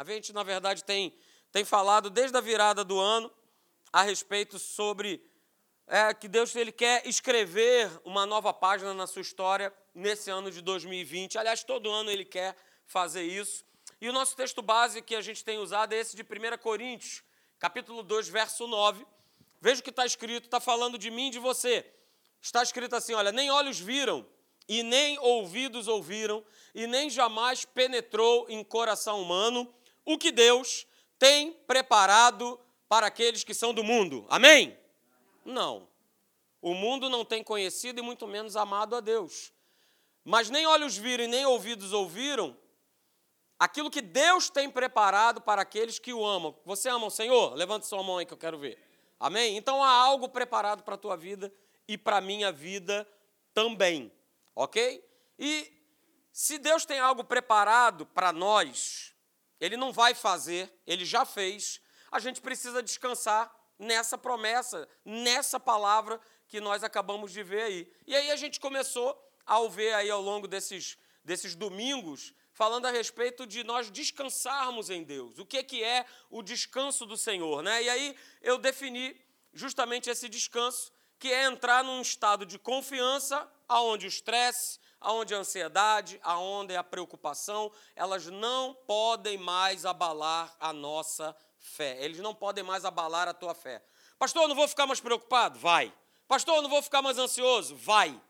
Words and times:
A 0.00 0.04
gente, 0.04 0.32
na 0.32 0.42
verdade, 0.42 0.82
tem, 0.82 1.14
tem 1.52 1.62
falado 1.62 2.08
desde 2.08 2.34
a 2.34 2.40
virada 2.40 2.82
do 2.82 2.98
ano 2.98 3.30
a 3.92 4.00
respeito 4.00 4.58
sobre 4.58 5.22
é, 5.86 6.14
que 6.14 6.26
Deus 6.26 6.56
ele 6.56 6.72
quer 6.72 7.06
escrever 7.06 7.90
uma 8.02 8.24
nova 8.24 8.50
página 8.50 8.94
na 8.94 9.06
sua 9.06 9.20
história 9.20 9.70
nesse 9.94 10.30
ano 10.30 10.50
de 10.50 10.62
2020. 10.62 11.36
Aliás, 11.36 11.62
todo 11.62 11.90
ano 11.90 12.10
ele 12.10 12.24
quer 12.24 12.56
fazer 12.86 13.24
isso. 13.24 13.62
E 14.00 14.08
o 14.08 14.12
nosso 14.14 14.34
texto 14.34 14.62
base 14.62 15.02
que 15.02 15.14
a 15.14 15.20
gente 15.20 15.44
tem 15.44 15.58
usado 15.58 15.92
é 15.92 15.98
esse 15.98 16.16
de 16.16 16.22
1 16.22 16.56
Coríntios, 16.62 17.22
capítulo 17.58 18.02
2, 18.02 18.26
verso 18.26 18.66
9. 18.66 19.06
Veja 19.60 19.82
o 19.82 19.84
que 19.84 19.90
está 19.90 20.06
escrito, 20.06 20.46
está 20.46 20.60
falando 20.60 20.96
de 20.96 21.10
mim 21.10 21.30
de 21.30 21.38
você. 21.38 21.84
Está 22.40 22.62
escrito 22.62 22.96
assim: 22.96 23.12
olha, 23.12 23.32
nem 23.32 23.50
olhos 23.50 23.78
viram, 23.78 24.26
e 24.66 24.82
nem 24.82 25.18
ouvidos 25.18 25.88
ouviram, 25.88 26.42
e 26.74 26.86
nem 26.86 27.10
jamais 27.10 27.66
penetrou 27.66 28.46
em 28.48 28.64
coração 28.64 29.20
humano 29.20 29.70
o 30.12 30.18
que 30.18 30.32
Deus 30.32 30.86
tem 31.18 31.52
preparado 31.66 32.58
para 32.88 33.06
aqueles 33.06 33.44
que 33.44 33.54
são 33.54 33.72
do 33.72 33.84
mundo. 33.84 34.26
Amém? 34.28 34.76
Não. 35.44 35.88
O 36.60 36.74
mundo 36.74 37.08
não 37.08 37.24
tem 37.24 37.42
conhecido 37.42 38.00
e 38.00 38.02
muito 38.02 38.26
menos 38.26 38.56
amado 38.56 38.96
a 38.96 39.00
Deus. 39.00 39.52
Mas 40.24 40.50
nem 40.50 40.66
olhos 40.66 40.96
viram 40.96 41.24
e 41.24 41.28
nem 41.28 41.46
ouvidos 41.46 41.92
ouviram 41.92 42.56
aquilo 43.58 43.90
que 43.90 44.00
Deus 44.00 44.48
tem 44.48 44.70
preparado 44.70 45.40
para 45.40 45.62
aqueles 45.62 45.98
que 45.98 46.12
o 46.12 46.24
amam. 46.24 46.56
Você 46.64 46.88
ama 46.88 47.06
o 47.06 47.10
Senhor? 47.10 47.54
Levante 47.54 47.86
sua 47.86 48.02
mão 48.02 48.18
aí 48.18 48.26
que 48.26 48.32
eu 48.32 48.38
quero 48.38 48.58
ver. 48.58 48.78
Amém? 49.18 49.56
Então 49.56 49.84
há 49.84 49.90
algo 49.90 50.28
preparado 50.28 50.82
para 50.82 50.94
a 50.94 50.98
tua 50.98 51.16
vida 51.16 51.52
e 51.86 51.98
para 51.98 52.16
a 52.16 52.20
minha 52.20 52.50
vida 52.50 53.06
também. 53.52 54.10
Ok? 54.54 55.04
E 55.38 55.70
se 56.32 56.58
Deus 56.58 56.84
tem 56.84 56.98
algo 56.98 57.22
preparado 57.22 58.06
para 58.06 58.32
nós, 58.32 59.09
Ele 59.60 59.76
não 59.76 59.92
vai 59.92 60.14
fazer, 60.14 60.72
Ele 60.86 61.04
já 61.04 61.24
fez, 61.24 61.80
a 62.10 62.18
gente 62.18 62.40
precisa 62.40 62.82
descansar 62.82 63.54
nessa 63.78 64.18
promessa, 64.18 64.88
nessa 65.04 65.60
palavra 65.60 66.20
que 66.48 66.60
nós 66.60 66.82
acabamos 66.82 67.32
de 67.32 67.42
ver 67.42 67.62
aí. 67.62 67.92
E 68.06 68.14
aí 68.14 68.30
a 68.30 68.36
gente 68.36 68.58
começou 68.58 69.16
a 69.46 69.60
ver 69.68 69.94
aí 69.94 70.10
ao 70.10 70.20
longo 70.20 70.48
desses, 70.48 70.98
desses 71.24 71.54
domingos 71.54 72.34
falando 72.52 72.86
a 72.86 72.90
respeito 72.90 73.46
de 73.46 73.64
nós 73.64 73.90
descansarmos 73.90 74.90
em 74.90 75.02
Deus. 75.02 75.38
O 75.38 75.46
que, 75.46 75.62
que 75.62 75.82
é 75.82 76.04
o 76.28 76.42
descanso 76.42 77.06
do 77.06 77.16
Senhor? 77.16 77.62
Né? 77.62 77.84
E 77.84 77.88
aí 77.88 78.16
eu 78.42 78.58
defini 78.58 79.18
justamente 79.52 80.10
esse 80.10 80.28
descanso, 80.28 80.92
que 81.18 81.32
é 81.32 81.44
entrar 81.44 81.82
num 81.84 82.00
estado 82.00 82.44
de 82.44 82.58
confiança, 82.58 83.50
aonde 83.68 84.06
o 84.06 84.08
estresse, 84.08 84.78
aonde 85.00 85.34
a 85.34 85.38
ansiedade, 85.38 86.20
aonde 86.22 86.76
a 86.76 86.84
preocupação, 86.84 87.72
elas 87.96 88.26
não 88.26 88.74
podem 88.86 89.38
mais 89.38 89.86
abalar 89.86 90.54
a 90.60 90.72
nossa 90.72 91.34
fé. 91.56 91.96
Eles 92.02 92.18
não 92.18 92.34
podem 92.34 92.62
mais 92.62 92.84
abalar 92.84 93.28
a 93.28 93.34
tua 93.34 93.54
fé. 93.54 93.82
Pastor, 94.18 94.42
eu 94.42 94.48
não 94.48 94.56
vou 94.56 94.68
ficar 94.68 94.86
mais 94.86 95.00
preocupado? 95.00 95.58
Vai. 95.58 95.92
Pastor, 96.28 96.56
eu 96.56 96.62
não 96.62 96.70
vou 96.70 96.82
ficar 96.82 97.00
mais 97.02 97.18
ansioso? 97.18 97.74
Vai. 97.76 98.20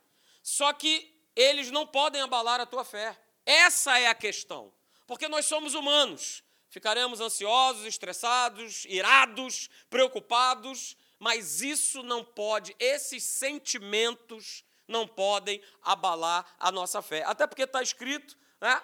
Só 0.43 0.73
que 0.73 1.13
eles 1.35 1.71
não 1.71 1.87
podem 1.87 2.21
abalar 2.21 2.61
a 2.61 2.67
tua 2.67 2.85
fé. 2.85 3.19
Essa 3.45 3.99
é 3.99 4.07
a 4.07 4.15
questão. 4.15 4.73
Porque 5.07 5.29
nós 5.29 5.47
somos 5.47 5.75
humanos. 5.75 6.43
Ficaremos 6.69 7.21
ansiosos, 7.21 7.85
estressados, 7.85 8.85
irados, 8.89 9.69
preocupados, 9.91 10.97
mas 11.19 11.61
isso 11.61 12.03
não 12.05 12.25
pode, 12.25 12.75
esses 12.79 13.25
sentimentos 13.25 14.65
não 14.91 15.07
podem 15.07 15.63
abalar 15.83 16.45
a 16.59 16.71
nossa 16.71 17.01
fé. 17.01 17.23
Até 17.25 17.47
porque 17.47 17.63
está 17.63 17.83
escrito, 17.83 18.37
né? 18.61 18.83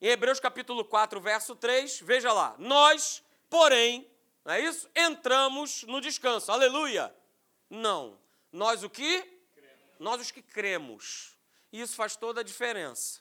Em 0.00 0.06
Hebreus 0.06 0.40
capítulo 0.40 0.84
4, 0.84 1.20
verso 1.20 1.54
3, 1.54 2.00
veja 2.00 2.32
lá, 2.32 2.54
nós, 2.58 3.22
porém, 3.50 4.10
não 4.44 4.54
é 4.54 4.60
isso? 4.60 4.88
Entramos 4.96 5.82
no 5.82 6.00
descanso. 6.00 6.50
Aleluia. 6.50 7.14
Não. 7.68 8.18
Nós 8.50 8.82
o 8.82 8.88
que? 8.88 9.42
Nós 9.98 10.20
os 10.20 10.30
que 10.30 10.40
cremos. 10.40 11.36
Isso 11.70 11.94
faz 11.94 12.16
toda 12.16 12.40
a 12.40 12.44
diferença. 12.44 13.20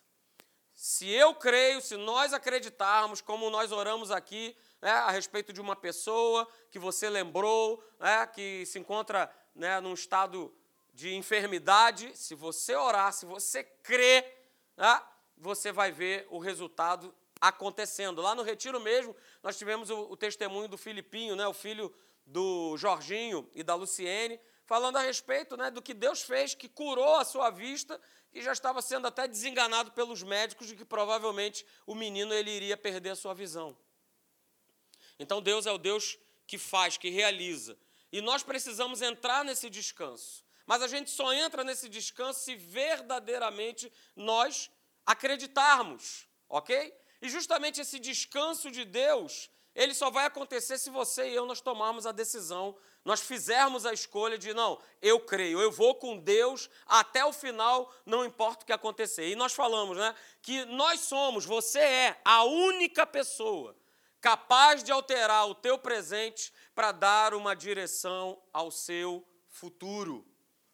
Se 0.73 1.09
eu 1.09 1.35
creio, 1.35 1.81
se 1.81 1.97
nós 1.97 2.31
acreditarmos, 2.31 3.19
como 3.19 3.50
nós 3.50 3.73
oramos 3.73 4.12
aqui, 4.12 4.56
né, 4.81 4.91
a 4.91 5.12
respeito 5.12 5.51
de 5.51 5.59
uma 5.59 5.75
pessoa 5.75 6.47
que 6.72 6.79
você 6.79 7.09
lembrou, 7.09 7.84
né, 8.00 8.25
que 8.28 8.66
se 8.66 8.79
encontra 8.79 9.29
né, 9.53 9.81
num 9.81 9.94
estado 9.94 10.56
de 10.99 11.15
enfermidade, 11.15 12.11
se 12.13 12.35
você 12.35 12.75
orar, 12.75 13.13
se 13.13 13.25
você 13.25 13.63
crer, 13.63 14.51
né, 14.75 15.01
você 15.37 15.71
vai 15.71 15.93
ver 15.93 16.27
o 16.29 16.39
resultado 16.39 17.15
acontecendo. 17.39 18.21
Lá 18.21 18.35
no 18.35 18.43
Retiro 18.43 18.81
mesmo, 18.81 19.15
nós 19.41 19.57
tivemos 19.57 19.89
o, 19.89 19.97
o 20.11 20.17
testemunho 20.17 20.67
do 20.67 20.77
Filipinho, 20.77 21.38
né, 21.38 21.47
o 21.47 21.53
filho 21.53 21.95
do 22.25 22.75
Jorginho 22.75 23.49
e 23.55 23.63
da 23.63 23.75
Luciene, 23.75 24.38
falando 24.65 24.97
a 24.97 25.01
respeito 25.01 25.55
né, 25.55 25.71
do 25.71 25.81
que 25.81 25.93
Deus 25.93 26.21
fez, 26.21 26.53
que 26.53 26.67
curou 26.67 27.15
a 27.15 27.23
sua 27.23 27.49
vista 27.49 27.99
e 28.33 28.41
já 28.41 28.51
estava 28.51 28.81
sendo 28.81 29.07
até 29.07 29.25
desenganado 29.25 29.91
pelos 29.91 30.21
médicos 30.21 30.67
de 30.67 30.75
que 30.75 30.83
provavelmente 30.83 31.65
o 31.88 31.95
menino 31.95 32.33
ele 32.33 32.51
iria 32.51 32.75
perder 32.75 33.11
a 33.11 33.15
sua 33.15 33.33
visão. 33.33 33.75
Então 35.17 35.41
Deus 35.41 35.65
é 35.65 35.71
o 35.71 35.77
Deus 35.77 36.19
que 36.45 36.57
faz, 36.57 36.97
que 36.97 37.09
realiza. 37.09 37.77
E 38.11 38.19
nós 38.19 38.43
precisamos 38.43 39.01
entrar 39.01 39.45
nesse 39.45 39.69
descanso. 39.69 40.43
Mas 40.69 40.84
a 40.84 40.88
gente 40.88 41.09
só 41.09 41.34
entra 41.34 41.63
nesse 41.63 41.90
descanso 41.90 42.41
se 42.41 42.56
verdadeiramente 42.56 43.91
nós 44.16 44.72
acreditarmos, 45.06 46.28
ok? 46.47 46.96
E 47.22 47.28
justamente 47.28 47.81
esse 47.81 48.00
descanso 48.00 48.69
de 48.69 48.85
Deus, 48.85 49.50
ele 49.74 49.94
só 49.94 50.09
vai 50.09 50.25
acontecer 50.25 50.78
se 50.78 50.90
você 50.90 51.31
e 51.31 51.35
eu 51.35 51.46
nós 51.47 51.59
tomarmos 51.59 52.06
a 52.06 52.12
decisão 52.12 52.78
nós 53.09 53.22
fizermos 53.22 53.85
a 53.85 53.94
escolha 53.94 54.38
de 54.38 54.53
não, 54.53 54.80
eu 55.02 55.19
creio, 55.19 55.59
eu 55.59 55.72
vou 55.72 55.96
com 55.96 56.18
Deus 56.18 56.69
até 56.86 57.24
o 57.25 57.34
final, 57.34 57.91
não 58.06 58.25
importa 58.25 58.63
o 58.63 58.66
que 58.68 58.74
acontecer. 58.74 59.30
E 59.30 59.36
nós 59.36 59.53
falamos, 59.53 59.97
né, 59.97 60.13
que 60.41 60.66
nós 60.66 61.00
somos, 61.01 61.46
você 61.46 61.80
é 61.80 62.22
a 62.24 62.44
única 62.44 63.07
pessoa 63.07 63.75
capaz 64.22 64.84
de 64.84 64.91
alterar 64.91 65.47
o 65.47 65.56
teu 65.56 65.78
presente 65.78 66.53
para 66.75 66.91
dar 66.91 67.34
uma 67.34 67.56
direção 67.56 68.40
ao 68.51 68.69
seu 68.69 69.25
futuro. 69.47 70.28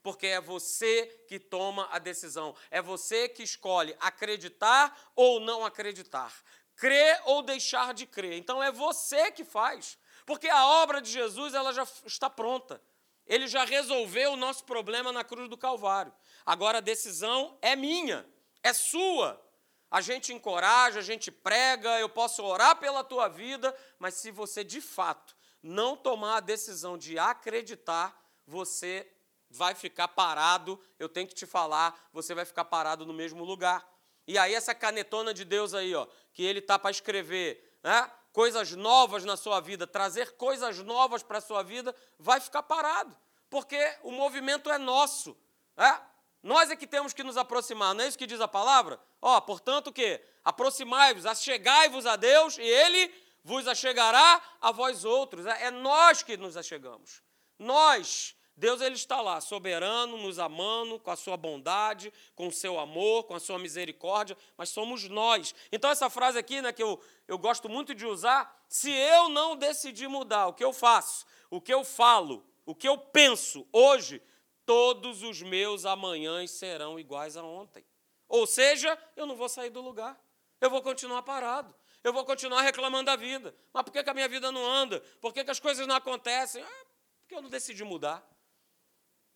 Porque 0.05 0.27
é 0.27 0.39
você 0.39 1.07
que 1.27 1.39
toma 1.39 1.89
a 1.91 1.97
decisão, 1.97 2.55
é 2.69 2.79
você 2.79 3.27
que 3.27 3.41
escolhe 3.41 3.97
acreditar 3.99 4.95
ou 5.15 5.39
não 5.39 5.65
acreditar, 5.65 6.31
crer 6.75 7.19
ou 7.25 7.41
deixar 7.41 7.91
de 7.91 8.05
crer. 8.05 8.33
Então 8.33 8.61
é 8.61 8.71
você 8.71 9.31
que 9.31 9.43
faz. 9.43 9.97
Porque 10.23 10.47
a 10.47 10.63
obra 10.63 11.01
de 11.01 11.09
Jesus 11.09 11.55
ela 11.55 11.73
já 11.73 11.87
está 12.05 12.29
pronta. 12.29 12.79
Ele 13.25 13.47
já 13.47 13.65
resolveu 13.65 14.33
o 14.33 14.35
nosso 14.35 14.63
problema 14.65 15.11
na 15.11 15.23
cruz 15.23 15.49
do 15.49 15.57
Calvário. 15.57 16.13
Agora 16.45 16.77
a 16.77 16.81
decisão 16.81 17.57
é 17.59 17.75
minha, 17.75 18.29
é 18.61 18.73
sua. 18.73 19.43
A 19.89 20.01
gente 20.01 20.31
encoraja, 20.31 20.99
a 20.99 21.03
gente 21.03 21.31
prega, 21.31 21.99
eu 21.99 22.09
posso 22.09 22.43
orar 22.43 22.75
pela 22.75 23.03
tua 23.03 23.27
vida, 23.27 23.75
mas 23.97 24.13
se 24.13 24.29
você 24.29 24.63
de 24.63 24.81
fato 24.81 25.35
não 25.63 25.97
tomar 25.97 26.37
a 26.37 26.41
decisão 26.41 26.95
de 26.95 27.17
acreditar, 27.17 28.15
você 28.45 29.11
vai 29.49 29.75
ficar 29.75 30.07
parado. 30.07 30.79
Eu 30.97 31.09
tenho 31.09 31.27
que 31.27 31.33
te 31.33 31.45
falar, 31.45 32.09
você 32.11 32.33
vai 32.33 32.45
ficar 32.45 32.65
parado 32.65 33.05
no 33.05 33.13
mesmo 33.13 33.43
lugar. 33.43 33.87
E 34.27 34.37
aí 34.37 34.53
essa 34.53 34.73
canetona 34.73 35.33
de 35.33 35.45
Deus 35.45 35.73
aí, 35.73 35.93
ó, 35.93 36.07
que 36.33 36.43
ele 36.43 36.61
tá 36.61 36.79
para 36.79 36.91
escrever, 36.91 37.79
né? 37.83 38.11
coisas 38.33 38.71
novas 38.71 39.23
na 39.23 39.37
sua 39.37 39.61
vida, 39.61 39.87
trazer 39.87 40.35
coisas 40.35 40.79
novas 40.79 41.23
para 41.23 41.37
a 41.37 41.41
sua 41.41 41.63
vida, 41.63 41.95
vai 42.19 42.41
ficar 42.41 42.63
parado, 42.63 43.15
porque 43.49 43.79
o 44.03 44.11
movimento 44.11 44.69
é 44.69 44.77
nosso. 44.77 45.37
É? 45.77 46.01
Nós 46.43 46.69
é 46.69 46.75
que 46.75 46.85
temos 46.85 47.13
que 47.13 47.23
nos 47.23 47.37
aproximar, 47.37 47.95
não 47.95 48.03
é 48.03 48.07
isso 48.07 48.17
que 48.17 48.27
diz 48.27 48.41
a 48.41 48.47
palavra? 48.47 48.99
Ó, 49.21 49.39
portanto, 49.41 49.87
o 49.87 49.93
quê? 49.93 50.21
Aproximai-vos, 50.43 51.25
achegai-vos 51.25 52.05
a 52.05 52.15
Deus, 52.15 52.57
e 52.57 52.61
Ele 52.61 53.13
vos 53.43 53.67
achegará 53.67 54.41
a 54.59 54.71
vós 54.71 55.05
outros. 55.05 55.45
É, 55.45 55.67
é 55.67 55.71
nós 55.71 56.21
que 56.21 56.35
nos 56.35 56.57
achegamos. 56.57 57.23
Nós 57.57 58.35
Deus 58.57 58.79
ele 58.79 58.95
está 58.95 59.19
lá, 59.19 59.41
soberano, 59.41 60.17
nos 60.17 60.39
amando, 60.39 60.97
com 60.97 61.11
a 61.11 61.15
sua 61.15 61.35
bondade, 61.35 62.11
com 62.35 62.47
o 62.47 62.51
seu 62.51 62.79
amor, 62.79 63.25
com 63.25 63.35
a 63.35 63.39
sua 63.39 63.59
misericórdia, 63.59 64.37
mas 64.57 64.69
somos 64.69 65.09
nós. 65.09 65.53
Então, 65.71 65.89
essa 65.89 66.09
frase 66.09 66.37
aqui, 66.37 66.61
né, 66.61 66.71
que 66.71 66.81
eu, 66.81 67.01
eu 67.27 67.37
gosto 67.37 67.67
muito 67.67 67.93
de 67.93 68.05
usar, 68.05 68.65
se 68.69 68.89
eu 68.89 69.27
não 69.27 69.57
decidir 69.57 70.07
mudar 70.07 70.47
o 70.47 70.53
que 70.53 70.63
eu 70.63 70.71
faço, 70.71 71.25
o 71.49 71.59
que 71.59 71.73
eu 71.73 71.83
falo, 71.83 72.45
o 72.65 72.73
que 72.73 72.87
eu 72.87 72.97
penso 72.97 73.67
hoje, 73.73 74.21
todos 74.65 75.21
os 75.21 75.41
meus 75.41 75.85
amanhãs 75.85 76.51
serão 76.51 76.97
iguais 76.97 77.35
a 77.35 77.43
ontem. 77.43 77.85
Ou 78.27 78.47
seja, 78.47 78.97
eu 79.17 79.25
não 79.25 79.35
vou 79.35 79.49
sair 79.49 79.69
do 79.69 79.81
lugar, 79.81 80.17
eu 80.61 80.69
vou 80.69 80.81
continuar 80.81 81.23
parado, 81.23 81.75
eu 82.03 82.13
vou 82.13 82.23
continuar 82.23 82.61
reclamando 82.61 83.05
da 83.05 83.17
vida. 83.17 83.53
Mas 83.73 83.83
por 83.83 83.91
que, 83.91 84.01
que 84.01 84.09
a 84.09 84.13
minha 84.13 84.29
vida 84.29 84.51
não 84.51 84.65
anda? 84.65 85.01
Por 85.19 85.33
que, 85.33 85.43
que 85.43 85.51
as 85.51 85.59
coisas 85.59 85.85
não 85.85 85.95
acontecem? 85.95 86.63
Ah, 86.63 86.85
porque 87.21 87.35
eu 87.35 87.41
não 87.41 87.49
decidi 87.49 87.83
mudar. 87.83 88.25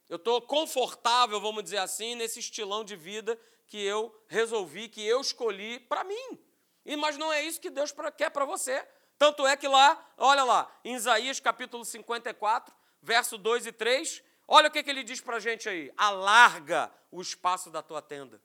Eu 0.10 0.16
estou 0.16 0.42
confortável, 0.42 1.40
vamos 1.40 1.64
dizer 1.64 1.78
assim, 1.78 2.16
nesse 2.16 2.40
estilão 2.40 2.84
de 2.84 2.96
vida 2.96 3.40
que 3.68 3.80
eu 3.80 4.14
resolvi, 4.28 4.90
que 4.90 5.06
eu 5.06 5.22
escolhi 5.22 5.80
para 5.80 6.04
mim. 6.04 6.40
E 6.84 6.96
mas 6.96 7.16
não 7.18 7.32
é 7.32 7.44
isso 7.44 7.62
que 7.62 7.70
Deus 7.70 7.94
quer 8.18 8.32
para 8.32 8.44
você. 8.44 8.84
Tanto 9.20 9.46
é 9.46 9.56
que 9.56 9.68
lá, 9.68 10.04
olha 10.18 10.44
lá, 10.44 10.72
em 10.84 10.96
Isaías 10.96 11.40
capítulo 11.40 11.86
54, 11.86 12.74
verso 13.02 13.38
2 13.38 13.68
e 13.68 13.72
3, 13.72 14.24
olha 14.48 14.70
o 14.70 14.72
que, 14.72 14.82
que 14.82 14.90
ele 14.90 15.04
diz 15.04 15.22
para 15.22 15.36
a 15.36 15.40
gente 15.40 15.70
aí: 15.70 15.92
alarga 15.96 16.92
o 17.12 17.22
espaço 17.22 17.70
da 17.70 17.84
tua 17.84 18.02
tenda, 18.02 18.42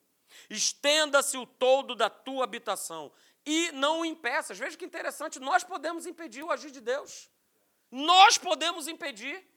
estenda-se 0.51 1.39
o 1.39 1.47
todo 1.47 1.95
da 1.95 2.11
tua 2.11 2.45
habitação 2.45 3.11
e 3.47 3.73
não 3.73 4.01
o 4.01 4.05
impeças. 4.05 4.59
Veja 4.59 4.77
que 4.77 4.85
interessante, 4.85 5.39
nós 5.39 5.65
podemos 5.65 6.07
impedir 6.07 6.43
o 6.43 6.51
agir 6.51 6.71
de 6.71 6.81
Deus. 6.81 7.31
Nós 7.91 8.37
podemos 8.37 8.89
impedir. 8.89 9.54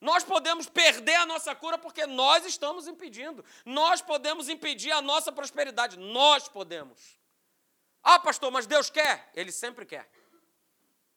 Nós 0.00 0.22
podemos 0.22 0.68
perder 0.68 1.16
a 1.16 1.26
nossa 1.26 1.54
cura 1.54 1.76
porque 1.76 2.06
nós 2.06 2.44
estamos 2.46 2.86
impedindo. 2.86 3.44
Nós 3.64 4.00
podemos 4.00 4.48
impedir 4.48 4.92
a 4.92 5.02
nossa 5.02 5.32
prosperidade. 5.32 5.98
Nós 5.98 6.48
podemos. 6.48 7.18
Ah, 8.02 8.18
pastor, 8.18 8.50
mas 8.50 8.66
Deus 8.66 8.88
quer? 8.88 9.30
Ele 9.34 9.50
sempre 9.50 9.84
quer. 9.84 10.08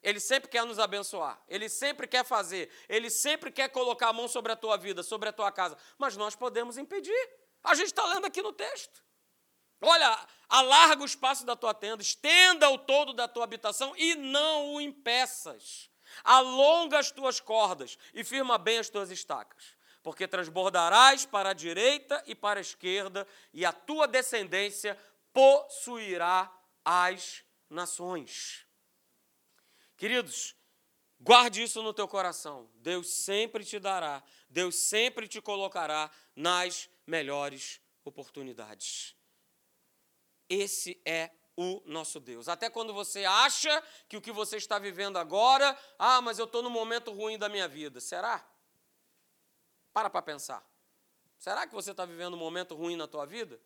Ele 0.02 0.20
sempre 0.20 0.50
quer 0.50 0.66
nos 0.66 0.80
abençoar. 0.80 1.40
Ele 1.48 1.70
sempre 1.70 2.08
quer 2.08 2.26
fazer. 2.26 2.72
Ele 2.90 3.10
sempre 3.10 3.52
quer 3.52 3.70
colocar 3.70 4.10
a 4.10 4.14
mão 4.14 4.28
sobre 4.28 4.52
a 4.52 4.56
tua 4.56 4.78
vida, 4.78 5.04
sobre 5.04 5.30
a 5.30 5.34
tua 5.34 5.52
casa. 5.52 5.78
Mas 6.00 6.18
nós 6.18 6.36
podemos 6.36 6.78
impedir. 6.78 7.30
A 7.64 7.76
gente 7.76 7.88
está 7.88 8.04
lendo 8.08 8.26
aqui 8.26 8.42
no 8.42 8.52
texto. 8.52 9.04
Olha, 9.80 10.28
alarga 10.50 11.04
o 11.04 11.06
espaço 11.06 11.46
da 11.46 11.56
tua 11.56 11.74
tenda, 11.74 12.02
estenda 12.02 12.70
o 12.70 12.78
todo 12.80 13.14
da 13.14 13.28
tua 13.28 13.44
habitação 13.44 13.96
e 13.96 14.16
não 14.16 14.74
o 14.74 14.82
impeças. 14.82 15.91
Alonga 16.24 17.00
as 17.00 17.12
tuas 17.12 17.40
cordas 17.40 17.98
e 18.14 18.24
firma 18.24 18.58
bem 18.58 18.80
as 18.80 18.90
tuas 18.90 19.12
estacas, 19.12 19.76
porque 20.04 20.28
transbordarás 20.28 21.26
para 21.26 21.50
a 21.50 21.54
direita 21.54 22.24
e 22.26 22.36
para 22.36 22.60
a 22.60 22.62
esquerda, 22.62 23.28
e 23.54 23.66
a 23.66 23.72
tua 23.72 24.08
descendência 24.08 24.98
possuirá 25.34 26.52
as 26.84 27.44
nações. 27.70 28.66
Queridos, 29.96 30.56
guarde 31.20 31.64
isso 31.64 31.84
no 31.84 31.94
teu 31.94 32.08
coração. 32.08 32.70
Deus 32.76 33.08
sempre 33.08 33.64
te 33.64 33.80
dará, 33.80 34.24
Deus 34.50 34.76
sempre 34.76 35.28
te 35.28 35.40
colocará 35.40 36.10
nas 36.36 36.90
melhores 37.06 37.80
oportunidades. 38.04 39.16
Esse 40.50 41.00
é 41.06 41.32
o 41.62 41.84
nosso 41.86 42.20
Deus. 42.20 42.50
Até 42.50 42.70
quando 42.70 42.94
você 42.94 43.24
acha 43.24 43.84
que 44.10 44.18
o 44.18 44.22
que 44.22 44.32
você 44.32 44.58
está 44.58 44.80
vivendo 44.80 45.18
agora, 45.18 45.78
ah, 46.00 46.20
mas 46.22 46.40
eu 46.40 46.46
estou 46.46 46.64
no 46.64 46.70
momento 46.70 47.12
ruim 47.12 47.38
da 47.38 47.48
minha 47.48 47.68
vida. 47.68 48.00
Será? 48.02 48.44
Para 49.94 50.10
para 50.10 50.22
pensar. 50.22 50.66
Será 51.38 51.68
que 51.68 51.74
você 51.74 51.92
está 51.92 52.06
vivendo 52.06 52.34
um 52.34 52.40
momento 52.40 52.74
ruim 52.76 52.96
na 52.96 53.08
tua 53.08 53.26
vida? 53.26 53.62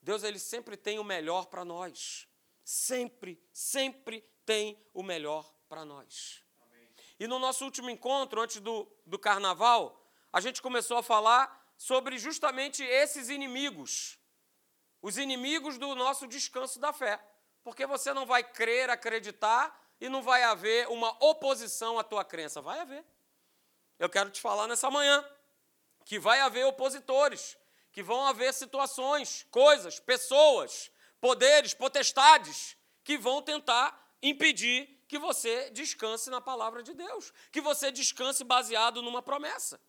Deus 0.00 0.22
ele 0.22 0.38
sempre 0.38 0.76
tem 0.76 0.98
o 0.98 1.04
melhor 1.04 1.46
para 1.46 1.64
nós. 1.64 2.28
Sempre, 2.64 3.42
sempre 3.52 4.22
tem 4.46 4.80
o 4.94 5.02
melhor 5.02 5.52
para 5.68 5.84
nós. 5.84 6.44
Amém. 6.62 6.88
E 7.18 7.26
no 7.26 7.38
nosso 7.38 7.64
último 7.64 7.90
encontro, 7.90 8.40
antes 8.40 8.60
do, 8.60 8.86
do 9.04 9.18
carnaval, 9.18 10.00
a 10.32 10.40
gente 10.40 10.62
começou 10.62 10.96
a 10.96 11.02
falar 11.02 11.74
sobre 11.76 12.18
justamente 12.18 12.84
esses 12.84 13.28
inimigos 13.28 14.19
os 15.02 15.18
inimigos 15.18 15.78
do 15.78 15.94
nosso 15.94 16.26
descanso 16.26 16.78
da 16.78 16.92
fé. 16.92 17.20
Porque 17.62 17.86
você 17.86 18.12
não 18.12 18.26
vai 18.26 18.42
crer, 18.42 18.90
acreditar 18.90 19.78
e 20.00 20.08
não 20.08 20.22
vai 20.22 20.42
haver 20.42 20.88
uma 20.88 21.16
oposição 21.24 21.98
à 21.98 22.04
tua 22.04 22.24
crença. 22.24 22.60
Vai 22.60 22.80
haver. 22.80 23.04
Eu 23.98 24.08
quero 24.08 24.30
te 24.30 24.40
falar 24.40 24.66
nessa 24.66 24.90
manhã 24.90 25.24
que 26.04 26.18
vai 26.18 26.40
haver 26.40 26.64
opositores, 26.64 27.56
que 27.92 28.02
vão 28.02 28.26
haver 28.26 28.52
situações, 28.54 29.46
coisas, 29.50 30.00
pessoas, 30.00 30.90
poderes, 31.20 31.74
potestades 31.74 32.76
que 33.04 33.18
vão 33.18 33.42
tentar 33.42 34.16
impedir 34.22 35.04
que 35.06 35.18
você 35.18 35.70
descanse 35.70 36.30
na 36.30 36.40
palavra 36.40 36.82
de 36.82 36.94
Deus, 36.94 37.32
que 37.50 37.60
você 37.60 37.90
descanse 37.90 38.44
baseado 38.44 39.02
numa 39.02 39.20
promessa. 39.20 39.80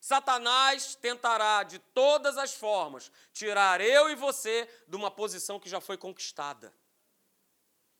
Satanás 0.00 0.94
tentará 0.94 1.62
de 1.62 1.78
todas 1.78 2.38
as 2.38 2.54
formas 2.54 3.10
tirar 3.32 3.80
eu 3.80 4.08
e 4.08 4.14
você 4.14 4.68
de 4.86 4.96
uma 4.96 5.10
posição 5.10 5.58
que 5.58 5.68
já 5.68 5.80
foi 5.80 5.96
conquistada. 5.96 6.72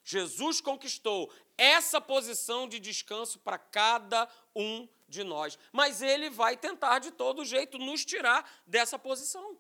Jesus 0.04 0.60
conquistou 0.60 1.30
essa 1.56 2.00
posição 2.00 2.68
de 2.68 2.78
descanso 2.78 3.38
para 3.40 3.58
cada 3.58 4.28
um 4.54 4.88
de 5.08 5.22
nós, 5.22 5.58
mas 5.72 6.00
ele 6.00 6.30
vai 6.30 6.56
tentar 6.56 6.98
de 6.98 7.10
todo 7.10 7.44
jeito 7.44 7.78
nos 7.78 8.04
tirar 8.04 8.48
dessa 8.66 8.98
posição. 8.98 9.58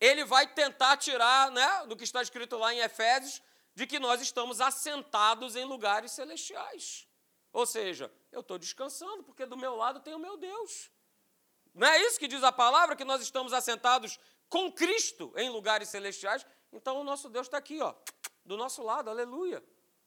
Ele 0.00 0.24
vai 0.24 0.52
tentar 0.52 0.96
tirar, 0.96 1.50
né, 1.50 1.86
do 1.86 1.96
que 1.96 2.04
está 2.04 2.22
escrito 2.22 2.56
lá 2.56 2.72
em 2.72 2.78
Efésios, 2.78 3.42
de 3.74 3.86
que 3.86 3.98
nós 3.98 4.20
estamos 4.20 4.60
assentados 4.60 5.54
em 5.54 5.64
lugares 5.64 6.12
celestiais. 6.12 7.06
Ou 7.52 7.66
seja, 7.66 8.10
eu 8.32 8.40
estou 8.40 8.58
descansando 8.58 9.22
porque 9.22 9.44
do 9.44 9.56
meu 9.56 9.76
lado 9.76 10.00
tem 10.00 10.14
o 10.14 10.18
meu 10.18 10.36
Deus. 10.36 10.90
Não 11.74 11.86
é 11.86 12.02
isso 12.02 12.18
que 12.18 12.28
diz 12.28 12.42
a 12.42 12.52
palavra, 12.52 12.96
que 12.96 13.04
nós 13.04 13.22
estamos 13.22 13.52
assentados 13.52 14.18
com 14.48 14.70
Cristo 14.72 15.32
em 15.36 15.48
lugares 15.48 15.88
celestiais? 15.88 16.44
Então 16.72 17.00
o 17.00 17.04
nosso 17.04 17.28
Deus 17.28 17.46
está 17.46 17.58
aqui, 17.58 17.80
ó, 17.80 17.94
do 18.44 18.56
nosso 18.56 18.82
lado, 18.82 19.10
aleluia. 19.10 19.62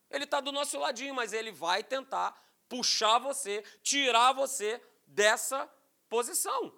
Ele 0.09 0.25
está 0.25 0.39
do 0.39 0.51
nosso 0.51 0.77
ladinho, 0.77 1.15
mas 1.15 1.33
ele 1.33 1.51
vai 1.51 1.83
tentar 1.83 2.39
puxar 2.69 3.17
você, 3.19 3.63
tirar 3.81 4.33
você 4.33 4.81
dessa 5.07 5.69
posição. 6.09 6.73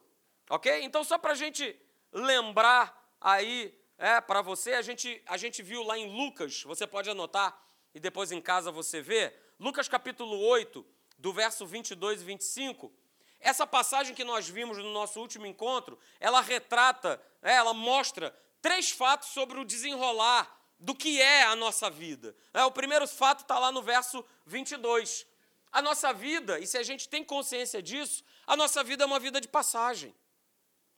Ok? 0.50 0.82
Então, 0.84 1.04
só 1.04 1.18
para 1.18 1.32
a 1.32 1.36
gente 1.36 1.78
lembrar 2.12 3.16
aí, 3.20 3.78
é, 3.98 4.22
para 4.22 4.42
você, 4.42 4.74
a 4.74 4.82
gente, 4.82 5.22
a 5.26 5.38
gente 5.38 5.62
viu 5.62 5.84
lá 5.84 5.98
em 5.98 6.16
Lucas, 6.16 6.64
você 6.64 6.86
pode 6.86 7.10
anotar 7.10 7.60
e 7.94 8.00
depois 8.00 8.32
em 8.32 8.42
casa 8.42 8.72
você 8.72 9.02
vê, 9.02 9.34
Lucas 9.60 9.88
capítulo 9.88 10.38
8, 10.38 10.86
do 11.18 11.34
verso 11.34 11.66
22 11.66 12.22
e 12.22 12.26
25 12.26 12.94
essa 13.40 13.68
passagem 13.68 14.16
que 14.16 14.24
nós 14.24 14.48
vimos 14.48 14.78
no 14.78 14.92
nosso 14.92 15.20
último 15.20 15.46
encontro, 15.46 16.00
ela 16.20 16.42
retrata, 16.42 17.22
né, 17.42 17.54
ela 17.54 17.74
mostra 17.74 18.36
três 18.62 18.90
fatos 18.90 19.30
sobre 19.30 19.60
o 19.60 19.66
desenrolar 19.66 20.52
do 20.80 20.96
que 20.96 21.22
é 21.22 21.44
a 21.44 21.56
nossa 21.56 21.90
vida. 21.90 22.36
É, 22.54 22.64
o 22.66 22.72
primeiro 22.72 23.08
fato 23.08 23.42
está 23.42 23.60
lá 23.60 23.72
no 23.72 23.82
verso 23.82 24.26
22. 24.46 25.26
A 25.72 25.82
nossa 25.82 26.14
vida, 26.14 26.60
e 26.60 26.68
se 26.68 26.78
a 26.78 26.84
gente 26.84 27.08
tem 27.08 27.24
consciência 27.24 27.82
disso, 27.82 28.24
a 28.48 28.56
nossa 28.56 28.84
vida 28.84 29.04
é 29.04 29.08
uma 29.08 29.20
vida 29.20 29.40
de 29.40 29.48
passagem. 29.48 30.16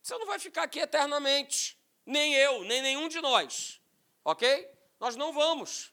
Você 0.01 0.17
não 0.17 0.25
vai 0.25 0.39
ficar 0.39 0.63
aqui 0.63 0.79
eternamente, 0.79 1.77
nem 2.05 2.33
eu, 2.35 2.63
nem 2.63 2.81
nenhum 2.81 3.09
de 3.09 3.19
nós, 3.19 3.81
ok? 4.23 4.69
Nós 4.99 5.15
não 5.15 5.33
vamos. 5.33 5.91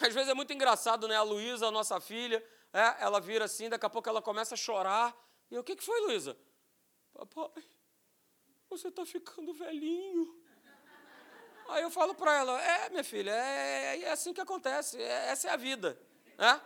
Às 0.00 0.12
vezes 0.12 0.28
é 0.28 0.34
muito 0.34 0.52
engraçado, 0.52 1.06
né? 1.06 1.16
A 1.16 1.22
Luísa, 1.22 1.68
a 1.68 1.70
nossa 1.70 2.00
filha, 2.00 2.44
é, 2.72 2.96
ela 3.04 3.20
vira 3.20 3.44
assim, 3.44 3.68
daqui 3.68 3.86
a 3.86 3.90
pouco 3.90 4.08
ela 4.08 4.20
começa 4.20 4.54
a 4.54 4.58
chorar, 4.58 5.14
e 5.50 5.54
eu, 5.54 5.60
o 5.60 5.64
que, 5.64 5.76
que 5.76 5.84
foi, 5.84 6.00
Luísa? 6.02 6.36
Papai, 7.12 7.62
você 8.68 8.88
está 8.88 9.04
ficando 9.06 9.52
velhinho. 9.54 10.42
Aí 11.68 11.82
eu 11.82 11.90
falo 11.90 12.14
para 12.14 12.36
ela, 12.36 12.62
é, 12.62 12.90
minha 12.90 13.04
filha, 13.04 13.30
é, 13.30 14.02
é, 14.02 14.10
assim 14.10 14.34
que 14.34 14.40
acontece, 14.40 15.00
é, 15.00 15.30
essa 15.30 15.48
é 15.48 15.50
a 15.52 15.56
vida. 15.56 15.98
Né? 16.36 16.60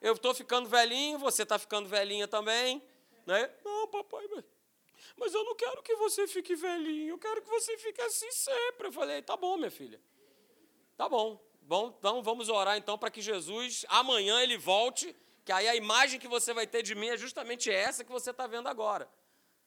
Eu 0.00 0.14
estou 0.14 0.34
ficando 0.34 0.68
velhinho, 0.68 1.18
você 1.18 1.44
está 1.44 1.58
ficando 1.58 1.88
velhinha 1.88 2.26
também. 2.26 2.82
Né? 3.24 3.50
Não, 3.64 3.86
papai, 3.86 4.26
mas 5.16 5.34
eu 5.34 5.44
não 5.44 5.54
quero 5.54 5.82
que 5.82 5.94
você 5.96 6.26
fique 6.26 6.54
velhinho, 6.54 7.14
eu 7.14 7.18
quero 7.18 7.42
que 7.42 7.48
você 7.48 7.76
fique 7.78 8.00
assim 8.00 8.30
sempre. 8.32 8.88
Eu 8.88 8.92
falei, 8.92 9.22
tá 9.22 9.36
bom, 9.36 9.56
minha 9.56 9.70
filha. 9.70 10.00
Tá 10.96 11.08
bom. 11.08 11.40
Bom, 11.62 11.94
então 11.96 12.22
vamos 12.22 12.48
orar 12.48 12.76
então 12.76 12.98
para 12.98 13.10
que 13.10 13.20
Jesus 13.20 13.86
amanhã 13.88 14.42
ele 14.42 14.58
volte 14.58 15.14
que 15.44 15.52
aí 15.52 15.68
a 15.68 15.74
imagem 15.74 16.20
que 16.20 16.28
você 16.28 16.52
vai 16.52 16.66
ter 16.66 16.82
de 16.82 16.94
mim 16.94 17.08
é 17.08 17.16
justamente 17.16 17.70
essa 17.70 18.04
que 18.04 18.12
você 18.12 18.30
está 18.30 18.46
vendo 18.46 18.68
agora. 18.68 19.08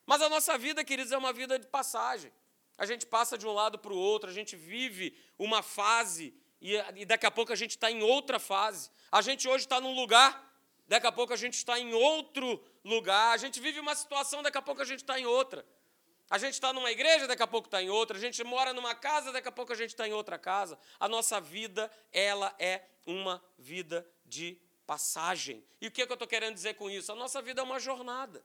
Mas 0.05 0.21
a 0.21 0.29
nossa 0.29 0.57
vida, 0.57 0.83
queridos, 0.83 1.11
é 1.11 1.17
uma 1.17 1.33
vida 1.33 1.57
de 1.57 1.67
passagem. 1.67 2.31
A 2.77 2.85
gente 2.85 3.05
passa 3.05 3.37
de 3.37 3.47
um 3.47 3.53
lado 3.53 3.79
para 3.79 3.93
o 3.93 3.97
outro, 3.97 4.29
a 4.29 4.33
gente 4.33 4.55
vive 4.55 5.17
uma 5.37 5.63
fase 5.63 6.33
e, 6.61 6.75
e 6.95 7.05
daqui 7.05 7.25
a 7.25 7.31
pouco 7.31 7.53
a 7.53 7.55
gente 7.55 7.71
está 7.71 7.91
em 7.91 8.03
outra 8.03 8.39
fase. 8.39 8.89
A 9.11 9.21
gente 9.21 9.47
hoje 9.47 9.65
está 9.65 9.79
num 9.79 9.93
lugar, 9.93 10.51
daqui 10.87 11.07
a 11.07 11.11
pouco 11.11 11.33
a 11.33 11.35
gente 11.35 11.53
está 11.53 11.79
em 11.79 11.93
outro 11.93 12.63
lugar. 12.83 13.33
A 13.33 13.37
gente 13.37 13.59
vive 13.59 13.79
uma 13.79 13.95
situação, 13.95 14.41
daqui 14.41 14.57
a 14.57 14.61
pouco 14.61 14.81
a 14.81 14.85
gente 14.85 15.01
está 15.01 15.19
em 15.19 15.25
outra. 15.25 15.65
A 16.29 16.37
gente 16.39 16.53
está 16.53 16.73
numa 16.73 16.91
igreja, 16.91 17.27
daqui 17.27 17.43
a 17.43 17.47
pouco 17.47 17.67
está 17.67 17.81
em 17.81 17.89
outra. 17.89 18.17
A 18.17 18.19
gente 18.19 18.43
mora 18.43 18.73
numa 18.73 18.95
casa, 18.95 19.31
daqui 19.31 19.47
a 19.47 19.51
pouco 19.51 19.71
a 19.73 19.75
gente 19.75 19.91
está 19.91 20.07
em 20.07 20.13
outra 20.13 20.39
casa. 20.39 20.77
A 20.99 21.07
nossa 21.07 21.39
vida, 21.39 21.91
ela 22.11 22.53
é 22.57 22.83
uma 23.05 23.43
vida 23.57 24.07
de 24.25 24.59
passagem. 24.85 25.63
E 25.81 25.87
o 25.87 25.91
que, 25.91 26.01
é 26.01 26.05
que 26.05 26.11
eu 26.11 26.15
estou 26.15 26.27
querendo 26.27 26.53
dizer 26.53 26.75
com 26.75 26.89
isso? 26.89 27.11
A 27.11 27.15
nossa 27.15 27.41
vida 27.41 27.61
é 27.61 27.63
uma 27.63 27.79
jornada. 27.79 28.43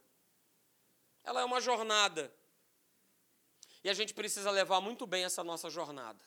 Ela 1.22 1.40
é 1.42 1.44
uma 1.44 1.60
jornada. 1.60 2.32
E 3.82 3.90
a 3.90 3.94
gente 3.94 4.12
precisa 4.14 4.50
levar 4.50 4.80
muito 4.80 5.06
bem 5.06 5.24
essa 5.24 5.42
nossa 5.44 5.70
jornada. 5.70 6.22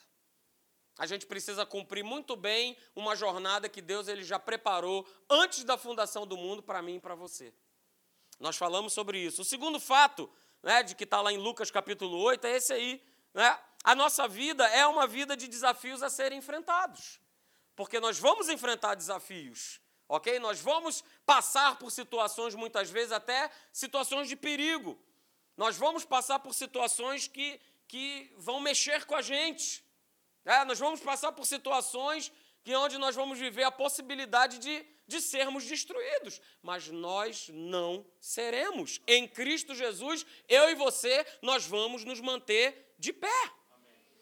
A 0.98 1.08
gente 1.08 1.25
precisa 1.25 1.65
cumprir 1.65 2.03
muito 2.03 2.36
bem 2.36 2.77
uma 2.96 3.15
jornada 3.15 3.67
que 3.67 3.82
Deus 3.82 4.08
ele 4.08 4.24
já 4.24 4.38
preparou 4.38 5.08
antes 5.29 5.63
da 5.63 5.77
fundação 5.77 6.25
do 6.27 6.38
mundo 6.38 6.62
para 6.62 6.82
mim 6.82 6.96
e 6.96 7.00
para 7.00 7.15
você. 7.15 7.53
Nós 8.39 8.55
falamos 8.55 8.93
sobre 8.93 9.17
isso. 9.20 9.41
O 9.41 9.46
segundo 9.46 9.79
fato, 9.79 10.29
né, 10.62 10.84
de 10.84 10.96
que 10.96 11.03
está 11.03 11.22
lá 11.22 11.32
em 11.32 11.38
Lucas 11.38 11.72
capítulo 11.72 12.17
8, 12.20 12.46
é 12.46 12.58
esse 12.58 12.74
aí. 12.74 13.03
Né? 13.34 13.60
A 13.84 13.96
nossa 13.96 14.27
vida 14.27 14.65
é 14.67 14.86
uma 14.86 15.08
vida 15.08 15.36
de 15.36 15.48
desafios 15.48 16.03
a 16.03 16.10
serem 16.10 16.38
enfrentados. 16.38 17.20
porque 17.75 18.00
nós 18.00 18.20
vamos 18.20 18.50
enfrentar 18.50 18.93
desafios, 18.93 19.82
ok? 20.08 20.40
Nós 20.40 20.60
vamos 20.60 21.04
passar 21.26 21.78
por 21.78 21.92
situações, 21.92 22.56
muitas 22.56 22.90
vezes 22.90 23.12
até 23.12 23.50
situações 23.72 24.28
de 24.28 24.36
perigo. 24.36 25.00
Nós 25.56 25.78
vamos 25.78 26.04
passar 26.04 26.40
por 26.40 26.54
situações 26.54 27.28
que, 27.28 27.60
que 27.88 28.32
vão 28.38 28.60
mexer 28.60 29.06
com 29.06 29.16
a 29.16 29.22
gente. 29.22 29.84
É, 30.46 30.66
nós 30.66 30.80
vamos 30.80 31.00
passar 31.00 31.32
por 31.32 31.46
situações 31.46 32.32
que 32.64 32.76
onde 32.76 32.98
nós 32.98 33.16
vamos 33.16 33.38
viver 33.38 33.64
a 33.64 33.72
possibilidade 33.72 34.58
de, 34.58 34.86
de 35.08 35.22
sermos 35.22 35.66
destruídos. 35.66 36.42
Mas 36.62 36.88
nós 36.88 37.50
não 37.50 38.06
seremos. 38.20 39.02
Em 39.06 39.28
Cristo 39.28 39.76
Jesus, 39.76 40.26
eu 40.48 40.70
e 40.70 40.76
você, 40.76 41.26
nós 41.42 41.66
vamos 41.66 42.04
nos 42.04 42.20
manter 42.20 42.96
de 42.98 43.12
pé. 43.12 43.52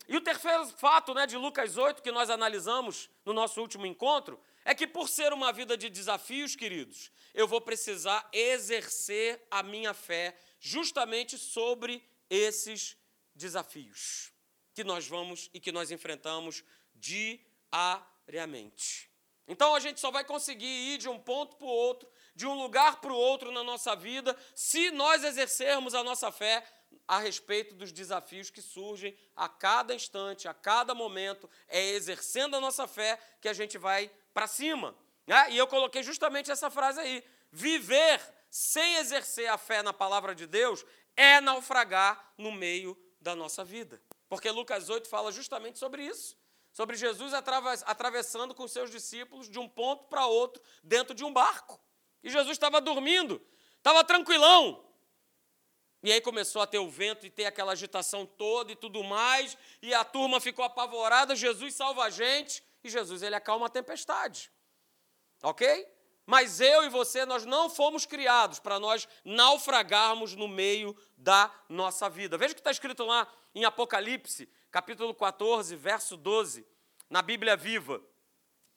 E 0.07 0.17
o 0.17 0.21
terceiro 0.21 0.67
fato 0.67 1.13
né, 1.13 1.25
de 1.25 1.37
Lucas 1.37 1.77
8, 1.77 2.01
que 2.01 2.11
nós 2.11 2.29
analisamos 2.29 3.09
no 3.23 3.31
nosso 3.31 3.61
último 3.61 3.85
encontro, 3.85 4.39
é 4.63 4.75
que 4.75 4.87
por 4.87 5.09
ser 5.09 5.33
uma 5.33 5.51
vida 5.51 5.77
de 5.77 5.89
desafios, 5.89 6.55
queridos, 6.55 7.11
eu 7.33 7.47
vou 7.47 7.61
precisar 7.61 8.29
exercer 8.31 9.41
a 9.49 9.63
minha 9.63 9.93
fé 9.93 10.37
justamente 10.59 11.37
sobre 11.37 12.03
esses 12.29 12.97
desafios 13.33 14.31
que 14.73 14.83
nós 14.83 15.07
vamos 15.07 15.49
e 15.53 15.59
que 15.59 15.71
nós 15.71 15.91
enfrentamos 15.91 16.63
diariamente. 16.95 19.09
Então 19.47 19.75
a 19.75 19.79
gente 19.79 19.99
só 19.99 20.09
vai 20.11 20.23
conseguir 20.23 20.93
ir 20.93 20.97
de 20.97 21.09
um 21.09 21.19
ponto 21.19 21.57
para 21.57 21.67
o 21.67 21.69
outro, 21.69 22.09
de 22.35 22.47
um 22.47 22.53
lugar 22.53 23.01
para 23.01 23.11
o 23.11 23.17
outro 23.17 23.51
na 23.51 23.63
nossa 23.63 23.95
vida, 23.95 24.37
se 24.55 24.91
nós 24.91 25.23
exercermos 25.23 25.93
a 25.93 26.03
nossa 26.03 26.31
fé 26.31 26.63
a 27.07 27.19
respeito 27.19 27.75
dos 27.75 27.91
desafios 27.91 28.49
que 28.49 28.61
surgem 28.61 29.17
a 29.35 29.49
cada 29.49 29.93
instante, 29.93 30.47
a 30.47 30.53
cada 30.53 30.95
momento. 30.95 31.49
É 31.67 31.89
exercendo 31.89 32.55
a 32.55 32.61
nossa 32.61 32.87
fé 32.87 33.19
que 33.41 33.49
a 33.49 33.53
gente 33.53 33.77
vai 33.77 34.09
para 34.33 34.47
cima. 34.47 34.95
Né? 35.27 35.51
E 35.51 35.57
eu 35.57 35.67
coloquei 35.67 36.03
justamente 36.03 36.51
essa 36.51 36.69
frase 36.69 36.99
aí: 36.99 37.23
viver 37.51 38.21
sem 38.49 38.97
exercer 38.97 39.49
a 39.49 39.57
fé 39.57 39.81
na 39.81 39.93
palavra 39.93 40.35
de 40.35 40.45
Deus 40.45 40.85
é 41.15 41.39
naufragar 41.39 42.33
no 42.37 42.51
meio 42.51 42.97
da 43.19 43.35
nossa 43.35 43.63
vida. 43.63 44.01
Porque 44.27 44.49
Lucas 44.49 44.89
8 44.89 45.07
fala 45.07 45.31
justamente 45.31 45.77
sobre 45.77 46.03
isso. 46.03 46.37
Sobre 46.71 46.95
Jesus 46.95 47.33
atravessando 47.33 48.55
com 48.55 48.67
seus 48.67 48.89
discípulos 48.89 49.49
de 49.49 49.59
um 49.59 49.67
ponto 49.67 50.05
para 50.05 50.25
outro 50.25 50.61
dentro 50.81 51.13
de 51.13 51.23
um 51.23 51.33
barco. 51.33 51.79
E 52.23 52.29
Jesus 52.29 52.51
estava 52.53 52.79
dormindo, 52.79 53.41
estava 53.77 54.03
tranquilão. 54.03 54.85
E 56.03 56.11
aí 56.11 56.21
começou 56.21 56.61
a 56.61 56.67
ter 56.67 56.79
o 56.79 56.89
vento 56.89 57.25
e 57.25 57.29
ter 57.29 57.45
aquela 57.45 57.73
agitação 57.73 58.25
toda 58.25 58.71
e 58.71 58.75
tudo 58.75 59.03
mais, 59.03 59.55
e 59.81 59.93
a 59.93 60.03
turma 60.03 60.39
ficou 60.39 60.65
apavorada. 60.65 61.35
Jesus 61.35 61.75
salva 61.75 62.05
a 62.05 62.09
gente, 62.09 62.63
e 62.83 62.89
Jesus 62.89 63.21
ele 63.21 63.35
acalma 63.35 63.67
a 63.67 63.69
tempestade. 63.69 64.51
Ok? 65.43 65.87
Mas 66.25 66.61
eu 66.61 66.83
e 66.83 66.89
você, 66.89 67.25
nós 67.25 67.45
não 67.45 67.69
fomos 67.69 68.05
criados 68.05 68.59
para 68.59 68.79
nós 68.79 69.07
naufragarmos 69.25 70.35
no 70.35 70.47
meio 70.47 70.95
da 71.17 71.51
nossa 71.67 72.09
vida. 72.09 72.37
Veja 72.37 72.53
o 72.53 72.55
que 72.55 72.61
está 72.61 72.71
escrito 72.71 73.03
lá 73.03 73.27
em 73.53 73.65
Apocalipse, 73.65 74.47
capítulo 74.69 75.13
14, 75.13 75.75
verso 75.75 76.15
12, 76.15 76.65
na 77.09 77.21
Bíblia 77.21 77.57
Viva. 77.57 78.01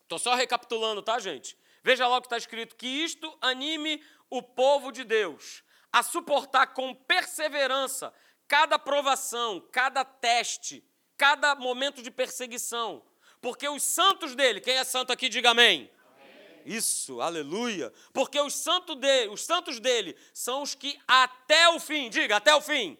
Estou 0.03 0.19
só 0.19 0.35
recapitulando, 0.35 1.01
tá, 1.01 1.17
gente? 1.19 1.57
Veja 1.83 2.07
lá 2.07 2.17
o 2.17 2.21
que 2.21 2.27
está 2.27 2.37
escrito: 2.37 2.75
que 2.75 2.87
isto 2.87 3.37
anime 3.39 4.03
o 4.29 4.41
povo 4.41 4.91
de 4.91 5.03
Deus 5.03 5.63
a 5.91 6.03
suportar 6.03 6.73
com 6.73 6.93
perseverança 6.93 8.13
cada 8.47 8.77
provação, 8.77 9.61
cada 9.71 10.03
teste, 10.03 10.83
cada 11.15 11.55
momento 11.55 12.01
de 12.01 12.11
perseguição. 12.11 13.03
Porque 13.45 13.69
os 13.69 13.83
santos 13.83 14.33
dele, 14.33 14.59
quem 14.59 14.73
é 14.73 14.83
santo 14.83 15.13
aqui, 15.13 15.29
diga 15.29 15.51
amém. 15.51 15.87
Isso, 16.65 17.21
aleluia. 17.21 17.93
Porque 18.11 18.41
os, 18.41 18.55
santo 18.55 18.95
dele, 18.95 19.29
os 19.29 19.45
santos 19.45 19.79
dele 19.79 20.17
são 20.33 20.63
os 20.63 20.73
que 20.73 20.99
até 21.07 21.69
o 21.69 21.79
fim, 21.79 22.09
diga, 22.09 22.37
até 22.37 22.55
o 22.55 22.59
fim, 22.59 22.97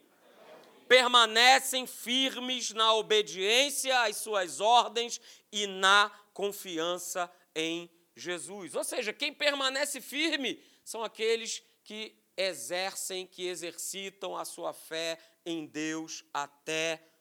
permanecem 0.88 1.88
firmes 1.88 2.70
na 2.74 2.94
obediência 2.94 4.04
às 4.04 4.18
suas 4.18 4.62
ordens 4.62 5.20
e 5.52 5.66
na 5.66 6.12
confiança 6.32 7.28
em 7.56 7.90
Jesus. 8.16 8.75
Ou 8.75 8.84
seja, 8.84 9.12
quem 9.12 9.34
permanece 9.34 10.00
firme 10.00 10.62
são 10.84 11.04
aqueles 11.04 11.64
que 11.84 12.16
exercem, 12.38 13.25
que 13.25 13.48
exercitam 13.48 14.38
a 14.38 14.46
sua 14.46 14.74
fé 14.74 15.18
em 15.44 15.66
Deus 15.66 16.24
até 16.32 17.02
o 17.02 17.14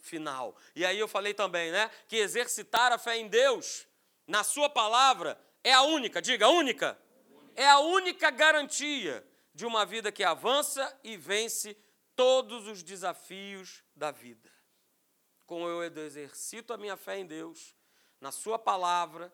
final. 0.00 0.56
E 0.74 0.84
aí 0.84 0.98
eu 0.98 1.08
falei 1.08 1.34
também, 1.34 1.70
né, 1.70 1.90
que 2.08 2.16
exercitar 2.16 2.92
a 2.92 2.98
fé 2.98 3.16
em 3.16 3.28
Deus, 3.28 3.86
na 4.26 4.44
sua 4.44 4.68
palavra, 4.68 5.38
é 5.62 5.72
a 5.72 5.82
única, 5.82 6.20
diga, 6.20 6.48
única. 6.48 6.98
É 7.54 7.66
a 7.66 7.78
única 7.78 8.30
garantia 8.30 9.26
de 9.54 9.64
uma 9.64 9.86
vida 9.86 10.12
que 10.12 10.22
avança 10.22 10.98
e 11.02 11.16
vence 11.16 11.76
todos 12.14 12.66
os 12.66 12.82
desafios 12.82 13.82
da 13.94 14.10
vida. 14.10 14.50
Como 15.46 15.66
eu 15.66 15.82
exercito 15.82 16.72
a 16.72 16.76
minha 16.76 16.96
fé 16.96 17.18
em 17.18 17.26
Deus, 17.26 17.74
na 18.20 18.30
Sua 18.30 18.58
palavra, 18.58 19.32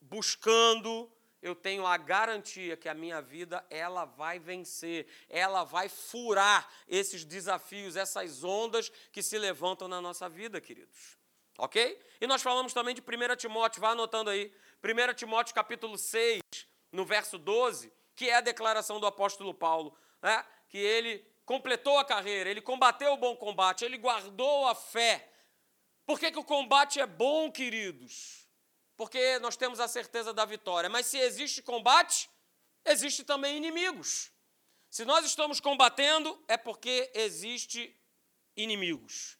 buscando, 0.00 1.10
eu 1.46 1.54
tenho 1.54 1.86
a 1.86 1.96
garantia 1.96 2.76
que 2.76 2.88
a 2.88 2.94
minha 2.94 3.22
vida 3.22 3.64
ela 3.70 4.04
vai 4.04 4.36
vencer, 4.36 5.06
ela 5.28 5.62
vai 5.62 5.88
furar 5.88 6.68
esses 6.88 7.24
desafios, 7.24 7.94
essas 7.94 8.42
ondas 8.42 8.88
que 9.12 9.22
se 9.22 9.38
levantam 9.38 9.86
na 9.86 10.00
nossa 10.00 10.28
vida, 10.28 10.60
queridos. 10.60 11.16
Ok? 11.56 12.02
E 12.20 12.26
nós 12.26 12.42
falamos 12.42 12.72
também 12.72 12.96
de 12.96 13.00
1 13.00 13.36
Timóteo, 13.36 13.80
vá 13.80 13.90
anotando 13.90 14.28
aí, 14.28 14.52
1 14.82 15.14
Timóteo 15.14 15.54
capítulo 15.54 15.96
6, 15.96 16.42
no 16.90 17.04
verso 17.04 17.38
12, 17.38 17.92
que 18.16 18.28
é 18.28 18.34
a 18.34 18.40
declaração 18.40 18.98
do 18.98 19.06
apóstolo 19.06 19.54
Paulo, 19.54 19.96
né? 20.20 20.44
que 20.68 20.78
ele 20.78 21.24
completou 21.44 21.96
a 21.96 22.04
carreira, 22.04 22.50
ele 22.50 22.60
combateu 22.60 23.12
o 23.12 23.16
bom 23.16 23.36
combate, 23.36 23.84
ele 23.84 23.98
guardou 23.98 24.66
a 24.66 24.74
fé. 24.74 25.30
Por 26.04 26.18
que, 26.18 26.32
que 26.32 26.38
o 26.40 26.44
combate 26.44 26.98
é 26.98 27.06
bom, 27.06 27.52
queridos? 27.52 28.45
Porque 28.96 29.38
nós 29.40 29.56
temos 29.56 29.80
a 29.80 29.88
certeza 29.88 30.32
da 30.32 30.44
vitória. 30.44 30.88
Mas 30.88 31.06
se 31.06 31.18
existe 31.18 31.62
combate, 31.62 32.30
existe 32.84 33.24
também 33.24 33.56
inimigos. 33.56 34.32
Se 34.88 35.04
nós 35.04 35.26
estamos 35.26 35.60
combatendo, 35.60 36.42
é 36.48 36.56
porque 36.56 37.10
existe 37.14 37.94
inimigos. 38.56 39.36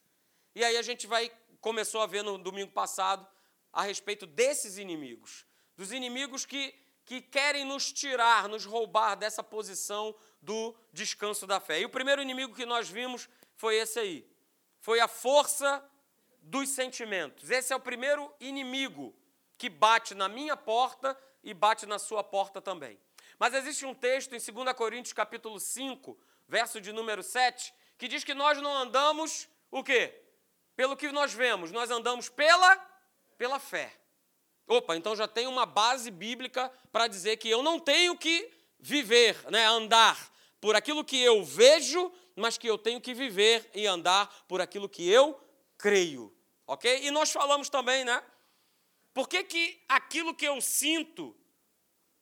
E 0.53 0.63
aí 0.63 0.77
a 0.77 0.81
gente 0.81 1.07
vai 1.07 1.31
começou 1.59 2.01
a 2.01 2.05
ver 2.05 2.23
no 2.23 2.37
domingo 2.37 2.71
passado 2.71 3.27
a 3.73 3.81
respeito 3.81 4.25
desses 4.25 4.77
inimigos, 4.77 5.45
dos 5.75 5.91
inimigos 5.91 6.45
que, 6.45 6.73
que 7.05 7.21
querem 7.21 7.65
nos 7.65 7.91
tirar, 7.91 8.47
nos 8.47 8.63
roubar 8.63 9.15
dessa 9.15 9.43
posição 9.43 10.15
do 10.41 10.75
descanso 10.93 11.45
da 11.45 11.59
fé. 11.59 11.81
E 11.81 11.85
o 11.85 11.89
primeiro 11.89 12.21
inimigo 12.21 12.55
que 12.55 12.65
nós 12.65 12.89
vimos 12.89 13.27
foi 13.55 13.75
esse 13.75 13.99
aí. 13.99 14.25
Foi 14.79 14.99
a 14.99 15.07
força 15.07 15.83
dos 16.41 16.69
sentimentos. 16.69 17.49
Esse 17.49 17.73
é 17.73 17.75
o 17.75 17.79
primeiro 17.79 18.31
inimigo 18.39 19.13
que 19.57 19.69
bate 19.69 20.13
na 20.13 20.27
minha 20.27 20.55
porta 20.55 21.17
e 21.43 21.53
bate 21.53 21.85
na 21.85 21.97
sua 21.97 22.23
porta 22.23 22.61
também. 22.61 22.99
Mas 23.39 23.53
existe 23.53 23.85
um 23.85 23.93
texto 23.93 24.33
em 24.33 24.39
2 24.39 24.73
Coríntios 24.73 25.13
capítulo 25.13 25.59
5, 25.59 26.17
verso 26.47 26.81
de 26.81 26.91
número 26.91 27.23
7, 27.23 27.73
que 27.97 28.07
diz 28.07 28.23
que 28.23 28.33
nós 28.33 28.61
não 28.61 28.75
andamos 28.75 29.47
o 29.71 29.83
quê? 29.83 30.23
Pelo 30.75 30.95
que 30.95 31.11
nós 31.11 31.33
vemos, 31.33 31.71
nós 31.71 31.89
andamos 31.89 32.29
pela 32.29 32.75
pela 33.37 33.59
fé. 33.59 33.93
Opa, 34.67 34.95
então 34.97 35.15
já 35.15 35.27
tem 35.27 35.47
uma 35.47 35.65
base 35.65 36.11
bíblica 36.11 36.71
para 36.91 37.07
dizer 37.07 37.37
que 37.37 37.49
eu 37.49 37.63
não 37.63 37.79
tenho 37.79 38.17
que 38.17 38.51
viver, 38.79 39.37
né, 39.49 39.65
andar 39.65 40.31
por 40.59 40.75
aquilo 40.75 41.05
que 41.05 41.21
eu 41.21 41.43
vejo, 41.43 42.11
mas 42.35 42.57
que 42.57 42.67
eu 42.67 42.77
tenho 42.77 42.99
que 42.99 43.13
viver 43.13 43.69
e 43.73 43.87
andar 43.87 44.27
por 44.47 44.59
aquilo 44.59 44.89
que 44.89 45.07
eu 45.09 45.39
creio. 45.77 46.35
Ok? 46.65 47.01
E 47.03 47.11
nós 47.11 47.31
falamos 47.31 47.69
também, 47.69 48.03
né? 48.03 48.21
Por 49.17 49.27
que, 49.27 49.43
que 49.43 49.83
aquilo 49.89 50.31
que 50.31 50.47
eu 50.47 50.61
sinto 50.61 51.35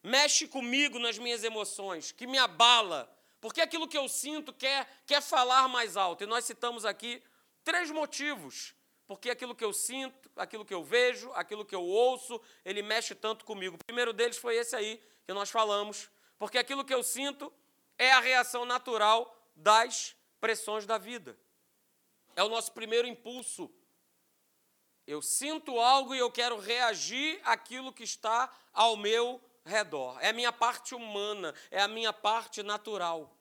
mexe 0.01 0.47
comigo 0.47 0.97
nas 0.97 1.17
minhas 1.17 1.43
emoções, 1.43 2.13
que 2.13 2.25
me 2.25 2.37
abala? 2.37 3.13
Porque 3.41 3.59
aquilo 3.59 3.85
que 3.85 3.97
eu 3.97 4.07
sinto 4.07 4.53
quer, 4.53 4.87
quer 5.05 5.21
falar 5.21 5.67
mais 5.67 5.97
alto. 5.97 6.23
E 6.23 6.25
nós 6.25 6.45
citamos 6.45 6.85
aqui 6.85 7.21
três 7.65 7.91
motivos 7.91 8.73
porque 9.05 9.29
aquilo 9.29 9.53
que 9.53 9.65
eu 9.65 9.73
sinto, 9.73 10.31
aquilo 10.37 10.63
que 10.63 10.73
eu 10.73 10.85
vejo, 10.85 11.29
aquilo 11.33 11.65
que 11.65 11.75
eu 11.75 11.83
ouço, 11.83 12.39
ele 12.63 12.81
mexe 12.81 13.13
tanto 13.13 13.43
comigo. 13.43 13.75
O 13.75 13.85
primeiro 13.85 14.13
deles 14.13 14.37
foi 14.37 14.55
esse 14.55 14.73
aí 14.73 15.03
que 15.25 15.33
nós 15.33 15.49
falamos, 15.49 16.09
porque 16.39 16.57
aquilo 16.57 16.85
que 16.85 16.93
eu 16.93 17.03
sinto 17.03 17.51
é 17.97 18.13
a 18.13 18.21
reação 18.21 18.63
natural 18.63 19.37
das 19.53 20.15
pressões 20.39 20.85
da 20.85 20.97
vida. 20.97 21.37
É 22.37 22.41
o 22.41 22.47
nosso 22.47 22.71
primeiro 22.71 23.05
impulso. 23.05 23.69
Eu 25.07 25.21
sinto 25.21 25.79
algo 25.79 26.15
e 26.15 26.19
eu 26.19 26.31
quero 26.31 26.59
reagir 26.59 27.39
àquilo 27.43 27.93
que 27.93 28.03
está 28.03 28.51
ao 28.73 28.97
meu 28.97 29.41
redor. 29.63 30.17
É 30.21 30.29
a 30.29 30.33
minha 30.33 30.51
parte 30.51 30.95
humana, 30.95 31.53
é 31.69 31.81
a 31.81 31.87
minha 31.87 32.11
parte 32.11 32.63
natural. 32.63 33.35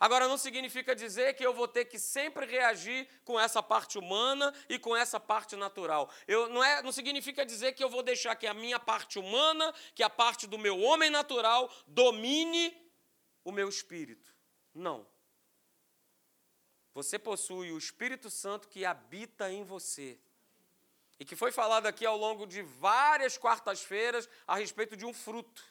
Agora, 0.00 0.28
não 0.28 0.38
significa 0.38 0.94
dizer 0.94 1.34
que 1.34 1.44
eu 1.44 1.52
vou 1.52 1.66
ter 1.66 1.86
que 1.86 1.98
sempre 1.98 2.46
reagir 2.46 3.08
com 3.24 3.38
essa 3.38 3.60
parte 3.60 3.98
humana 3.98 4.54
e 4.68 4.78
com 4.78 4.96
essa 4.96 5.18
parte 5.18 5.56
natural. 5.56 6.08
Eu, 6.26 6.48
não, 6.48 6.62
é, 6.62 6.80
não 6.82 6.92
significa 6.92 7.44
dizer 7.44 7.72
que 7.72 7.82
eu 7.82 7.90
vou 7.90 8.02
deixar 8.02 8.36
que 8.36 8.46
a 8.46 8.54
minha 8.54 8.78
parte 8.78 9.18
humana, 9.18 9.74
que 9.96 10.02
a 10.04 10.10
parte 10.10 10.46
do 10.46 10.56
meu 10.56 10.78
homem 10.80 11.10
natural, 11.10 11.68
domine 11.86 12.76
o 13.42 13.50
meu 13.50 13.68
espírito. 13.68 14.32
Não. 14.72 15.04
Você 16.94 17.18
possui 17.18 17.72
o 17.72 17.78
Espírito 17.78 18.30
Santo 18.30 18.68
que 18.68 18.84
habita 18.84 19.50
em 19.50 19.64
você. 19.64 20.18
E 21.20 21.24
que 21.24 21.34
foi 21.34 21.50
falado 21.50 21.86
aqui 21.86 22.06
ao 22.06 22.16
longo 22.16 22.46
de 22.46 22.62
várias 22.62 23.36
quartas-feiras 23.36 24.28
a 24.46 24.56
respeito 24.56 24.96
de 24.96 25.04
um 25.04 25.12
fruto. 25.12 25.64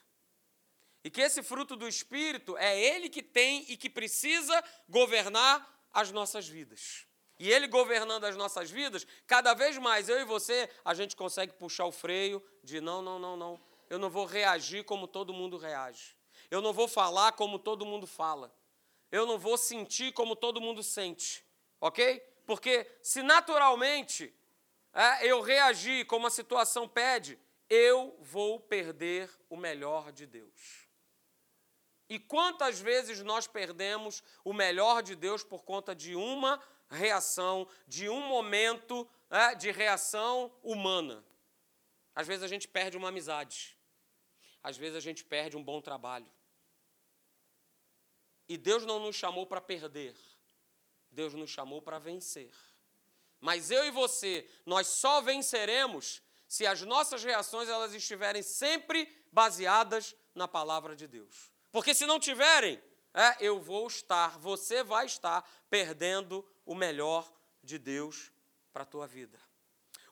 E 1.03 1.09
que 1.09 1.21
esse 1.21 1.41
fruto 1.41 1.75
do 1.75 1.87
Espírito 1.87 2.57
é 2.57 2.77
ele 2.77 3.09
que 3.09 3.23
tem 3.23 3.65
e 3.69 3.77
que 3.77 3.89
precisa 3.89 4.61
governar 4.89 5.65
as 5.93 6.11
nossas 6.11 6.47
vidas. 6.47 7.07
E 7.39 7.51
ele 7.51 7.67
governando 7.67 8.25
as 8.25 8.35
nossas 8.35 8.69
vidas, 8.69 9.05
cada 9.25 9.53
vez 9.53 9.77
mais 9.77 10.09
eu 10.09 10.19
e 10.19 10.25
você, 10.25 10.69
a 10.83 10.93
gente 10.93 11.15
consegue 11.15 11.53
puxar 11.53 11.85
o 11.85 11.91
freio 11.91 12.43
de 12.63 12.81
não, 12.81 13.01
não, 13.01 13.19
não, 13.19 13.37
não. 13.37 13.61
Eu 13.89 13.99
não 13.99 14.09
vou 14.09 14.25
reagir 14.25 14.83
como 14.83 15.07
todo 15.07 15.33
mundo 15.33 15.55
reage. 15.55 16.15
Eu 16.49 16.61
não 16.61 16.73
vou 16.73 16.87
falar 16.87 17.31
como 17.33 17.59
todo 17.59 17.85
mundo 17.85 18.07
fala. 18.07 18.53
Eu 19.11 19.25
não 19.25 19.37
vou 19.37 19.57
sentir 19.57 20.11
como 20.13 20.35
todo 20.35 20.59
mundo 20.59 20.83
sente. 20.83 21.45
Ok? 21.79 22.19
Porque 22.45 22.89
se 23.01 23.21
naturalmente 23.21 24.33
eu 25.21 25.41
reagir 25.41 26.05
como 26.05 26.25
a 26.27 26.31
situação 26.31 26.87
pede, 26.87 27.39
eu 27.69 28.17
vou 28.21 28.59
perder 28.59 29.29
o 29.49 29.55
melhor 29.55 30.11
de 30.11 30.25
Deus. 30.25 30.87
E 32.09 32.17
quantas 32.17 32.79
vezes 32.79 33.21
nós 33.21 33.47
perdemos 33.47 34.23
o 34.43 34.53
melhor 34.53 35.03
de 35.03 35.15
Deus 35.15 35.43
por 35.43 35.63
conta 35.63 35.93
de 35.93 36.15
uma 36.15 36.61
reação, 36.89 37.67
de 37.85 38.07
um 38.07 38.21
momento 38.21 39.07
é, 39.29 39.53
de 39.53 39.71
reação 39.71 40.51
humana? 40.63 41.23
Às 42.15 42.25
vezes 42.25 42.43
a 42.43 42.47
gente 42.47 42.67
perde 42.67 42.97
uma 42.97 43.09
amizade, 43.09 43.77
às 44.63 44.77
vezes 44.77 44.95
a 44.95 45.01
gente 45.01 45.23
perde 45.23 45.57
um 45.57 45.63
bom 45.63 45.81
trabalho. 45.81 46.31
E 48.49 48.57
Deus 48.57 48.85
não 48.85 48.99
nos 48.99 49.15
chamou 49.15 49.45
para 49.45 49.59
perder, 49.59 50.15
Deus 51.11 51.33
nos 51.33 51.49
chamou 51.49 51.81
para 51.81 51.99
vencer. 51.99 52.51
Mas 53.39 53.71
eu 53.71 53.85
e 53.85 53.91
você, 53.91 54.47
nós 54.65 54.87
só 54.87 55.21
venceremos 55.21 56.21
se 56.47 56.65
as 56.65 56.81
nossas 56.81 57.23
reações 57.23 57.69
elas 57.69 57.93
estiverem 57.93 58.41
sempre 58.41 59.11
baseadas 59.31 60.15
na 60.33 60.47
palavra 60.47 60.95
de 60.95 61.07
Deus. 61.07 61.51
Porque 61.71 61.93
se 61.93 62.05
não 62.05 62.19
tiverem, 62.19 62.81
é, 63.13 63.35
eu 63.39 63.59
vou 63.59 63.87
estar, 63.87 64.37
você 64.39 64.83
vai 64.83 65.05
estar 65.05 65.47
perdendo 65.69 66.47
o 66.65 66.73
melhor 66.73 67.31
de 67.63 67.77
Deus 67.77 68.31
para 68.71 68.83
a 68.83 68.85
tua 68.85 69.07
vida. 69.07 69.39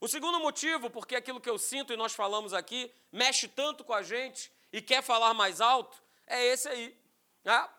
O 0.01 0.07
segundo 0.07 0.39
motivo, 0.39 0.89
porque 0.89 1.15
aquilo 1.15 1.39
que 1.39 1.49
eu 1.49 1.57
sinto 1.57 1.93
e 1.93 1.97
nós 1.97 2.13
falamos 2.13 2.53
aqui, 2.53 2.91
mexe 3.11 3.47
tanto 3.47 3.83
com 3.83 3.93
a 3.93 4.03
gente 4.03 4.51
e 4.71 4.81
quer 4.81 5.01
falar 5.01 5.33
mais 5.33 5.61
alto, 5.61 6.01
é 6.27 6.45
esse 6.45 6.67
aí. 6.67 6.97
Né? 7.43 7.69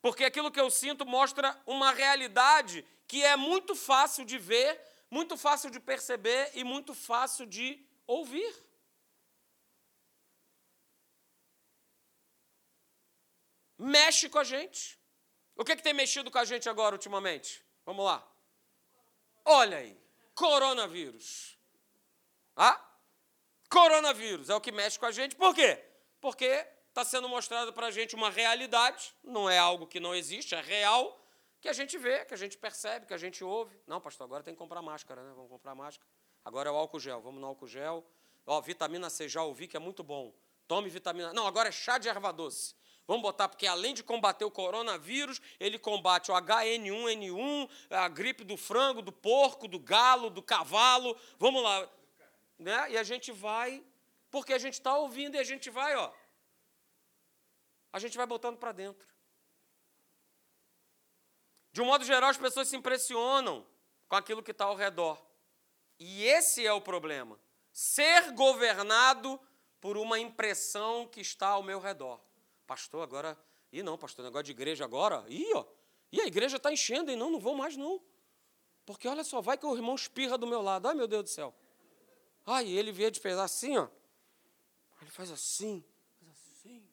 Porque 0.00 0.24
aquilo 0.24 0.50
que 0.50 0.60
eu 0.60 0.70
sinto 0.70 1.04
mostra 1.04 1.58
uma 1.66 1.90
realidade 1.90 2.86
que 3.06 3.22
é 3.24 3.36
muito 3.36 3.74
fácil 3.74 4.24
de 4.24 4.38
ver, 4.38 4.80
muito 5.16 5.36
fácil 5.46 5.70
de 5.70 5.80
perceber 5.90 6.42
e 6.54 6.62
muito 6.64 6.92
fácil 7.08 7.44
de 7.46 7.68
ouvir. 8.06 8.52
mexe 13.78 14.28
com 14.28 14.38
a 14.38 14.44
gente. 14.44 14.98
O 15.56 15.64
que, 15.64 15.72
é 15.72 15.76
que 15.76 15.82
tem 15.82 15.92
mexido 15.92 16.30
com 16.30 16.38
a 16.38 16.44
gente 16.44 16.68
agora 16.68 16.94
ultimamente? 16.94 17.64
Vamos 17.84 18.04
lá. 18.04 18.26
Olha 19.44 19.78
aí, 19.78 19.96
coronavírus. 20.34 21.58
Ah? 22.56 22.80
Coronavírus 23.68 24.48
é 24.48 24.54
o 24.54 24.60
que 24.60 24.72
mexe 24.72 24.98
com 24.98 25.06
a 25.06 25.12
gente. 25.12 25.36
Por 25.36 25.54
quê? 25.54 25.84
Porque 26.20 26.66
está 26.88 27.04
sendo 27.04 27.28
mostrado 27.28 27.72
para 27.72 27.88
a 27.88 27.90
gente 27.90 28.14
uma 28.14 28.30
realidade, 28.30 29.14
não 29.22 29.50
é 29.50 29.58
algo 29.58 29.86
que 29.86 30.00
não 30.00 30.14
existe, 30.14 30.54
é 30.54 30.60
real, 30.60 31.23
que 31.64 31.68
a 31.70 31.72
gente 31.72 31.96
vê, 31.96 32.26
que 32.26 32.34
a 32.34 32.36
gente 32.36 32.58
percebe, 32.58 33.06
que 33.06 33.14
a 33.14 33.16
gente 33.16 33.42
ouve. 33.42 33.74
Não, 33.86 33.98
pastor, 33.98 34.26
agora 34.26 34.42
tem 34.42 34.52
que 34.52 34.58
comprar 34.58 34.82
máscara, 34.82 35.22
né? 35.22 35.32
Vamos 35.34 35.48
comprar 35.48 35.74
máscara. 35.74 36.06
Agora 36.44 36.68
é 36.68 36.70
o 36.70 36.76
álcool 36.76 37.00
gel, 37.00 37.22
vamos 37.22 37.40
no 37.40 37.46
álcool 37.46 37.66
gel. 37.66 38.04
Ó, 38.44 38.60
vitamina 38.60 39.08
C, 39.08 39.30
já 39.30 39.42
ouvi 39.42 39.66
que 39.66 39.74
é 39.74 39.80
muito 39.80 40.04
bom. 40.04 40.34
Tome 40.68 40.90
vitamina. 40.90 41.32
Não, 41.32 41.46
agora 41.46 41.70
é 41.70 41.72
chá 41.72 41.96
de 41.96 42.06
erva 42.06 42.34
doce. 42.34 42.74
Vamos 43.06 43.22
botar, 43.22 43.48
porque 43.48 43.66
além 43.66 43.94
de 43.94 44.02
combater 44.02 44.44
o 44.44 44.50
coronavírus, 44.50 45.40
ele 45.58 45.78
combate 45.78 46.30
o 46.30 46.34
HN1N1, 46.34 47.70
a 47.88 48.08
gripe 48.08 48.44
do 48.44 48.58
frango, 48.58 49.00
do 49.00 49.10
porco, 49.10 49.66
do 49.66 49.78
galo, 49.78 50.28
do 50.28 50.42
cavalo. 50.42 51.16
Vamos 51.38 51.62
lá. 51.62 51.88
Né? 52.58 52.90
E 52.90 52.98
a 52.98 53.02
gente 53.02 53.32
vai, 53.32 53.82
porque 54.30 54.52
a 54.52 54.58
gente 54.58 54.74
está 54.74 54.94
ouvindo 54.98 55.36
e 55.36 55.38
a 55.38 55.44
gente 55.44 55.70
vai, 55.70 55.96
ó. 55.96 56.12
A 57.90 57.98
gente 57.98 58.18
vai 58.18 58.26
botando 58.26 58.58
para 58.58 58.72
dentro. 58.72 59.13
De 61.74 61.82
um 61.82 61.86
modo 61.86 62.04
geral, 62.04 62.30
as 62.30 62.36
pessoas 62.36 62.68
se 62.68 62.76
impressionam 62.76 63.66
com 64.08 64.14
aquilo 64.14 64.44
que 64.44 64.52
está 64.52 64.64
ao 64.64 64.76
redor. 64.76 65.20
E 65.98 66.24
esse 66.24 66.64
é 66.64 66.72
o 66.72 66.80
problema. 66.80 67.36
Ser 67.72 68.30
governado 68.30 69.40
por 69.80 69.96
uma 69.96 70.16
impressão 70.16 71.08
que 71.08 71.20
está 71.20 71.48
ao 71.48 71.64
meu 71.64 71.80
redor. 71.80 72.20
Pastor, 72.64 73.02
agora. 73.02 73.36
Ih, 73.72 73.82
não, 73.82 73.98
pastor, 73.98 74.24
negócio 74.24 74.44
de 74.44 74.52
igreja 74.52 74.84
agora. 74.84 75.24
Ih, 75.26 75.52
ó. 75.52 75.66
E 76.12 76.20
a 76.20 76.26
igreja 76.28 76.58
está 76.58 76.72
enchendo, 76.72 77.10
e 77.10 77.16
não, 77.16 77.28
não 77.28 77.40
vou 77.40 77.56
mais, 77.56 77.76
não. 77.76 78.00
Porque 78.86 79.08
olha 79.08 79.24
só, 79.24 79.40
vai 79.40 79.58
que 79.58 79.66
o 79.66 79.74
irmão 79.74 79.96
espirra 79.96 80.38
do 80.38 80.46
meu 80.46 80.62
lado. 80.62 80.86
Ai, 80.86 80.94
meu 80.94 81.08
Deus 81.08 81.24
do 81.24 81.30
céu. 81.30 81.52
Ai, 82.46 82.68
ele 82.68 82.92
veio 82.92 83.10
de 83.10 83.18
pesar 83.18 83.42
assim, 83.42 83.76
ó. 83.76 83.88
Ele 85.02 85.10
faz 85.10 85.28
assim, 85.32 85.84
assim. 86.30 86.86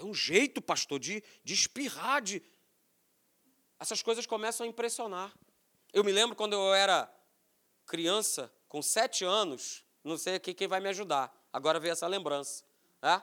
Tem 0.00 0.08
um 0.08 0.14
jeito, 0.14 0.62
pastor, 0.62 0.98
de, 0.98 1.22
de 1.44 1.52
espirrar, 1.52 2.22
de. 2.22 2.42
Essas 3.78 4.00
coisas 4.00 4.24
começam 4.24 4.64
a 4.64 4.66
impressionar. 4.66 5.30
Eu 5.92 6.02
me 6.02 6.10
lembro 6.10 6.34
quando 6.34 6.54
eu 6.54 6.72
era 6.72 7.12
criança, 7.84 8.50
com 8.66 8.80
sete 8.80 9.26
anos, 9.26 9.84
não 10.02 10.16
sei 10.16 10.36
aqui 10.36 10.54
quem 10.54 10.66
vai 10.66 10.80
me 10.80 10.88
ajudar. 10.88 11.30
Agora 11.52 11.78
veio 11.78 11.92
essa 11.92 12.06
lembrança. 12.06 12.64
Né? 13.02 13.22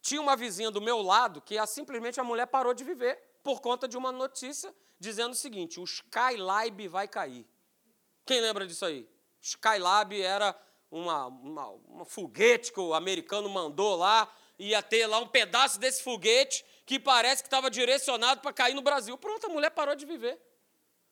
Tinha 0.00 0.22
uma 0.22 0.34
vizinha 0.34 0.70
do 0.70 0.80
meu 0.80 1.02
lado 1.02 1.42
que 1.42 1.58
a, 1.58 1.66
simplesmente 1.66 2.18
a 2.18 2.24
mulher 2.24 2.46
parou 2.46 2.72
de 2.72 2.82
viver 2.82 3.20
por 3.42 3.60
conta 3.60 3.86
de 3.86 3.98
uma 3.98 4.10
notícia 4.10 4.74
dizendo 4.98 5.32
o 5.32 5.36
seguinte: 5.36 5.78
o 5.78 5.84
Skylab 5.84 6.88
vai 6.88 7.06
cair. 7.06 7.46
Quem 8.24 8.40
lembra 8.40 8.66
disso 8.66 8.86
aí? 8.86 9.06
Skylab 9.38 10.18
era 10.18 10.58
uma, 10.90 11.26
uma, 11.26 11.68
uma 11.68 12.04
foguete 12.06 12.72
que 12.72 12.80
o 12.80 12.94
americano 12.94 13.50
mandou 13.50 13.96
lá, 13.96 14.34
ia 14.58 14.82
ter 14.82 15.06
lá 15.06 15.18
um 15.18 15.26
pedaço 15.26 15.78
desse 15.78 16.02
foguete 16.02 16.64
que 16.86 16.98
parece 16.98 17.42
que 17.42 17.46
estava 17.46 17.70
direcionado 17.70 18.40
para 18.40 18.52
cair 18.52 18.74
no 18.74 18.82
Brasil. 18.82 19.16
Pronto, 19.16 19.46
a 19.46 19.48
mulher 19.48 19.70
parou 19.70 19.94
de 19.94 20.04
viver. 20.04 20.40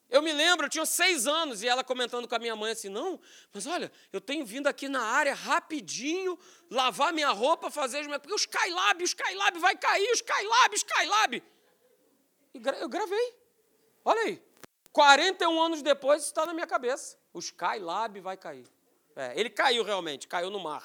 Eu 0.08 0.20
me 0.20 0.30
lembro, 0.30 0.66
eu 0.66 0.70
tinha 0.70 0.84
seis 0.84 1.26
anos, 1.26 1.62
e 1.62 1.68
ela 1.68 1.82
comentando 1.82 2.28
com 2.28 2.34
a 2.34 2.38
minha 2.38 2.54
mãe 2.54 2.72
assim: 2.72 2.90
não, 2.90 3.18
mas 3.52 3.66
olha, 3.66 3.90
eu 4.12 4.20
tenho 4.20 4.44
vindo 4.44 4.66
aqui 4.66 4.86
na 4.86 5.02
área 5.02 5.32
rapidinho, 5.32 6.38
lavar 6.70 7.14
minha 7.14 7.30
roupa, 7.30 7.70
fazer 7.70 8.00
as 8.00 8.06
minhas. 8.06 8.20
Porque 8.20 8.34
o 8.34 8.36
Skylab, 8.36 9.02
o 9.02 9.04
Skylab 9.04 9.58
vai 9.58 9.74
cair, 9.74 10.06
o 10.10 10.14
Skylab, 10.14 10.74
o 10.74 10.76
Skylab. 10.76 11.42
E 12.54 12.62
eu 12.80 12.88
gravei. 12.90 13.34
Olha 14.04 14.20
aí. 14.22 14.42
41 14.92 15.62
anos 15.62 15.80
depois, 15.80 16.22
está 16.22 16.44
na 16.44 16.52
minha 16.52 16.66
cabeça. 16.66 17.16
O 17.32 17.38
Skylab 17.38 18.20
vai 18.20 18.36
cair. 18.36 18.66
É, 19.16 19.32
ele 19.38 19.48
caiu 19.48 19.82
realmente, 19.82 20.28
caiu 20.28 20.50
no 20.50 20.60
mar. 20.60 20.84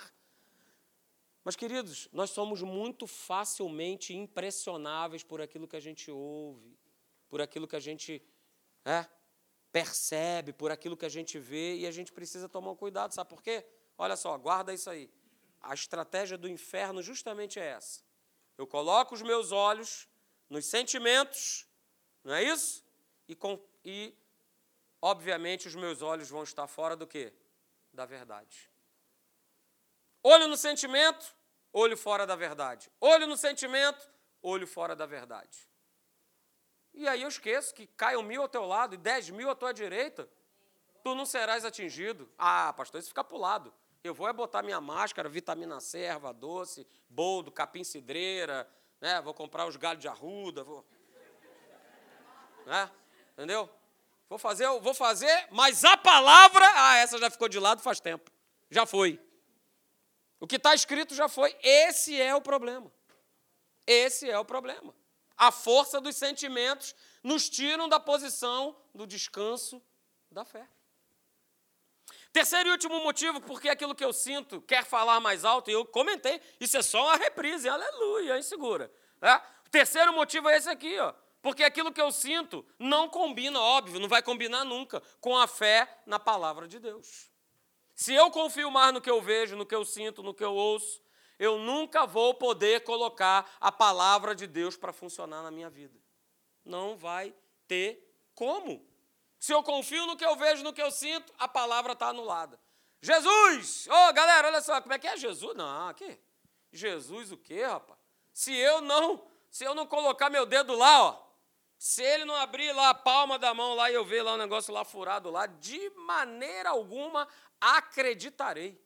Mas, 1.47 1.55
queridos, 1.55 2.09
nós 2.11 2.31
somos 2.31 2.61
muito 2.61 3.07
facilmente 3.07 4.13
impressionáveis 4.13 5.23
por 5.23 5.39
aquilo 5.39 5.65
que 5.65 5.77
a 5.77 5.79
gente 5.79 6.11
ouve, 6.11 6.77
por 7.29 7.39
aquilo 7.39 7.65
que 7.65 7.77
a 7.77 7.79
gente 7.79 8.21
é, 8.83 9.07
percebe, 9.71 10.51
por 10.51 10.71
aquilo 10.71 10.97
que 10.97 11.05
a 11.05 11.09
gente 11.09 11.39
vê, 11.39 11.77
e 11.77 11.87
a 11.87 11.91
gente 11.91 12.11
precisa 12.11 12.49
tomar 12.49 12.75
cuidado, 12.75 13.13
sabe 13.13 13.29
por 13.29 13.41
quê? 13.41 13.65
Olha 13.97 14.17
só, 14.17 14.37
guarda 14.37 14.73
isso 14.73 14.89
aí. 14.89 15.09
A 15.61 15.73
estratégia 15.73 16.37
do 16.37 16.49
inferno 16.49 17.01
justamente 17.01 17.57
é 17.61 17.67
essa. 17.67 18.03
Eu 18.57 18.67
coloco 18.67 19.15
os 19.15 19.21
meus 19.21 19.53
olhos 19.53 20.05
nos 20.49 20.65
sentimentos, 20.65 21.65
não 22.25 22.33
é 22.33 22.43
isso? 22.43 22.83
E, 23.25 23.33
com, 23.33 23.57
e 23.85 24.13
obviamente, 25.01 25.65
os 25.65 25.75
meus 25.75 26.01
olhos 26.01 26.29
vão 26.29 26.43
estar 26.43 26.67
fora 26.67 26.97
do 26.97 27.07
quê? 27.07 27.31
Da 27.93 28.05
verdade. 28.05 28.69
Olho 30.21 30.49
no 30.49 30.57
sentimento, 30.57 31.36
olho 31.77 31.95
fora 31.95 32.25
da 32.25 32.35
verdade. 32.35 32.91
Olho 32.99 33.27
no 33.27 33.37
sentimento, 33.37 34.09
olho 34.41 34.65
fora 34.65 34.95
da 34.95 35.05
verdade. 35.05 35.69
E 36.93 37.07
aí 37.07 37.21
eu 37.21 37.27
esqueço 37.27 37.73
que 37.73 37.85
caiam 37.85 38.23
mil 38.23 38.41
ao 38.41 38.49
teu 38.49 38.65
lado 38.65 38.95
e 38.95 38.97
dez 38.97 39.29
mil 39.29 39.49
à 39.49 39.55
tua 39.55 39.71
direita, 39.71 40.27
tu 41.03 41.13
não 41.13 41.25
serás 41.25 41.63
atingido. 41.63 42.27
Ah, 42.37 42.73
pastor, 42.73 42.99
isso 42.99 43.09
fica 43.09 43.23
para 43.23 43.37
o 43.37 43.39
lado. 43.39 43.71
Eu 44.03 44.13
vou 44.13 44.27
é 44.27 44.33
botar 44.33 44.63
minha 44.63 44.81
máscara, 44.81 45.29
vitamina 45.29 45.79
C, 45.79 45.99
erva 45.99 46.33
doce, 46.33 46.87
boldo, 47.07 47.51
capim 47.51 47.83
cidreira, 47.83 48.67
né? 48.99 49.21
Vou 49.21 49.33
comprar 49.33 49.67
os 49.67 49.75
galhos 49.75 50.01
de 50.01 50.07
arruda, 50.07 50.63
vou. 50.63 50.83
Né? 52.65 52.91
Entendeu? 53.33 53.69
Vou 54.27 54.39
fazer, 54.39 54.67
vou 54.79 54.93
fazer, 54.93 55.47
mas 55.51 55.85
a 55.85 55.95
palavra, 55.95 56.65
ah, 56.75 56.97
essa 56.97 57.17
já 57.17 57.29
ficou 57.29 57.47
de 57.47 57.59
lado 57.59 57.81
faz 57.81 57.99
tempo. 57.99 58.31
Já 58.69 58.85
foi. 58.85 59.21
O 60.39 60.47
que 60.47 60.57
está 60.57 60.73
escrito 60.73 61.15
já 61.15 61.27
foi. 61.27 61.55
Esse 61.61 62.19
é 62.19 62.33
o 62.35 62.41
problema. 62.41 62.91
Esse 63.85 64.29
é 64.29 64.37
o 64.37 64.45
problema. 64.45 64.93
A 65.37 65.51
força 65.51 66.01
dos 66.01 66.15
sentimentos 66.15 66.95
nos 67.23 67.49
tiram 67.49 67.87
da 67.87 67.99
posição 67.99 68.75
do 68.93 69.05
descanso 69.05 69.81
da 70.31 70.43
fé. 70.43 70.67
Terceiro 72.33 72.69
e 72.69 72.71
último 72.71 72.99
motivo, 73.01 73.41
porque 73.41 73.69
aquilo 73.69 73.95
que 73.95 74.03
eu 74.03 74.13
sinto 74.13 74.61
quer 74.61 74.85
falar 74.85 75.19
mais 75.19 75.43
alto, 75.43 75.71
e 75.71 75.73
eu 75.73 75.85
comentei, 75.85 76.39
isso 76.59 76.77
é 76.77 76.81
só 76.81 77.03
uma 77.05 77.15
reprise, 77.15 77.67
aleluia, 77.67 78.35
aí 78.35 78.43
segura. 78.43 78.91
É? 79.21 79.35
O 79.65 79.69
terceiro 79.71 80.13
motivo 80.13 80.47
é 80.49 80.57
esse 80.57 80.69
aqui, 80.69 80.99
ó, 80.99 81.13
porque 81.41 81.63
aquilo 81.63 81.91
que 81.91 82.01
eu 82.01 82.11
sinto 82.11 82.65
não 82.77 83.09
combina, 83.09 83.59
óbvio, 83.59 83.99
não 83.99 84.07
vai 84.07 84.21
combinar 84.21 84.63
nunca, 84.63 85.01
com 85.19 85.37
a 85.37 85.47
fé 85.47 86.01
na 86.05 86.19
palavra 86.19 86.67
de 86.67 86.79
Deus. 86.79 87.31
Se 87.97 88.13
eu 88.13 88.29
confio 88.29 88.69
mais 88.69 88.93
no 88.93 89.01
que 89.01 89.09
eu 89.09 89.19
vejo, 89.19 89.55
no 89.55 89.65
que 89.65 89.73
eu 89.73 89.83
sinto, 89.83 90.21
no 90.21 90.31
que 90.31 90.43
eu 90.43 90.53
ouço, 90.53 91.01
eu 91.39 91.57
nunca 91.57 92.05
vou 92.05 92.35
poder 92.35 92.83
colocar 92.83 93.49
a 93.59 93.71
palavra 93.71 94.35
de 94.35 94.45
Deus 94.45 94.77
para 94.77 94.93
funcionar 94.93 95.41
na 95.41 95.49
minha 95.49 95.67
vida. 95.67 95.99
Não 96.63 96.95
vai 96.95 97.33
ter 97.67 98.07
como. 98.35 98.87
Se 99.39 99.51
eu 99.51 99.63
confio 99.63 100.05
no 100.05 100.15
que 100.15 100.23
eu 100.23 100.35
vejo, 100.35 100.63
no 100.63 100.71
que 100.71 100.81
eu 100.81 100.91
sinto, 100.91 101.33
a 101.39 101.47
palavra 101.47 101.93
está 101.93 102.09
anulada. 102.09 102.59
Jesus! 103.01 103.87
Ô, 103.87 103.91
oh, 103.91 104.13
galera, 104.13 104.49
olha 104.49 104.61
só, 104.61 104.79
como 104.79 104.93
é 104.93 104.99
que 104.99 105.07
é 105.07 105.17
Jesus? 105.17 105.57
Não, 105.57 105.89
aqui. 105.89 106.19
Jesus 106.71 107.31
o 107.31 107.37
quê, 107.37 107.63
rapaz? 107.63 107.99
Se 108.31 108.55
eu 108.55 108.79
não, 108.79 109.27
se 109.49 109.63
eu 109.63 109.73
não 109.73 109.87
colocar 109.87 110.29
meu 110.29 110.45
dedo 110.45 110.75
lá, 110.75 111.03
ó, 111.03 111.26
se 111.77 112.01
ele 112.01 112.25
não 112.25 112.35
abrir 112.35 112.71
lá 112.73 112.89
a 112.89 112.93
palma 112.93 113.37
da 113.37 113.53
mão 113.53 113.75
lá 113.75 113.91
e 113.91 113.93
eu 113.93 114.05
ver 114.05 114.23
lá 114.23 114.31
o 114.31 114.35
um 114.35 114.39
negócio 114.39 114.73
lá 114.73 114.83
furado 114.83 115.29
lá, 115.29 115.45
de 115.45 115.89
maneira 115.91 116.69
alguma 116.69 117.27
acreditarei. 117.59 118.81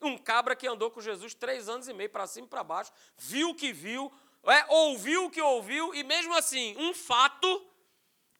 Um 0.00 0.16
cabra 0.16 0.54
que 0.54 0.66
andou 0.66 0.90
com 0.90 1.00
Jesus 1.00 1.34
três 1.34 1.68
anos 1.68 1.88
e 1.88 1.92
meio, 1.92 2.10
para 2.10 2.26
cima 2.26 2.46
e 2.46 2.50
para 2.50 2.62
baixo, 2.62 2.92
viu 3.16 3.50
o 3.50 3.54
que 3.54 3.72
viu, 3.72 4.12
é, 4.44 4.64
ouviu 4.72 5.24
o 5.24 5.30
que 5.30 5.42
ouviu, 5.42 5.92
e 5.94 6.04
mesmo 6.04 6.34
assim, 6.34 6.76
um 6.78 6.94
fato 6.94 7.68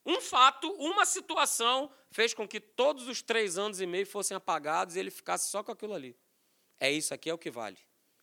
um 0.05 0.19
fato, 0.19 0.71
uma 0.73 1.05
situação, 1.05 1.91
fez 2.09 2.33
com 2.33 2.47
que 2.47 2.59
todos 2.59 3.07
os 3.07 3.21
três 3.21 3.59
anos 3.59 3.79
e 3.79 3.85
meio 3.85 4.07
fossem 4.07 4.35
apagados 4.35 4.95
e 4.95 4.99
ele 4.99 5.11
ficasse 5.11 5.49
só 5.49 5.61
com 5.61 5.71
aquilo 5.71 5.93
ali. 5.93 6.17
É 6.79 6.91
isso 6.91 7.13
aqui 7.13 7.29
é 7.29 7.33
o 7.33 7.37
que 7.37 7.51
vale. 7.51 7.77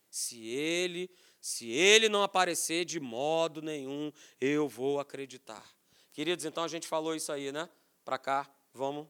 Se 0.09 0.45
ele, 0.45 1.09
se 1.47 1.71
ele 1.71 2.09
não 2.09 2.23
aparecer 2.23 2.83
de 2.83 2.99
modo 2.99 3.61
nenhum, 3.61 4.11
eu 4.39 4.67
vou 4.67 4.99
acreditar. 4.99 5.63
Queridos, 6.11 6.43
então 6.43 6.61
a 6.61 6.67
gente 6.67 6.85
falou 6.85 7.15
isso 7.15 7.31
aí, 7.31 7.53
né? 7.53 7.69
Para 8.03 8.17
cá, 8.17 8.49
vamos. 8.73 9.07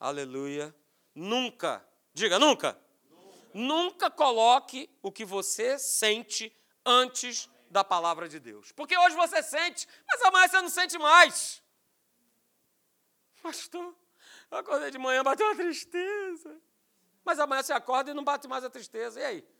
Aleluia. 0.00 0.74
Nunca, 1.14 1.88
diga 2.12 2.36
nunca. 2.36 2.76
Nunca, 3.54 4.10
coloque 4.10 4.90
o 5.00 5.12
que 5.12 5.24
você 5.24 5.78
sente 5.78 6.52
antes 6.84 7.48
da 7.70 7.84
palavra 7.84 8.28
de 8.28 8.40
Deus. 8.40 8.72
Porque 8.72 8.98
hoje 8.98 9.14
você 9.14 9.40
sente, 9.40 9.86
mas 10.04 10.20
amanhã 10.22 10.48
você 10.48 10.60
não 10.60 10.68
sente 10.68 10.98
mais. 10.98 11.62
Pastor, 13.40 13.94
eu 14.50 14.58
acordei 14.58 14.90
de 14.90 14.98
manhã, 14.98 15.22
bateu 15.22 15.46
uma 15.46 15.54
tristeza. 15.54 16.60
Mas 17.24 17.38
amanhã 17.38 17.62
você 17.62 17.72
acorda 17.72 18.10
e 18.10 18.14
não 18.14 18.24
bate 18.24 18.48
mais 18.48 18.64
a 18.64 18.68
tristeza. 18.68 19.20
E 19.20 19.24
aí? 19.24 19.55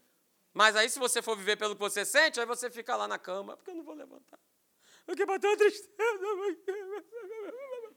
Mas 0.57 0.75
aí, 0.75 0.88
se 0.88 0.99
você 0.99 1.21
for 1.21 1.37
viver 1.37 1.57
pelo 1.57 1.75
que 1.75 1.81
você 1.81 2.03
sente, 2.03 2.40
aí 2.40 2.47
você 2.47 2.71
fica 2.71 2.97
lá 2.97 3.07
na 3.07 3.19
cama, 3.19 3.59
porque 3.59 3.73
eu 3.73 3.75
não 3.75 3.85
vou 3.85 3.92
levantar. 3.92 4.38
Porque 5.05 5.27
bateu 5.27 5.51
uma 5.51 5.57
tristeza. 5.59 5.92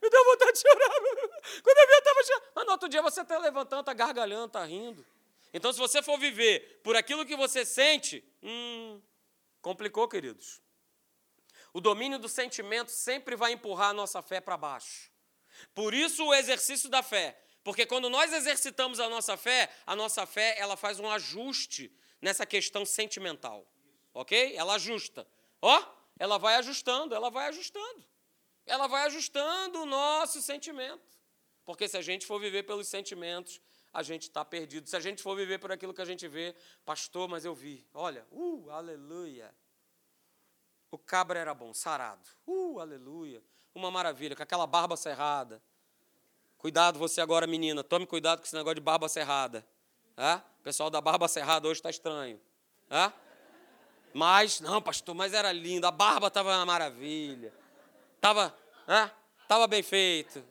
Me 0.00 0.08
deu 0.08 0.24
vontade 0.24 0.52
de 0.52 0.60
chorar. 0.60 0.90
Quando 1.60 1.76
eu 1.76 1.86
vi, 1.88 1.92
eu 1.92 1.98
estava 1.98 2.22
chorando. 2.22 2.52
Mas 2.54 2.66
no 2.66 2.70
outro 2.70 2.88
dia 2.88 3.02
você 3.02 3.20
está 3.22 3.36
levantando, 3.36 3.80
está 3.80 3.92
gargalhando, 3.92 4.46
está 4.46 4.64
rindo. 4.64 5.04
Então, 5.52 5.72
se 5.72 5.78
você 5.80 6.04
for 6.04 6.16
viver 6.16 6.80
por 6.84 6.94
aquilo 6.94 7.26
que 7.26 7.34
você 7.34 7.64
sente, 7.64 8.24
hum, 8.40 9.02
complicou, 9.60 10.06
queridos. 10.06 10.62
O 11.72 11.80
domínio 11.80 12.20
do 12.20 12.28
sentimento 12.28 12.92
sempre 12.92 13.34
vai 13.34 13.50
empurrar 13.50 13.90
a 13.90 13.92
nossa 13.92 14.22
fé 14.22 14.40
para 14.40 14.56
baixo. 14.56 15.10
Por 15.74 15.92
isso 15.92 16.24
o 16.24 16.32
exercício 16.32 16.88
da 16.88 17.02
fé. 17.02 17.36
Porque 17.64 17.84
quando 17.84 18.08
nós 18.08 18.32
exercitamos 18.32 19.00
a 19.00 19.08
nossa 19.08 19.36
fé, 19.36 19.68
a 19.84 19.96
nossa 19.96 20.24
fé 20.26 20.54
ela 20.60 20.76
faz 20.76 21.00
um 21.00 21.10
ajuste 21.10 21.92
nessa 22.24 22.44
questão 22.44 22.84
sentimental. 22.84 23.66
Ok? 24.12 24.56
Ela 24.56 24.74
ajusta. 24.74 25.26
Ó, 25.62 25.84
ela 26.18 26.38
vai 26.38 26.56
ajustando, 26.56 27.14
ela 27.14 27.30
vai 27.30 27.48
ajustando. 27.48 28.04
Ela 28.66 28.86
vai 28.86 29.06
ajustando 29.06 29.82
o 29.82 29.86
nosso 29.86 30.40
sentimento. 30.42 31.18
Porque 31.64 31.86
se 31.86 31.96
a 31.96 32.02
gente 32.02 32.26
for 32.26 32.40
viver 32.40 32.64
pelos 32.64 32.88
sentimentos, 32.88 33.60
a 33.92 34.02
gente 34.02 34.22
está 34.22 34.44
perdido. 34.44 34.88
Se 34.88 34.96
a 34.96 35.00
gente 35.00 35.22
for 35.22 35.36
viver 35.36 35.58
por 35.58 35.70
aquilo 35.70 35.94
que 35.94 36.02
a 36.02 36.04
gente 36.04 36.26
vê, 36.26 36.54
pastor, 36.84 37.28
mas 37.28 37.44
eu 37.44 37.54
vi. 37.54 37.86
Olha, 37.94 38.26
uh, 38.30 38.70
aleluia. 38.70 39.54
O 40.90 40.98
cabra 40.98 41.38
era 41.38 41.54
bom, 41.54 41.72
sarado. 41.72 42.28
Uh, 42.46 42.80
aleluia 42.80 43.42
uma 43.74 43.90
maravilha, 43.90 44.36
com 44.36 44.42
aquela 44.42 44.66
barba 44.66 44.96
cerrada. 44.96 45.60
Cuidado 46.56 46.98
você 46.98 47.20
agora, 47.20 47.46
menina, 47.46 47.82
tome 47.82 48.06
cuidado 48.06 48.38
com 48.38 48.44
esse 48.44 48.54
negócio 48.54 48.76
de 48.76 48.80
barba 48.80 49.08
cerrada. 49.08 49.66
O 50.16 50.62
pessoal 50.62 50.90
da 50.90 51.00
barba 51.00 51.28
cerrada 51.28 51.68
hoje 51.68 51.80
está 51.80 51.90
estranho. 51.90 52.40
Mas, 54.12 54.60
não, 54.60 54.80
pastor, 54.80 55.14
mas 55.14 55.34
era 55.34 55.50
lindo, 55.52 55.86
a 55.86 55.90
barba 55.90 56.28
estava 56.28 56.54
uma 56.56 56.66
maravilha. 56.66 57.52
Estava 58.16 58.54
é? 58.86 59.10
Tava 59.48 59.66
bem 59.66 59.82
feito. 59.82 60.44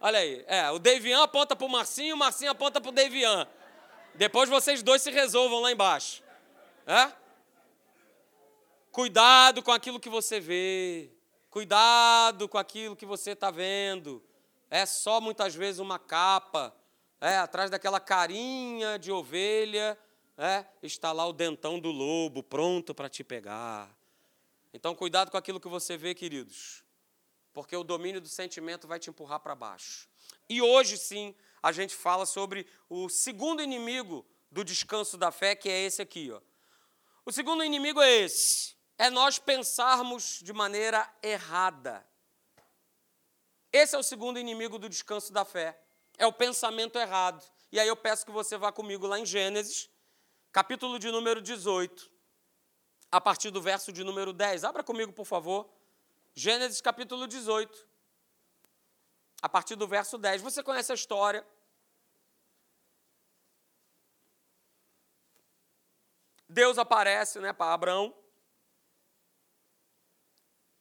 Olha 0.00 0.18
aí, 0.18 0.44
é, 0.46 0.70
o 0.70 0.78
Davian 0.78 1.22
aponta 1.22 1.56
para 1.56 1.66
o 1.66 1.68
Marcinho, 1.68 2.14
o 2.14 2.18
Marcinho 2.18 2.50
aponta 2.50 2.80
para 2.80 2.88
o 2.88 2.92
Davian. 2.92 3.48
Depois 4.14 4.48
vocês 4.48 4.82
dois 4.82 5.02
se 5.02 5.10
resolvam 5.10 5.60
lá 5.60 5.72
embaixo. 5.72 6.22
Cuidado 8.92 9.62
com 9.62 9.72
aquilo 9.72 10.00
que 10.00 10.08
você 10.08 10.40
vê. 10.40 11.10
Cuidado 11.50 12.48
com 12.48 12.58
aquilo 12.58 12.96
que 12.96 13.06
você 13.06 13.32
está 13.32 13.50
vendo. 13.50 14.22
É 14.70 14.84
só 14.86 15.20
muitas 15.20 15.54
vezes 15.54 15.80
uma 15.80 15.98
capa. 15.98 16.74
É, 17.20 17.36
atrás 17.38 17.70
daquela 17.70 17.98
carinha 17.98 18.98
de 18.98 19.10
ovelha, 19.10 19.98
é, 20.36 20.64
está 20.82 21.10
lá 21.10 21.26
o 21.26 21.32
dentão 21.32 21.80
do 21.80 21.90
lobo 21.90 22.44
pronto 22.44 22.94
para 22.94 23.08
te 23.08 23.24
pegar. 23.24 23.92
Então, 24.72 24.94
cuidado 24.94 25.30
com 25.30 25.36
aquilo 25.36 25.58
que 25.58 25.66
você 25.66 25.96
vê, 25.96 26.14
queridos, 26.14 26.84
porque 27.52 27.76
o 27.76 27.82
domínio 27.82 28.20
do 28.20 28.28
sentimento 28.28 28.86
vai 28.86 29.00
te 29.00 29.10
empurrar 29.10 29.40
para 29.40 29.54
baixo. 29.56 30.08
E 30.48 30.62
hoje, 30.62 30.96
sim, 30.96 31.34
a 31.60 31.72
gente 31.72 31.94
fala 31.94 32.24
sobre 32.24 32.66
o 32.88 33.08
segundo 33.08 33.60
inimigo 33.60 34.24
do 34.50 34.64
descanso 34.64 35.16
da 35.16 35.32
fé, 35.32 35.56
que 35.56 35.68
é 35.68 35.80
esse 35.82 36.00
aqui. 36.00 36.30
Ó. 36.30 36.40
O 37.26 37.32
segundo 37.32 37.64
inimigo 37.64 38.00
é 38.00 38.10
esse: 38.10 38.76
é 38.96 39.10
nós 39.10 39.38
pensarmos 39.40 40.40
de 40.42 40.52
maneira 40.52 41.10
errada. 41.20 42.06
Esse 43.72 43.96
é 43.96 43.98
o 43.98 44.02
segundo 44.02 44.38
inimigo 44.38 44.78
do 44.78 44.88
descanso 44.88 45.32
da 45.32 45.44
fé. 45.44 45.78
É 46.18 46.26
o 46.26 46.32
pensamento 46.32 46.98
errado. 46.98 47.42
E 47.70 47.78
aí 47.78 47.86
eu 47.86 47.96
peço 47.96 48.26
que 48.26 48.32
você 48.32 48.58
vá 48.58 48.72
comigo 48.72 49.06
lá 49.06 49.18
em 49.18 49.24
Gênesis, 49.24 49.88
capítulo 50.50 50.98
de 50.98 51.10
número 51.10 51.40
18, 51.40 52.10
a 53.10 53.20
partir 53.20 53.50
do 53.50 53.62
verso 53.62 53.92
de 53.92 54.02
número 54.02 54.32
10. 54.32 54.64
Abra 54.64 54.82
comigo, 54.82 55.12
por 55.12 55.24
favor. 55.24 55.70
Gênesis 56.34 56.80
capítulo 56.80 57.26
18, 57.26 57.86
a 59.40 59.48
partir 59.48 59.76
do 59.76 59.86
verso 59.86 60.18
10. 60.18 60.42
Você 60.42 60.62
conhece 60.62 60.90
a 60.90 60.94
história. 60.94 61.46
Deus 66.48 66.78
aparece 66.78 67.38
né, 67.38 67.52
para 67.52 67.74
Abraão 67.74 68.14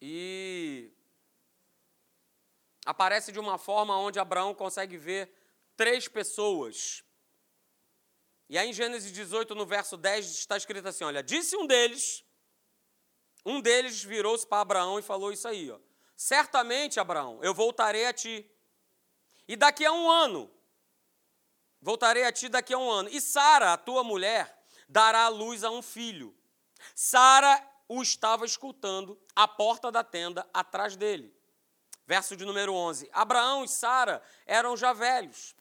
e 0.02 0.92
aparece 2.88 3.34
de 3.34 3.40
uma 3.40 3.58
forma 3.58 3.98
onde 3.98 4.18
Abraão 4.18 4.56
consegue 4.56 4.98
ver 4.98 5.30
três 5.76 6.08
pessoas. 6.08 7.04
E 8.50 8.58
aí 8.58 8.70
em 8.70 8.74
Gênesis 8.74 9.12
18, 9.12 9.54
no 9.54 9.66
verso 9.66 9.98
10, 9.98 10.26
está 10.26 10.56
escrito 10.56 10.88
assim: 10.88 11.04
olha, 11.04 11.22
disse 11.22 11.58
um 11.58 11.68
deles, 11.68 12.24
um 13.46 13.60
deles 13.60 14.02
virou-se 14.02 14.48
para 14.48 14.62
Abraão 14.62 14.98
e 14.98 15.02
falou 15.02 15.34
isso 15.34 15.48
aí, 15.50 15.70
ó. 15.70 15.78
Certamente, 16.16 16.98
Abraão, 16.98 17.44
eu 17.44 17.54
voltarei 17.54 18.06
a 18.06 18.14
ti. 18.14 18.50
E 19.48 19.56
daqui 19.58 19.86
a 19.86 19.92
um 19.92 20.10
ano, 20.10 20.50
voltarei 21.82 22.24
a 22.24 22.32
ti 22.32 22.48
daqui 22.48 22.74
a 22.74 22.78
um 22.78 22.90
ano. 22.90 23.10
E 23.10 23.20
Sara, 23.20 23.74
a 23.74 23.78
tua 23.78 24.04
mulher, 24.04 24.66
dará 24.88 25.26
à 25.26 25.28
luz 25.28 25.64
a 25.64 25.70
um 25.70 25.82
filho. 25.82 26.36
Sara 26.96 27.62
o 27.88 28.02
estava 28.02 28.46
escutando 28.46 29.22
à 29.36 29.46
porta 29.46 29.92
da 29.92 30.04
tenda 30.04 30.50
atrás 30.54 30.96
dele. 30.96 31.37
Verso 32.08 32.38
de 32.38 32.46
número 32.46 32.74
11. 32.74 33.10
Abraão 33.12 33.66
e 33.66 33.68
Sara 33.68 34.24
eram 34.46 34.78
já 34.78 34.94
velhos, 34.94 35.54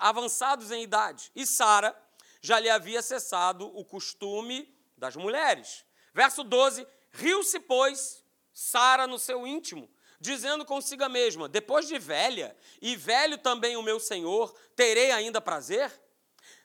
avançados 0.00 0.72
em 0.72 0.82
idade, 0.82 1.30
e 1.34 1.46
Sara 1.46 1.96
já 2.40 2.58
lhe 2.58 2.68
havia 2.68 3.00
cessado 3.00 3.66
o 3.78 3.84
costume 3.84 4.76
das 4.96 5.14
mulheres. 5.14 5.84
Verso 6.12 6.42
12: 6.42 6.84
Riu-se, 7.12 7.60
pois, 7.60 8.24
Sara 8.52 9.06
no 9.06 9.16
seu 9.16 9.46
íntimo, 9.46 9.88
dizendo 10.20 10.64
consigo 10.64 11.08
mesma: 11.08 11.48
Depois 11.48 11.86
de 11.86 12.00
velha, 12.00 12.56
e 12.82 12.96
velho 12.96 13.38
também 13.38 13.76
o 13.76 13.82
meu 13.82 14.00
senhor, 14.00 14.52
terei 14.74 15.12
ainda 15.12 15.40
prazer? 15.40 15.92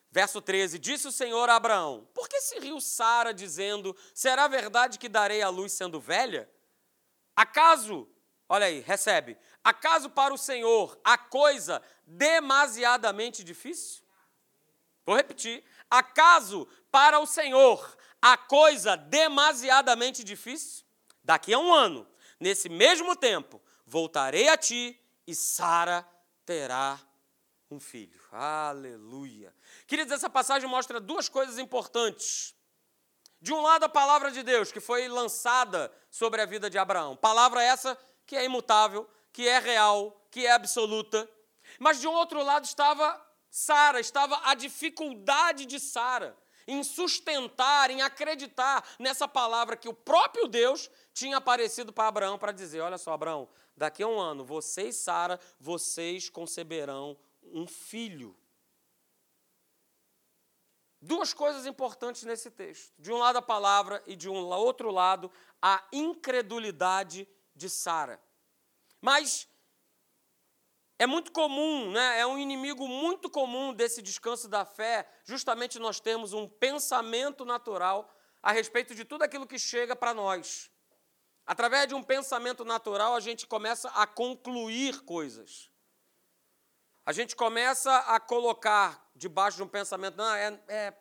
Verso 0.09 0.41
13: 0.41 0.79
Disse 0.79 1.07
o 1.07 1.11
Senhor 1.11 1.47
a 1.47 1.57
Abraão: 1.57 2.07
Por 2.13 2.27
que 2.27 2.41
se 2.41 2.57
riu 2.59 2.81
Sara, 2.81 3.33
dizendo: 3.33 3.95
Será 4.15 4.47
verdade 4.47 4.97
que 4.97 5.07
darei 5.07 5.43
a 5.43 5.49
luz 5.49 5.73
sendo 5.73 5.99
velha? 5.99 6.49
Acaso, 7.35 8.09
olha 8.51 8.65
aí, 8.65 8.81
recebe, 8.81 9.37
acaso 9.63 10.09
para 10.09 10.33
o 10.33 10.37
Senhor 10.37 10.99
a 11.05 11.17
coisa 11.17 11.81
demasiadamente 12.05 13.45
difícil? 13.45 14.03
Vou 15.05 15.15
repetir: 15.15 15.63
acaso 15.89 16.67
para 16.91 17.17
o 17.19 17.25
Senhor 17.25 17.97
a 18.21 18.35
coisa 18.35 18.97
demasiadamente 18.97 20.21
difícil? 20.21 20.83
Daqui 21.23 21.53
a 21.53 21.59
um 21.59 21.73
ano, 21.73 22.05
nesse 22.39 22.67
mesmo 22.67 23.15
tempo, 23.15 23.61
voltarei 23.85 24.49
a 24.49 24.57
ti 24.57 24.99
e 25.25 25.33
Sara 25.33 26.05
terá 26.45 26.99
um 27.69 27.79
filho. 27.79 28.19
Aleluia. 28.33 29.55
Queridos, 29.87 30.11
essa 30.11 30.29
passagem 30.29 30.67
mostra 30.67 30.99
duas 30.99 31.29
coisas 31.29 31.57
importantes. 31.57 32.53
De 33.39 33.53
um 33.53 33.61
lado, 33.61 33.85
a 33.85 33.89
palavra 33.89 34.29
de 34.29 34.43
Deus, 34.43 34.71
que 34.73 34.81
foi 34.81 35.07
lançada 35.07 35.91
sobre 36.09 36.41
a 36.41 36.45
vida 36.45 36.69
de 36.69 36.77
Abraão. 36.77 37.15
Palavra 37.15 37.63
essa 37.63 37.97
que 38.31 38.37
é 38.37 38.45
imutável, 38.45 39.05
que 39.33 39.45
é 39.45 39.59
real, 39.59 40.25
que 40.31 40.45
é 40.45 40.51
absoluta. 40.53 41.29
Mas 41.77 41.99
de 41.99 42.07
um 42.07 42.13
outro 42.13 42.41
lado 42.41 42.63
estava 42.63 43.21
Sara, 43.49 43.99
estava 43.99 44.39
a 44.45 44.53
dificuldade 44.55 45.65
de 45.65 45.77
Sara 45.81 46.37
em 46.65 46.81
sustentar, 46.81 47.91
em 47.91 48.01
acreditar 48.01 48.87
nessa 48.97 49.27
palavra 49.27 49.75
que 49.75 49.89
o 49.89 49.93
próprio 49.93 50.47
Deus 50.47 50.89
tinha 51.13 51.35
aparecido 51.35 51.91
para 51.91 52.07
Abraão 52.07 52.37
para 52.37 52.53
dizer: 52.53 52.79
Olha 52.79 52.97
só, 52.97 53.11
Abraão, 53.11 53.49
daqui 53.75 54.01
a 54.01 54.07
um 54.07 54.17
ano, 54.17 54.45
você 54.45 54.83
e 54.83 54.93
Sara, 54.93 55.37
vocês 55.59 56.29
conceberão 56.29 57.17
um 57.43 57.67
filho. 57.67 58.33
Duas 61.01 61.33
coisas 61.33 61.65
importantes 61.65 62.23
nesse 62.23 62.49
texto. 62.49 62.93
De 62.97 63.11
um 63.11 63.17
lado 63.17 63.39
a 63.39 63.41
palavra 63.41 64.01
e 64.07 64.15
de 64.15 64.29
um 64.29 64.45
outro 64.45 64.89
lado 64.89 65.29
a 65.61 65.83
incredulidade 65.91 67.27
de 67.55 67.69
Sara. 67.69 68.21
Mas 68.99 69.47
é 70.99 71.07
muito 71.07 71.31
comum, 71.31 71.91
né? 71.91 72.19
é 72.19 72.27
um 72.27 72.37
inimigo 72.37 72.87
muito 72.87 73.29
comum 73.29 73.73
desse 73.73 74.01
descanso 74.01 74.47
da 74.47 74.63
fé, 74.63 75.09
justamente 75.25 75.79
nós 75.79 75.99
termos 75.99 76.33
um 76.33 76.47
pensamento 76.47 77.43
natural 77.43 78.13
a 78.41 78.51
respeito 78.51 78.93
de 78.93 79.03
tudo 79.03 79.23
aquilo 79.23 79.47
que 79.47 79.57
chega 79.57 79.95
para 79.95 80.13
nós. 80.13 80.71
Através 81.45 81.87
de 81.87 81.95
um 81.95 82.03
pensamento 82.03 82.63
natural, 82.63 83.15
a 83.15 83.19
gente 83.19 83.47
começa 83.47 83.89
a 83.89 84.05
concluir 84.05 85.01
coisas. 85.01 85.71
A 87.03 87.11
gente 87.11 87.35
começa 87.35 87.95
a 87.97 88.19
colocar 88.19 89.09
debaixo 89.15 89.57
de 89.57 89.63
um 89.63 89.67
pensamento, 89.67 90.15
não, 90.15 90.35
é, 90.35 90.63
é 90.67 90.93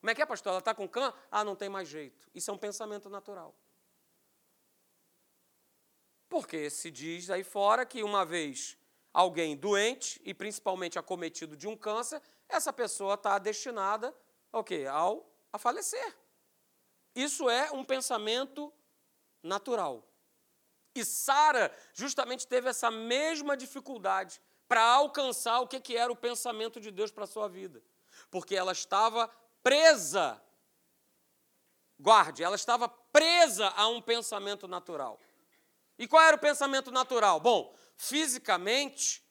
como 0.00 0.10
é 0.10 0.14
que 0.14 0.22
é, 0.22 0.26
pastor? 0.26 0.50
Ela 0.50 0.58
está 0.60 0.74
com 0.74 0.88
câncer? 0.88 1.14
Ah, 1.30 1.42
não 1.42 1.56
tem 1.56 1.68
mais 1.68 1.88
jeito. 1.88 2.28
Isso 2.34 2.50
é 2.50 2.54
um 2.54 2.58
pensamento 2.58 3.10
natural. 3.10 3.54
Porque 6.28 6.68
se 6.68 6.90
diz 6.90 7.30
aí 7.30 7.42
fora 7.42 7.86
que 7.86 8.02
uma 8.02 8.24
vez 8.24 8.76
alguém 9.12 9.56
doente 9.56 10.20
e 10.24 10.34
principalmente 10.34 10.98
acometido 10.98 11.56
de 11.56 11.66
um 11.66 11.76
câncer, 11.76 12.20
essa 12.48 12.72
pessoa 12.72 13.14
está 13.14 13.38
destinada 13.38 14.14
ao 14.52 14.62
quê? 14.62 14.86
Ao 14.90 15.28
a 15.52 15.58
falecer. 15.58 16.16
Isso 17.14 17.48
é 17.48 17.70
um 17.72 17.84
pensamento 17.84 18.72
natural. 19.42 20.06
E 20.94 21.04
Sara 21.04 21.74
justamente 21.94 22.46
teve 22.46 22.68
essa 22.68 22.90
mesma 22.90 23.56
dificuldade 23.56 24.40
para 24.66 24.82
alcançar 24.82 25.60
o 25.60 25.66
que, 25.66 25.80
que 25.80 25.96
era 25.96 26.12
o 26.12 26.16
pensamento 26.16 26.80
de 26.80 26.90
Deus 26.90 27.10
para 27.10 27.24
a 27.24 27.26
sua 27.26 27.48
vida. 27.48 27.82
Porque 28.30 28.54
ela 28.54 28.72
estava 28.72 29.28
presa, 29.62 30.40
guarde, 31.98 32.42
ela 32.42 32.56
estava 32.56 32.88
presa 32.88 33.68
a 33.70 33.88
um 33.88 34.02
pensamento 34.02 34.68
natural. 34.68 35.18
E 35.98 36.06
qual 36.06 36.22
era 36.22 36.36
o 36.36 36.40
pensamento 36.40 36.90
natural? 36.90 37.40
Bom, 37.40 37.74
fisicamente, 37.96 39.26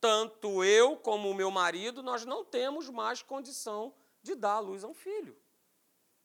tanto 0.00 0.62
eu 0.62 0.96
como 0.98 1.30
o 1.30 1.34
meu 1.34 1.50
marido, 1.50 2.02
nós 2.02 2.24
não 2.24 2.44
temos 2.44 2.90
mais 2.90 3.22
condição 3.22 3.94
de 4.22 4.34
dar 4.34 4.54
à 4.54 4.58
luz 4.58 4.84
a 4.84 4.88
um 4.88 4.94
filho. 4.94 5.36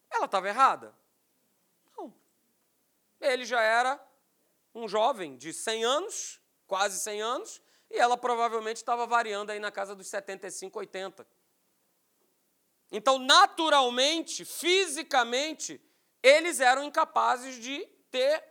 Ela 0.10 0.26
estava 0.26 0.50
errada? 0.50 0.94
Não. 1.98 2.14
Ele 3.22 3.46
já 3.46 3.62
era 3.62 4.04
um 4.76 4.88
jovem 4.88 5.38
de 5.38 5.54
100 5.54 5.86
anos, 5.86 6.42
quase 6.68 7.00
100 7.00 7.22
anos, 7.22 7.62
e 7.90 7.98
ela 7.98 8.18
provavelmente 8.18 8.78
estava 8.78 9.08
variando 9.08 9.52
aí 9.52 9.60
na 9.60 9.72
casa 9.72 9.96
dos 9.96 10.08
75, 10.08 10.78
80. 10.78 11.26
Então, 12.92 13.20
naturalmente, 13.20 14.44
fisicamente, 14.44 15.82
eles 16.22 16.60
eram 16.60 16.84
incapazes 16.84 17.56
de 17.56 17.86
ter 18.12 18.44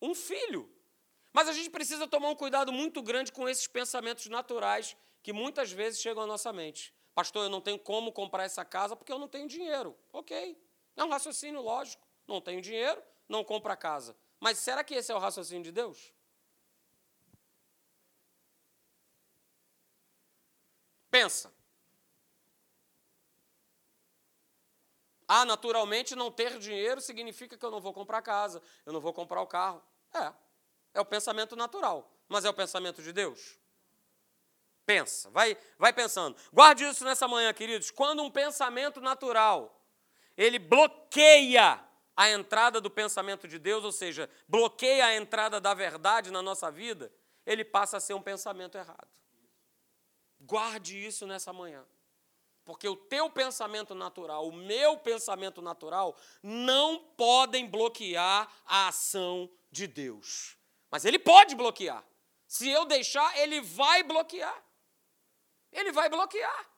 um 0.00 0.14
filho. 0.14 0.73
Mas 1.34 1.48
a 1.48 1.52
gente 1.52 1.68
precisa 1.68 2.06
tomar 2.06 2.28
um 2.28 2.36
cuidado 2.36 2.72
muito 2.72 3.02
grande 3.02 3.32
com 3.32 3.48
esses 3.48 3.66
pensamentos 3.66 4.26
naturais 4.26 4.96
que 5.20 5.32
muitas 5.32 5.72
vezes 5.72 6.00
chegam 6.00 6.22
à 6.22 6.26
nossa 6.26 6.52
mente. 6.52 6.94
Pastor, 7.12 7.46
eu 7.46 7.50
não 7.50 7.60
tenho 7.60 7.76
como 7.76 8.12
comprar 8.12 8.44
essa 8.44 8.64
casa 8.64 8.94
porque 8.94 9.12
eu 9.12 9.18
não 9.18 9.26
tenho 9.26 9.48
dinheiro. 9.48 9.98
Ok. 10.12 10.56
É 10.96 11.02
um 11.02 11.08
raciocínio 11.08 11.60
lógico. 11.60 12.06
Não 12.28 12.40
tenho 12.40 12.62
dinheiro, 12.62 13.02
não 13.28 13.42
compro 13.42 13.72
a 13.72 13.76
casa. 13.76 14.16
Mas 14.38 14.58
será 14.58 14.84
que 14.84 14.94
esse 14.94 15.10
é 15.10 15.14
o 15.14 15.18
raciocínio 15.18 15.64
de 15.64 15.72
Deus? 15.72 16.12
Pensa. 21.10 21.52
Ah, 25.26 25.44
naturalmente, 25.44 26.14
não 26.14 26.30
ter 26.30 26.58
dinheiro 26.60 27.00
significa 27.00 27.56
que 27.56 27.64
eu 27.64 27.70
não 27.72 27.80
vou 27.80 27.92
comprar 27.92 28.22
casa, 28.22 28.62
eu 28.86 28.92
não 28.92 29.00
vou 29.00 29.12
comprar 29.12 29.40
o 29.42 29.46
carro. 29.46 29.82
É, 30.14 30.32
é 30.94 31.00
o 31.00 31.04
pensamento 31.04 31.54
natural. 31.54 32.10
Mas 32.28 32.44
é 32.44 32.50
o 32.50 32.54
pensamento 32.54 33.02
de 33.02 33.12
Deus? 33.12 33.58
Pensa, 34.86 35.30
vai, 35.30 35.56
vai 35.78 35.92
pensando. 35.92 36.36
Guarde 36.52 36.84
isso 36.84 37.04
nessa 37.04 37.26
manhã, 37.28 37.52
queridos. 37.52 37.90
Quando 37.90 38.22
um 38.22 38.30
pensamento 38.30 39.00
natural 39.00 39.80
ele 40.36 40.58
bloqueia 40.58 41.80
a 42.16 42.30
entrada 42.30 42.80
do 42.80 42.90
pensamento 42.90 43.48
de 43.48 43.58
Deus, 43.58 43.84
ou 43.84 43.92
seja, 43.92 44.30
bloqueia 44.48 45.06
a 45.06 45.16
entrada 45.16 45.60
da 45.60 45.74
verdade 45.74 46.30
na 46.30 46.42
nossa 46.42 46.70
vida, 46.70 47.12
ele 47.44 47.64
passa 47.64 47.96
a 47.96 48.00
ser 48.00 48.14
um 48.14 48.22
pensamento 48.22 48.76
errado. 48.76 49.08
Guarde 50.40 51.04
isso 51.04 51.26
nessa 51.26 51.52
manhã. 51.52 51.84
Porque 52.64 52.88
o 52.88 52.96
teu 52.96 53.28
pensamento 53.28 53.94
natural, 53.94 54.48
o 54.48 54.52
meu 54.52 54.96
pensamento 54.96 55.60
natural, 55.60 56.16
não 56.42 56.98
podem 56.98 57.68
bloquear 57.68 58.50
a 58.64 58.88
ação 58.88 59.50
de 59.70 59.86
Deus. 59.86 60.56
Mas 60.94 61.04
ele 61.04 61.18
pode 61.18 61.56
bloquear. 61.56 62.04
Se 62.46 62.68
eu 62.70 62.84
deixar, 62.84 63.36
ele 63.38 63.60
vai 63.60 64.04
bloquear. 64.04 64.64
Ele 65.72 65.90
vai 65.90 66.08
bloquear. 66.08 66.70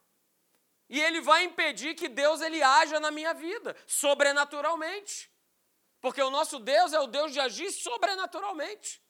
E 0.89 0.99
ele 0.99 1.21
vai 1.21 1.45
impedir 1.45 1.95
que 1.95 2.09
Deus 2.09 2.41
ele 2.41 2.63
haja 2.63 2.99
na 2.99 3.11
minha 3.11 3.35
vida, 3.35 3.77
sobrenaturalmente. 3.87 5.31
Porque 6.01 6.23
o 6.23 6.31
nosso 6.31 6.59
Deus 6.59 6.95
é 6.95 6.99
o 6.99 7.07
Deus 7.07 7.31
de 7.31 7.41
agir 7.41 7.71
sobrenaturalmente. 7.71 9.05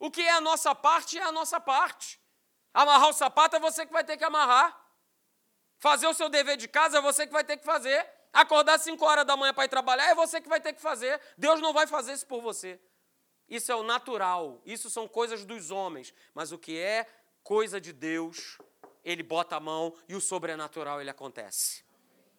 O 0.00 0.10
que 0.10 0.22
é 0.22 0.32
a 0.32 0.40
nossa 0.40 0.74
parte 0.74 1.16
é 1.16 1.22
a 1.22 1.30
nossa 1.30 1.60
parte. 1.60 2.20
Amarrar 2.72 3.10
o 3.10 3.12
sapato 3.12 3.54
é 3.54 3.60
você 3.60 3.86
que 3.86 3.92
vai 3.92 4.02
ter 4.02 4.16
que 4.16 4.24
amarrar. 4.24 4.76
Fazer 5.78 6.08
o 6.08 6.14
seu 6.14 6.28
dever 6.28 6.56
de 6.56 6.66
casa 6.66 6.98
é 6.98 7.00
você 7.00 7.24
que 7.24 7.32
vai 7.32 7.44
ter 7.44 7.56
que 7.56 7.64
fazer. 7.64 8.04
Acordar 8.32 8.80
5 8.80 9.04
horas 9.04 9.24
da 9.24 9.36
manhã 9.36 9.54
para 9.54 9.66
ir 9.66 9.68
trabalhar 9.68 10.06
é 10.06 10.14
você 10.16 10.40
que 10.40 10.48
vai 10.48 10.60
ter 10.60 10.72
que 10.72 10.80
fazer. 10.80 11.20
Deus 11.38 11.60
não 11.60 11.72
vai 11.72 11.86
fazer 11.86 12.14
isso 12.14 12.26
por 12.26 12.42
você. 12.42 12.80
Isso 13.48 13.70
é 13.70 13.76
o 13.76 13.82
natural, 13.82 14.60
isso 14.64 14.88
são 14.88 15.06
coisas 15.06 15.44
dos 15.44 15.70
homens, 15.70 16.14
mas 16.32 16.50
o 16.50 16.58
que 16.58 16.78
é 16.78 17.06
coisa 17.42 17.80
de 17.80 17.92
Deus, 17.92 18.58
ele 19.04 19.22
bota 19.22 19.56
a 19.56 19.60
mão 19.60 19.94
e 20.08 20.14
o 20.14 20.20
sobrenatural 20.20 21.00
ele 21.00 21.10
acontece. 21.10 21.84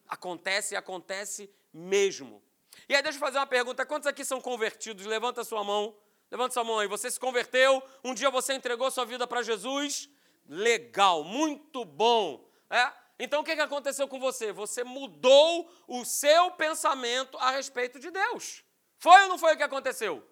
Acontece 0.08 0.74
e 0.74 0.78
acontece 0.78 1.50
mesmo. 1.72 2.42
E 2.90 2.96
aí 2.96 3.02
deixa 3.02 3.18
eu 3.18 3.20
fazer 3.20 3.38
uma 3.38 3.48
pergunta, 3.48 3.86
quantos 3.86 4.08
aqui 4.08 4.26
são 4.26 4.42
convertidos? 4.42 5.06
Levanta 5.06 5.44
sua 5.44 5.64
mão. 5.64 5.96
Levanta 6.30 6.54
sua 6.54 6.64
mão 6.64 6.80
aí. 6.80 6.88
Você 6.88 7.10
se 7.10 7.20
converteu? 7.20 7.82
Um 8.04 8.14
dia 8.14 8.30
você 8.30 8.54
entregou 8.54 8.90
sua 8.92 9.06
vida 9.06 9.28
para 9.28 9.42
Jesus? 9.42 10.10
Legal, 10.48 11.24
muito 11.24 11.86
bom. 11.86 12.50
É? 12.70 12.92
Então 13.18 13.42
o 13.42 13.44
que 13.44 13.52
aconteceu 13.52 14.08
com 14.08 14.20
você? 14.20 14.52
Você 14.52 14.84
mudou 14.84 15.72
o 15.88 16.04
seu 16.04 16.52
pensamento 16.52 17.38
a 17.38 17.52
respeito 17.52 18.00
de 18.00 18.12
Deus. 18.12 18.64
Foi 18.98 19.22
ou 19.24 19.30
não 19.30 19.38
foi 19.38 19.54
o 19.54 19.58
que 19.58 19.64
aconteceu? 19.64 20.26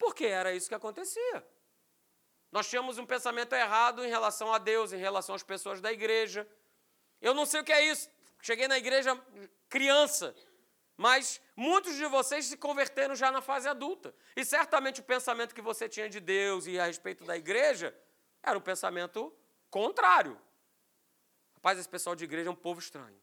Porque 0.00 0.24
era 0.24 0.52
isso 0.54 0.66
que 0.66 0.74
acontecia. 0.74 1.46
Nós 2.50 2.68
tínhamos 2.68 2.96
um 2.96 3.04
pensamento 3.04 3.54
errado 3.54 4.02
em 4.02 4.08
relação 4.08 4.52
a 4.52 4.58
Deus, 4.58 4.92
em 4.92 4.96
relação 4.96 5.34
às 5.34 5.42
pessoas 5.42 5.80
da 5.80 5.92
igreja. 5.92 6.48
Eu 7.20 7.34
não 7.34 7.44
sei 7.44 7.60
o 7.60 7.64
que 7.64 7.72
é 7.72 7.84
isso. 7.84 8.10
Cheguei 8.40 8.66
na 8.66 8.78
igreja 8.78 9.14
criança, 9.68 10.34
Mas 10.96 11.40
muitos 11.56 11.96
de 11.96 12.04
vocês 12.06 12.46
se 12.46 12.56
converteram 12.56 13.14
já 13.14 13.30
na 13.30 13.40
fase 13.40 13.68
adulta. 13.68 14.14
E 14.36 14.44
certamente 14.44 15.00
o 15.00 15.04
pensamento 15.04 15.54
que 15.54 15.62
você 15.62 15.88
tinha 15.88 16.08
de 16.10 16.20
Deus 16.20 16.66
e 16.66 16.78
a 16.78 16.84
respeito 16.86 17.24
da 17.24 17.36
igreja 17.36 17.96
era 18.42 18.58
um 18.58 18.60
pensamento 18.60 19.34
contrário. 19.70 20.38
Rapaz, 21.54 21.78
esse 21.78 21.88
pessoal 21.88 22.14
de 22.14 22.24
igreja 22.24 22.48
é 22.50 22.52
um 22.52 22.56
povo 22.56 22.80
estranho. 22.80 23.18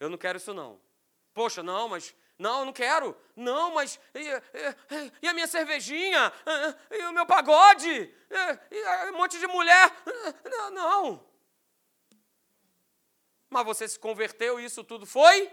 Eu 0.00 0.08
não 0.08 0.18
quero 0.18 0.38
isso 0.38 0.52
não. 0.54 0.80
Poxa, 1.32 1.62
não, 1.62 1.88
mas 1.88 2.14
não, 2.38 2.64
não 2.64 2.72
quero. 2.72 3.16
Não, 3.34 3.74
mas 3.74 3.98
e, 4.14 4.20
e, 4.20 5.12
e, 5.22 5.28
a 5.28 5.34
minha 5.34 5.46
cervejinha? 5.46 6.32
E 6.90 7.02
o 7.04 7.12
meu 7.12 7.26
pagode? 7.26 8.14
E, 8.70 9.10
um 9.10 9.16
monte 9.16 9.38
de 9.38 9.46
mulher? 9.46 9.92
Não, 10.44 10.70
não. 10.70 11.28
Mas 13.50 13.64
você 13.64 13.88
se 13.88 13.98
converteu 13.98 14.60
e 14.60 14.64
isso 14.64 14.84
tudo 14.84 15.04
foi 15.04 15.50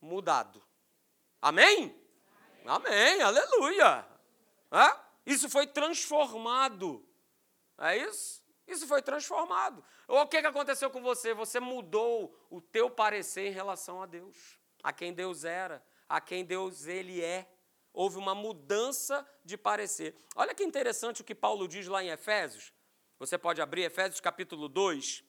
mudado. 0.00 0.62
Amém? 1.40 1.94
Amém, 2.64 3.14
Amém. 3.14 3.22
aleluia. 3.22 4.06
É? 4.72 5.06
Isso 5.24 5.48
foi 5.48 5.66
transformado. 5.66 7.06
É 7.78 7.96
isso? 7.96 8.42
Isso 8.66 8.86
foi 8.86 9.00
transformado. 9.00 9.84
O 10.08 10.26
que, 10.26 10.40
que 10.40 10.46
aconteceu 10.46 10.90
com 10.90 11.00
você? 11.00 11.32
Você 11.34 11.60
mudou 11.60 12.36
o 12.50 12.60
teu 12.60 12.90
parecer 12.90 13.48
em 13.48 13.52
relação 13.52 14.02
a 14.02 14.06
Deus, 14.06 14.58
a 14.82 14.92
quem 14.92 15.12
Deus 15.12 15.44
era, 15.44 15.84
a 16.08 16.20
quem 16.20 16.44
Deus 16.44 16.86
ele 16.86 17.22
é. 17.22 17.48
Houve 17.92 18.18
uma 18.18 18.34
mudança 18.34 19.26
de 19.44 19.56
parecer. 19.56 20.14
Olha 20.34 20.54
que 20.54 20.62
interessante 20.62 21.22
o 21.22 21.24
que 21.24 21.34
Paulo 21.34 21.66
diz 21.66 21.86
lá 21.86 22.02
em 22.02 22.08
Efésios. 22.08 22.72
Você 23.18 23.38
pode 23.38 23.62
abrir 23.62 23.84
Efésios 23.84 24.20
capítulo 24.20 24.68
2, 24.68 25.24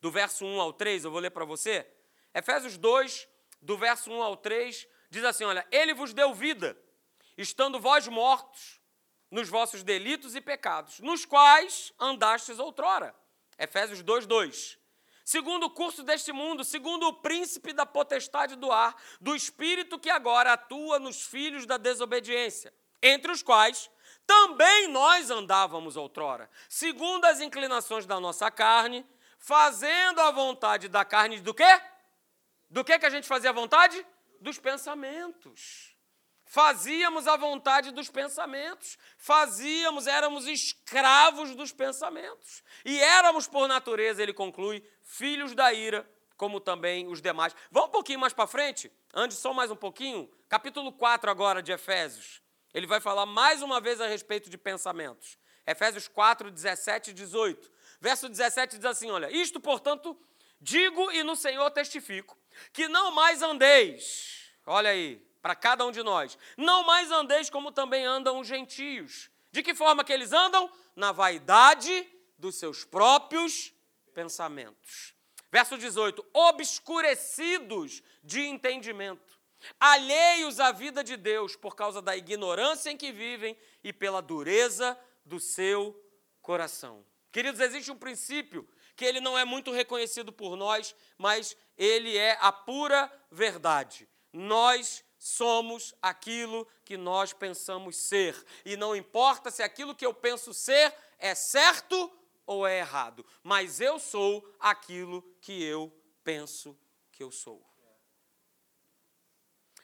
do 0.00 0.10
verso 0.10 0.44
1 0.44 0.60
ao 0.60 0.72
3, 0.72 1.04
eu 1.04 1.10
vou 1.10 1.20
ler 1.20 1.30
para 1.30 1.44
você. 1.44 1.86
Efésios 2.32 2.78
2, 2.78 3.28
do 3.60 3.76
verso 3.76 4.10
1 4.10 4.22
ao 4.22 4.36
3, 4.36 4.86
diz 5.10 5.24
assim: 5.24 5.44
Olha, 5.44 5.66
Ele 5.72 5.92
vos 5.92 6.12
deu 6.12 6.32
vida, 6.32 6.78
estando 7.36 7.80
vós 7.80 8.06
mortos 8.06 8.80
nos 9.30 9.48
vossos 9.48 9.82
delitos 9.82 10.34
e 10.34 10.40
pecados, 10.40 11.00
nos 11.00 11.24
quais 11.24 11.92
andastes 11.98 12.58
outrora. 12.58 13.14
Efésios 13.58 14.02
2, 14.02 14.26
2. 14.26 14.78
Segundo 15.28 15.64
o 15.64 15.70
curso 15.70 16.02
deste 16.02 16.32
mundo, 16.32 16.64
segundo 16.64 17.06
o 17.06 17.12
príncipe 17.12 17.74
da 17.74 17.84
potestade 17.84 18.56
do 18.56 18.72
ar, 18.72 18.96
do 19.20 19.36
espírito 19.36 19.98
que 19.98 20.08
agora 20.08 20.54
atua 20.54 20.98
nos 20.98 21.20
filhos 21.20 21.66
da 21.66 21.76
desobediência, 21.76 22.72
entre 23.02 23.30
os 23.30 23.42
quais 23.42 23.90
também 24.26 24.88
nós 24.88 25.30
andávamos 25.30 25.98
outrora, 25.98 26.48
segundo 26.66 27.26
as 27.26 27.42
inclinações 27.42 28.06
da 28.06 28.18
nossa 28.18 28.50
carne, 28.50 29.06
fazendo 29.38 30.18
a 30.22 30.30
vontade 30.30 30.88
da 30.88 31.04
carne 31.04 31.40
do 31.40 31.52
quê? 31.52 31.78
Do 32.70 32.82
que, 32.82 32.98
que 32.98 33.04
a 33.04 33.10
gente 33.10 33.28
fazia 33.28 33.50
a 33.50 33.52
vontade? 33.52 34.02
Dos 34.40 34.58
pensamentos. 34.58 35.87
Fazíamos 36.48 37.28
a 37.28 37.36
vontade 37.36 37.90
dos 37.90 38.08
pensamentos. 38.08 38.96
Fazíamos, 39.18 40.06
éramos 40.06 40.46
escravos 40.46 41.54
dos 41.54 41.72
pensamentos. 41.72 42.64
E 42.86 42.98
éramos, 43.00 43.46
por 43.46 43.68
natureza, 43.68 44.22
ele 44.22 44.32
conclui, 44.32 44.82
filhos 45.02 45.54
da 45.54 45.74
ira, 45.74 46.10
como 46.38 46.58
também 46.58 47.06
os 47.06 47.20
demais. 47.20 47.54
Vamos 47.70 47.90
um 47.90 47.92
pouquinho 47.92 48.18
mais 48.18 48.32
para 48.32 48.46
frente, 48.46 48.90
antes 49.12 49.36
só 49.36 49.52
mais 49.52 49.70
um 49.70 49.76
pouquinho. 49.76 50.26
Capítulo 50.48 50.90
4 50.90 51.30
agora 51.30 51.62
de 51.62 51.70
Efésios. 51.70 52.42
Ele 52.72 52.86
vai 52.86 52.98
falar 52.98 53.26
mais 53.26 53.60
uma 53.60 53.78
vez 53.78 54.00
a 54.00 54.06
respeito 54.06 54.48
de 54.48 54.56
pensamentos. 54.56 55.36
Efésios 55.66 56.08
4, 56.08 56.50
17 56.50 57.10
e 57.10 57.12
18. 57.12 57.70
Verso 58.00 58.26
17 58.26 58.76
diz 58.76 58.86
assim: 58.86 59.10
Olha, 59.10 59.30
isto, 59.30 59.60
portanto, 59.60 60.18
digo 60.58 61.12
e 61.12 61.22
no 61.22 61.36
Senhor 61.36 61.70
testifico, 61.72 62.38
que 62.72 62.88
não 62.88 63.10
mais 63.10 63.42
andeis, 63.42 64.50
olha 64.64 64.88
aí, 64.88 65.27
para 65.48 65.56
cada 65.56 65.86
um 65.86 65.90
de 65.90 66.02
nós, 66.02 66.36
não 66.58 66.84
mais 66.84 67.10
andeis 67.10 67.48
como 67.48 67.72
também 67.72 68.04
andam 68.04 68.38
os 68.38 68.46
gentios. 68.46 69.30
De 69.50 69.62
que 69.62 69.74
forma 69.74 70.04
que 70.04 70.12
eles 70.12 70.30
andam? 70.30 70.70
Na 70.94 71.10
vaidade 71.10 72.06
dos 72.36 72.56
seus 72.56 72.84
próprios 72.84 73.72
pensamentos. 74.12 75.14
Verso 75.50 75.78
18: 75.78 76.22
obscurecidos 76.34 78.02
de 78.22 78.42
entendimento, 78.42 79.40
alheios 79.80 80.60
à 80.60 80.70
vida 80.70 81.02
de 81.02 81.16
Deus 81.16 81.56
por 81.56 81.74
causa 81.74 82.02
da 82.02 82.14
ignorância 82.14 82.90
em 82.90 82.96
que 82.98 83.10
vivem 83.10 83.56
e 83.82 83.90
pela 83.90 84.20
dureza 84.20 85.00
do 85.24 85.40
seu 85.40 85.98
coração. 86.42 87.02
Queridos, 87.32 87.58
existe 87.58 87.90
um 87.90 87.96
princípio 87.96 88.68
que 88.94 89.06
ele 89.06 89.18
não 89.18 89.38
é 89.38 89.46
muito 89.46 89.72
reconhecido 89.72 90.30
por 90.30 90.56
nós, 90.56 90.94
mas 91.16 91.56
ele 91.74 92.18
é 92.18 92.36
a 92.38 92.52
pura 92.52 93.10
verdade. 93.30 94.06
Nós 94.30 95.02
somos 95.18 95.94
aquilo 96.00 96.66
que 96.84 96.96
nós 96.96 97.32
pensamos 97.32 97.96
ser. 97.96 98.34
E 98.64 98.76
não 98.76 98.94
importa 98.94 99.50
se 99.50 99.62
aquilo 99.62 99.94
que 99.94 100.06
eu 100.06 100.14
penso 100.14 100.54
ser 100.54 100.94
é 101.18 101.34
certo 101.34 102.10
ou 102.46 102.66
é 102.66 102.78
errado, 102.78 103.26
mas 103.42 103.80
eu 103.80 103.98
sou 103.98 104.48
aquilo 104.58 105.22
que 105.40 105.62
eu 105.62 105.92
penso 106.24 106.78
que 107.12 107.22
eu 107.22 107.30
sou. 107.30 107.62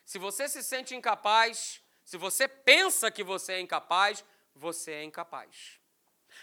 Se 0.05 0.19
você 0.19 0.49
se 0.49 0.63
sente 0.63 0.95
incapaz, 0.95 1.83
se 2.05 2.17
você 2.17 2.47
pensa 2.47 3.11
que 3.11 3.25
você 3.25 3.55
é 3.55 3.61
incapaz, 3.61 4.25
você 4.55 4.93
é 4.93 5.05
incapaz. 5.05 5.81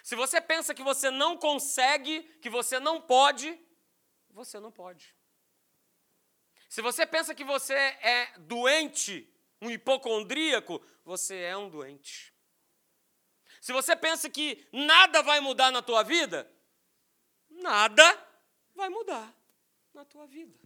Se 0.04 0.16
você 0.16 0.42
pensa 0.42 0.74
que 0.74 0.84
você 0.84 1.10
não 1.10 1.38
consegue, 1.38 2.22
que 2.42 2.50
você 2.50 2.80
não 2.80 3.00
pode, 3.00 3.60
você 4.30 4.60
não 4.60 4.72
pode. 4.72 5.16
Se 6.72 6.82
você 6.82 7.06
pensa 7.06 7.36
que 7.36 7.44
você 7.44 7.74
é 7.74 8.32
doente, 8.38 9.30
um 9.62 9.70
hipocondríaco, 9.70 10.82
você 11.04 11.36
é 11.36 11.58
um 11.58 11.70
doente. 11.70 12.34
Se 13.60 13.74
você 13.74 13.94
pensa 13.94 14.30
que 14.30 14.66
nada 14.72 15.22
vai 15.22 15.42
mudar 15.42 15.70
na 15.70 15.82
tua 15.82 16.02
vida, 16.02 16.50
nada 17.50 18.26
vai 18.74 18.88
mudar 18.88 19.36
na 19.94 20.06
tua 20.06 20.26
vida. 20.26 20.58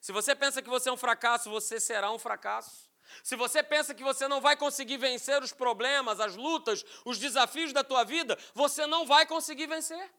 Se 0.00 0.10
você 0.10 0.34
pensa 0.34 0.60
que 0.60 0.68
você 0.68 0.88
é 0.88 0.92
um 0.92 0.96
fracasso, 0.96 1.48
você 1.48 1.78
será 1.78 2.10
um 2.10 2.18
fracasso. 2.18 2.90
Se 3.22 3.36
você 3.36 3.62
pensa 3.62 3.94
que 3.94 4.02
você 4.02 4.26
não 4.26 4.40
vai 4.40 4.56
conseguir 4.56 4.96
vencer 4.96 5.40
os 5.40 5.52
problemas, 5.52 6.18
as 6.18 6.34
lutas, 6.34 6.84
os 7.04 7.16
desafios 7.16 7.72
da 7.72 7.84
tua 7.84 8.02
vida, 8.02 8.36
você 8.54 8.88
não 8.88 9.06
vai 9.06 9.24
conseguir 9.24 9.68
vencer. 9.68 10.12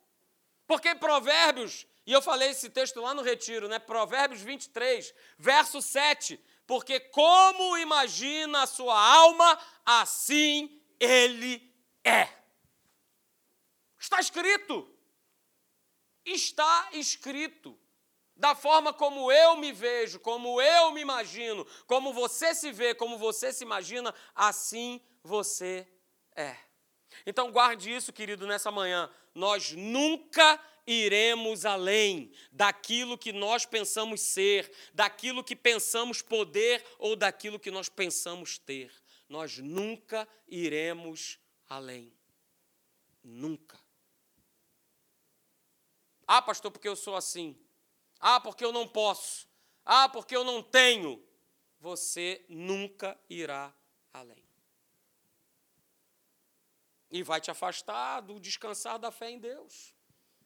Porque 0.65 0.95
Provérbios, 0.95 1.85
e 2.05 2.11
eu 2.11 2.21
falei 2.21 2.49
esse 2.49 2.69
texto 2.69 2.99
lá 2.99 3.13
no 3.13 3.21
retiro, 3.21 3.67
né? 3.67 3.79
Provérbios 3.79 4.41
23, 4.41 5.13
verso 5.37 5.81
7. 5.81 6.39
Porque 6.67 6.99
como 6.99 7.77
imagina 7.77 8.63
a 8.63 8.67
sua 8.67 8.99
alma, 8.99 9.59
assim 9.85 10.81
ele 10.99 11.73
é. 12.03 12.27
Está 13.97 14.19
escrito. 14.19 14.89
Está 16.25 16.89
escrito 16.91 17.79
da 18.35 18.55
forma 18.55 18.91
como 18.91 19.31
eu 19.31 19.57
me 19.57 19.71
vejo, 19.71 20.19
como 20.19 20.61
eu 20.61 20.91
me 20.91 21.01
imagino, 21.01 21.65
como 21.85 22.13
você 22.13 22.53
se 22.55 22.71
vê, 22.71 22.95
como 22.95 23.17
você 23.17 23.53
se 23.53 23.63
imagina, 23.63 24.13
assim 24.35 24.99
você 25.23 25.87
é. 26.35 26.57
Então 27.25 27.51
guarde 27.51 27.93
isso, 27.93 28.11
querido, 28.11 28.47
nessa 28.47 28.71
manhã. 28.71 29.09
Nós 29.35 29.71
nunca 29.71 30.59
iremos 30.85 31.65
além 31.65 32.31
daquilo 32.51 33.17
que 33.17 33.31
nós 33.31 33.65
pensamos 33.65 34.21
ser, 34.21 34.71
daquilo 34.93 35.43
que 35.43 35.55
pensamos 35.55 36.21
poder 36.21 36.83
ou 36.99 37.15
daquilo 37.15 37.59
que 37.59 37.71
nós 37.71 37.89
pensamos 37.89 38.57
ter. 38.57 38.91
Nós 39.29 39.57
nunca 39.57 40.27
iremos 40.47 41.39
além. 41.69 42.13
Nunca. 43.23 43.79
Ah, 46.27 46.41
pastor, 46.41 46.71
porque 46.71 46.87
eu 46.87 46.95
sou 46.95 47.15
assim. 47.15 47.57
Ah, 48.19 48.39
porque 48.39 48.63
eu 48.63 48.71
não 48.71 48.87
posso. 48.87 49.47
Ah, 49.85 50.07
porque 50.07 50.35
eu 50.35 50.43
não 50.43 50.61
tenho. 50.61 51.23
Você 51.79 52.45
nunca 52.47 53.19
irá 53.29 53.73
além. 54.13 54.43
E 57.11 57.21
vai 57.21 57.41
te 57.41 57.51
afastar 57.51 58.21
do 58.21 58.39
descansar 58.39 58.97
da 58.97 59.11
fé 59.11 59.29
em 59.29 59.39
Deus, 59.39 59.92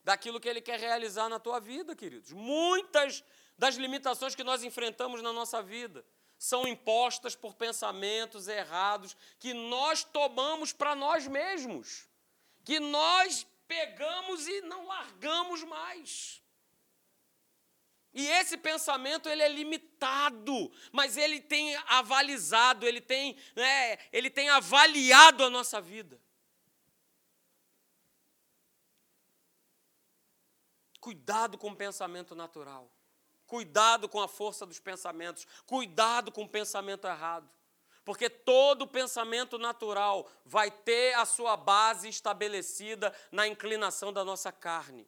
daquilo 0.08 0.40
que 0.40 0.48
Ele 0.48 0.62
quer 0.62 0.80
realizar 0.80 1.28
na 1.28 1.38
tua 1.38 1.60
vida, 1.60 1.94
queridos. 1.94 2.32
Muitas 2.32 3.26
das 3.58 3.76
limitações 3.76 4.34
que 4.34 4.44
nós 4.44 4.64
enfrentamos 4.64 5.22
na 5.22 5.34
nossa 5.34 5.62
vida 5.62 6.06
são 6.40 6.66
impostas 6.66 7.36
por 7.36 7.56
pensamentos 7.56 8.48
errados 8.48 9.18
que 9.38 9.54
nós 9.54 10.06
tomamos 10.06 10.72
para 10.72 10.96
nós 10.96 11.28
mesmos, 11.28 12.08
que 12.64 12.80
nós 12.80 13.46
pegamos 13.68 14.48
e 14.48 14.62
não 14.62 14.88
largamos 14.88 15.66
mais. 15.66 16.42
E 18.14 18.28
esse 18.28 18.56
pensamento 18.56 19.28
ele 19.28 19.44
é 19.44 19.50
limitado, 19.50 20.72
mas 20.94 21.18
ele 21.18 21.42
tem 21.42 21.76
avalizado, 21.86 22.88
ele 22.88 23.02
tem, 23.02 23.36
né, 23.58 23.98
ele 24.14 24.30
tem 24.30 24.48
avaliado 24.48 25.44
a 25.44 25.50
nossa 25.50 25.82
vida. 25.82 26.18
Cuidado 31.08 31.58
com 31.58 31.70
o 31.70 31.76
pensamento 31.76 32.36
natural. 32.36 32.92
Cuidado 33.46 34.10
com 34.10 34.20
a 34.20 34.28
força 34.28 34.66
dos 34.66 34.78
pensamentos, 34.78 35.48
cuidado 35.66 36.34
com 36.34 36.44
o 36.44 36.50
pensamento 36.50 37.08
errado. 37.08 37.50
Porque 38.04 38.30
todo 38.30 38.86
pensamento 38.86 39.58
natural 39.58 40.30
vai 40.44 40.70
ter 40.70 41.14
a 41.14 41.24
sua 41.24 41.56
base 41.56 42.10
estabelecida 42.10 43.16
na 43.32 43.48
inclinação 43.48 44.12
da 44.12 44.26
nossa 44.26 44.52
carne, 44.52 45.08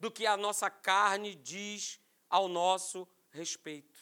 do 0.00 0.10
que 0.10 0.26
a 0.26 0.36
nossa 0.36 0.68
carne 0.68 1.36
diz 1.36 2.00
ao 2.28 2.48
nosso 2.48 3.06
respeito. 3.30 4.00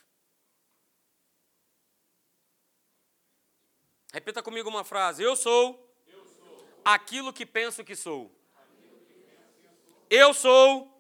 Repita 4.15 4.43
comigo 4.43 4.71
uma 4.71 4.83
frase: 4.83 5.23
Eu 5.23 5.37
sou, 5.37 5.95
Eu 6.07 6.25
sou. 6.25 6.67
aquilo 6.83 7.35
que 7.35 7.45
penso 7.45 7.85
que 7.85 7.95
sou. 7.95 8.40
Eu 10.11 10.35
sou 10.35 10.91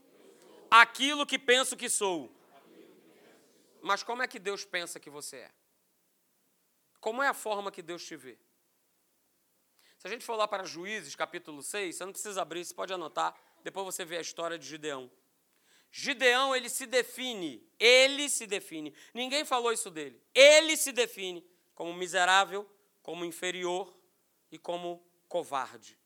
aquilo 0.70 1.26
que 1.26 1.36
penso 1.36 1.76
que 1.76 1.88
sou. 1.88 2.32
Mas 3.82 4.04
como 4.04 4.22
é 4.22 4.28
que 4.28 4.38
Deus 4.38 4.64
pensa 4.64 5.00
que 5.00 5.10
você 5.10 5.38
é? 5.38 5.50
Como 7.00 7.20
é 7.20 7.26
a 7.26 7.34
forma 7.34 7.72
que 7.72 7.82
Deus 7.82 8.04
te 8.04 8.14
vê? 8.14 8.38
Se 9.98 10.06
a 10.06 10.10
gente 10.10 10.24
for 10.24 10.36
lá 10.36 10.46
para 10.46 10.62
Juízes, 10.64 11.16
capítulo 11.16 11.60
6, 11.60 11.96
você 11.96 12.04
não 12.04 12.12
precisa 12.12 12.40
abrir, 12.40 12.64
você 12.64 12.72
pode 12.72 12.92
anotar, 12.92 13.34
depois 13.64 13.84
você 13.84 14.04
vê 14.04 14.16
a 14.16 14.20
história 14.20 14.56
de 14.56 14.66
Gideão. 14.66 15.10
Gideão, 15.90 16.54
ele 16.54 16.68
se 16.68 16.86
define, 16.86 17.68
ele 17.80 18.30
se 18.30 18.46
define. 18.46 18.94
Ninguém 19.12 19.44
falou 19.44 19.72
isso 19.72 19.90
dele. 19.90 20.22
Ele 20.32 20.76
se 20.76 20.92
define 20.92 21.44
como 21.74 21.92
miserável, 21.92 22.70
como 23.02 23.24
inferior 23.24 23.92
e 24.52 24.58
como 24.58 25.04
covarde. 25.28 25.99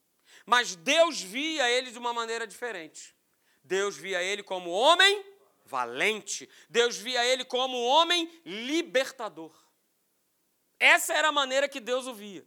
Mas 0.47 0.77
Deus 0.77 1.21
via 1.21 1.71
ele 1.71 1.91
de 1.91 1.99
uma 1.99 2.13
maneira 2.13 2.47
diferente. 2.47 3.15
Deus 3.63 3.97
via 3.97 4.23
ele 4.23 4.43
como 4.43 4.71
homem 4.71 5.25
valente. 5.65 6.49
Deus 6.69 6.97
via 6.97 7.25
ele 7.25 7.45
como 7.45 7.83
homem 7.83 8.31
libertador. 8.45 9.55
Essa 10.79 11.15
era 11.15 11.29
a 11.29 11.33
maneira 11.33 11.69
que 11.69 11.81
Deus 11.81 12.07
o 12.07 12.15
via. 12.15 12.47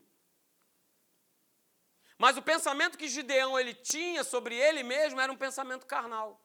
Mas 2.18 2.36
o 2.36 2.42
pensamento 2.42 2.98
que 2.98 3.08
Gideão 3.08 3.60
ele 3.60 3.74
tinha 3.74 4.24
sobre 4.24 4.56
ele 4.56 4.84
mesmo 4.84 5.20
era 5.20 5.32
um 5.32 5.38
pensamento 5.38 5.86
carnal. 5.86 6.42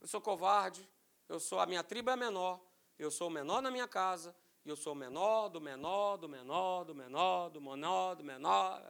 Eu 0.00 0.06
sou 0.06 0.20
covarde, 0.20 0.88
eu 1.28 1.40
sou 1.40 1.58
a 1.58 1.66
minha 1.66 1.82
tribo 1.82 2.10
é 2.10 2.16
menor, 2.16 2.60
eu 2.98 3.10
sou 3.10 3.28
o 3.28 3.30
menor 3.30 3.60
na 3.60 3.70
minha 3.70 3.88
casa, 3.88 4.36
e 4.64 4.68
eu 4.68 4.76
sou 4.76 4.92
o 4.92 4.96
menor 4.96 5.48
do 5.48 5.60
menor 5.60 6.18
do 6.18 6.28
menor 6.28 6.84
do 6.84 6.94
menor 6.94 7.50
do 7.50 7.60
menor 7.60 8.14
do 8.14 8.24
menor. 8.24 8.82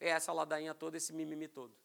É 0.00 0.10
essa 0.10 0.32
ladainha 0.32 0.74
toda, 0.74 0.96
esse 0.96 1.12
mimimi 1.12 1.48
todo. 1.48 1.76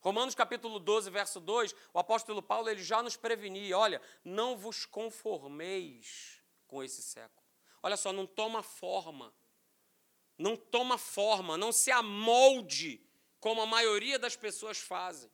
Romanos 0.00 0.34
capítulo 0.34 0.78
12, 0.78 1.10
verso 1.10 1.40
2, 1.40 1.74
o 1.92 1.98
apóstolo 1.98 2.42
Paulo 2.42 2.68
ele 2.68 2.82
já 2.82 3.02
nos 3.02 3.16
prevenia, 3.16 3.76
olha, 3.76 4.00
não 4.24 4.56
vos 4.56 4.86
conformeis 4.86 6.40
com 6.66 6.82
esse 6.82 7.02
século. 7.02 7.44
Olha 7.82 7.96
só, 7.96 8.12
não 8.12 8.26
toma 8.26 8.62
forma. 8.62 9.34
Não 10.38 10.56
toma 10.56 10.98
forma, 10.98 11.56
não 11.56 11.72
se 11.72 11.90
amolde 11.90 13.00
como 13.40 13.62
a 13.62 13.66
maioria 13.66 14.18
das 14.18 14.36
pessoas 14.36 14.78
fazem. 14.78 15.30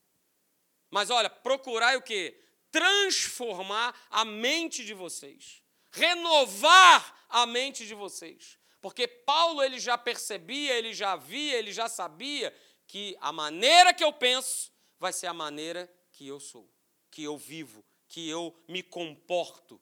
Mas 0.90 1.10
olha, 1.10 1.28
procurai 1.28 1.96
o 1.96 2.02
quê? 2.02 2.38
Transformar 2.70 3.98
a 4.10 4.24
mente 4.24 4.84
de 4.84 4.94
vocês. 4.94 5.62
Renovar 5.90 7.26
a 7.28 7.46
mente 7.46 7.86
de 7.86 7.94
vocês. 7.94 8.58
Porque 8.82 9.06
Paulo 9.06 9.62
ele 9.62 9.78
já 9.78 9.96
percebia, 9.96 10.76
ele 10.76 10.92
já 10.92 11.14
via, 11.14 11.56
ele 11.56 11.72
já 11.72 11.88
sabia 11.88 12.52
que 12.88 13.16
a 13.20 13.32
maneira 13.32 13.94
que 13.94 14.02
eu 14.02 14.12
penso 14.12 14.72
vai 14.98 15.12
ser 15.12 15.28
a 15.28 15.32
maneira 15.32 15.90
que 16.10 16.26
eu 16.26 16.40
sou, 16.40 16.68
que 17.08 17.22
eu 17.22 17.38
vivo, 17.38 17.84
que 18.08 18.28
eu 18.28 18.52
me 18.66 18.82
comporto. 18.82 19.80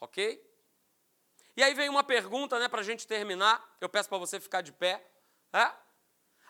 Ok? 0.00 0.42
E 1.54 1.62
aí 1.62 1.74
vem 1.74 1.90
uma 1.90 2.02
pergunta, 2.02 2.58
né, 2.58 2.66
para 2.66 2.80
a 2.80 2.84
gente 2.84 3.06
terminar. 3.06 3.76
Eu 3.78 3.90
peço 3.90 4.08
para 4.08 4.16
você 4.16 4.40
ficar 4.40 4.62
de 4.62 4.72
pé. 4.72 5.06
É? 5.52 5.70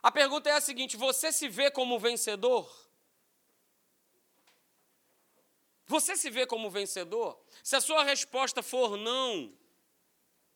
A 0.00 0.12
pergunta 0.12 0.48
é 0.48 0.52
a 0.52 0.60
seguinte: 0.60 0.96
você 0.96 1.32
se 1.32 1.48
vê 1.48 1.72
como 1.72 1.98
vencedor? 1.98 2.70
Você 5.86 6.16
se 6.16 6.30
vê 6.30 6.46
como 6.46 6.70
vencedor? 6.70 7.36
Se 7.64 7.74
a 7.74 7.80
sua 7.80 8.04
resposta 8.04 8.62
for 8.62 8.96
não, 8.96 9.52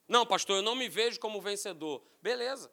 não, 0.08 0.24
pastor, 0.24 0.56
eu 0.56 0.62
não 0.62 0.74
me 0.74 0.88
vejo 0.88 1.18
como 1.18 1.40
vencedor. 1.40 2.02
Beleza. 2.22 2.70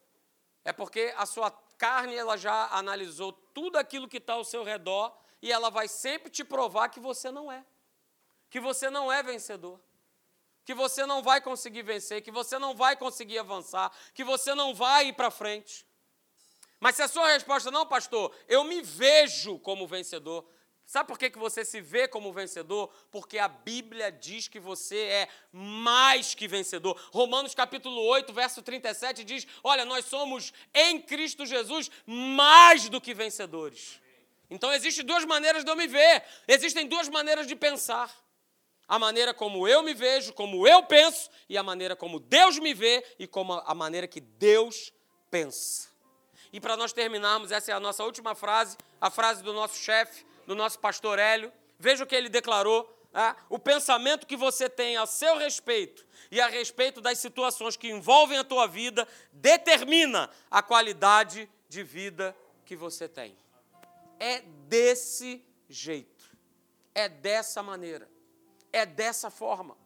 É 0.64 0.72
porque 0.72 1.14
a 1.18 1.26
sua 1.26 1.52
carne 1.78 2.16
ela 2.16 2.38
já 2.38 2.68
analisou 2.68 3.34
tudo 3.34 3.78
aquilo 3.78 4.08
que 4.08 4.18
está 4.18 4.34
ao 4.34 4.44
seu 4.44 4.64
redor 4.64 5.16
e 5.42 5.52
ela 5.52 5.70
vai 5.70 5.88
sempre 5.88 6.30
te 6.30 6.44
provar 6.44 6.90
que 6.90 7.00
você 7.00 7.32
não 7.32 7.52
é. 7.52 7.66
Que 8.50 8.60
você 8.60 8.90
não 8.90 9.12
é 9.12 9.22
vencedor. 9.24 9.80
Que 10.64 10.74
você 10.74 11.06
não 11.06 11.22
vai 11.22 11.42
conseguir 11.42 11.82
vencer, 11.82 12.22
que 12.22 12.32
você 12.32 12.58
não 12.58 12.76
vai 12.76 12.96
conseguir 12.96 13.40
avançar, 13.40 13.92
que 14.14 14.24
você 14.24 14.56
não 14.56 14.74
vai 14.74 15.08
ir 15.08 15.14
para 15.14 15.30
frente. 15.30 15.86
Mas 16.80 16.96
se 16.96 17.02
a 17.02 17.08
sua 17.08 17.28
resposta 17.30 17.72
não, 17.72 17.86
pastor, 17.86 18.34
eu 18.48 18.64
me 18.64 18.82
vejo 18.82 19.60
como 19.60 19.88
vencedor, 19.88 20.48
Sabe 20.86 21.08
por 21.08 21.18
que, 21.18 21.30
que 21.30 21.40
você 21.40 21.64
se 21.64 21.82
vê 21.82 22.08
como 22.08 22.34
vencedor? 22.34 22.94
Porque 23.10 23.40
a 23.40 23.48
Bíblia 23.48 24.12
diz 24.12 24.48
que 24.48 24.60
você 24.60 24.98
é 24.98 25.30
mais 25.52 26.36
que 26.36 26.48
vencedor. 26.48 27.00
Romanos 27.12 27.56
capítulo 27.56 28.02
8, 28.02 28.34
verso 28.34 28.62
37 28.62 29.24
diz: 29.24 29.48
Olha, 29.64 29.86
nós 29.86 30.06
somos 30.06 30.54
em 30.74 31.02
Cristo 31.02 31.46
Jesus 31.46 31.90
mais 32.06 32.90
do 32.90 33.00
que 33.00 33.14
vencedores. 33.14 34.00
Então 34.50 34.72
existem 34.72 35.06
duas 35.06 35.26
maneiras 35.26 35.64
de 35.64 35.72
eu 35.72 35.76
me 35.76 35.88
ver, 35.88 36.24
existem 36.48 36.88
duas 36.88 37.10
maneiras 37.10 37.48
de 37.48 37.56
pensar. 37.56 38.14
A 38.86 39.00
maneira 39.00 39.34
como 39.34 39.68
eu 39.68 39.82
me 39.82 39.94
vejo, 39.94 40.34
como 40.34 40.68
eu 40.68 40.84
penso, 40.84 41.30
e 41.48 41.58
a 41.58 41.64
maneira 41.64 41.96
como 41.96 42.20
Deus 42.20 42.60
me 42.60 42.74
vê 42.74 43.04
e 43.18 43.26
como 43.26 43.54
a 43.54 43.74
maneira 43.74 44.08
que 44.08 44.20
Deus 44.20 44.94
pensa. 45.32 45.88
E 46.52 46.60
para 46.60 46.78
nós 46.78 46.94
terminarmos, 46.94 47.52
essa 47.52 47.72
é 47.72 47.74
a 47.74 47.80
nossa 47.80 48.04
última 48.04 48.36
frase, 48.36 48.78
a 49.02 49.10
frase 49.10 49.42
do 49.42 49.54
nosso 49.54 49.78
chefe 49.78 50.24
do 50.46 50.56
nosso 50.56 50.80
pastor 50.80 51.20
Hélio. 51.20 51.52
Veja 51.80 52.04
o 52.04 52.08
que 52.08 52.16
ele 52.16 52.30
declarou. 52.30 52.90
Né? 53.12 53.36
O 53.50 53.60
pensamento 53.60 54.26
que 54.26 54.36
você 54.36 54.70
tem 54.70 54.98
a 54.98 55.06
seu 55.06 55.38
respeito 55.38 56.06
e 56.32 56.42
a 56.42 56.48
respeito 56.48 57.00
das 57.00 57.20
situações 57.20 57.78
que 57.78 57.90
envolvem 57.90 58.38
a 58.38 58.44
tua 58.44 58.68
vida 58.68 59.08
determina 59.32 60.30
a 60.50 60.62
qualidade 60.62 61.50
de 61.70 61.84
vida 61.84 62.36
que 62.66 62.76
você 62.76 63.08
tem. 63.08 63.38
É 64.20 64.42
desse 64.68 65.44
jeito. 65.70 66.36
É 66.96 67.10
dessa 67.10 67.62
maneira. 67.62 68.10
É 68.72 68.86
dessa 68.86 69.30
forma. 69.30 69.78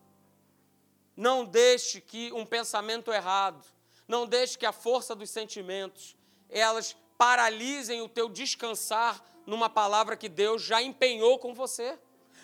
Não 1.16 1.44
deixe 1.44 2.00
que 2.00 2.32
um 2.32 2.46
pensamento 2.46 3.12
errado, 3.12 3.66
não 4.08 4.28
deixe 4.28 4.58
que 4.58 4.66
a 4.66 4.72
força 4.72 5.16
dos 5.16 5.32
sentimentos, 5.32 6.16
elas 6.48 6.96
paralisem 7.18 8.02
o 8.02 8.08
teu 8.08 8.30
descansar 8.30 9.22
numa 9.48 9.70
palavra 9.70 10.18
que 10.18 10.30
Deus 10.30 10.62
já 10.62 10.82
empenhou 10.82 11.40
com 11.40 11.54
você, 11.54 11.98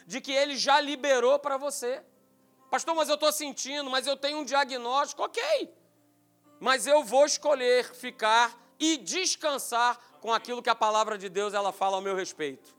de 0.07 0.21
que 0.21 0.31
Ele 0.31 0.55
já 0.57 0.79
liberou 0.79 1.37
para 1.37 1.57
você. 1.57 2.01
Pastor, 2.71 2.95
mas 2.95 3.09
eu 3.09 3.15
estou 3.15 3.31
sentindo, 3.31 3.89
mas 3.89 4.07
eu 4.07 4.17
tenho 4.17 4.39
um 4.39 4.45
diagnóstico, 4.45 5.21
ok. 5.21 5.71
Mas 6.59 6.87
eu 6.87 7.03
vou 7.03 7.25
escolher 7.25 7.93
ficar 7.93 8.57
e 8.79 8.97
descansar 8.97 9.99
com 10.21 10.33
aquilo 10.33 10.63
que 10.63 10.69
a 10.69 10.75
palavra 10.75 11.17
de 11.17 11.29
Deus 11.29 11.53
ela 11.53 11.71
fala 11.71 11.97
ao 11.97 12.01
meu 12.01 12.15
respeito. 12.15 12.73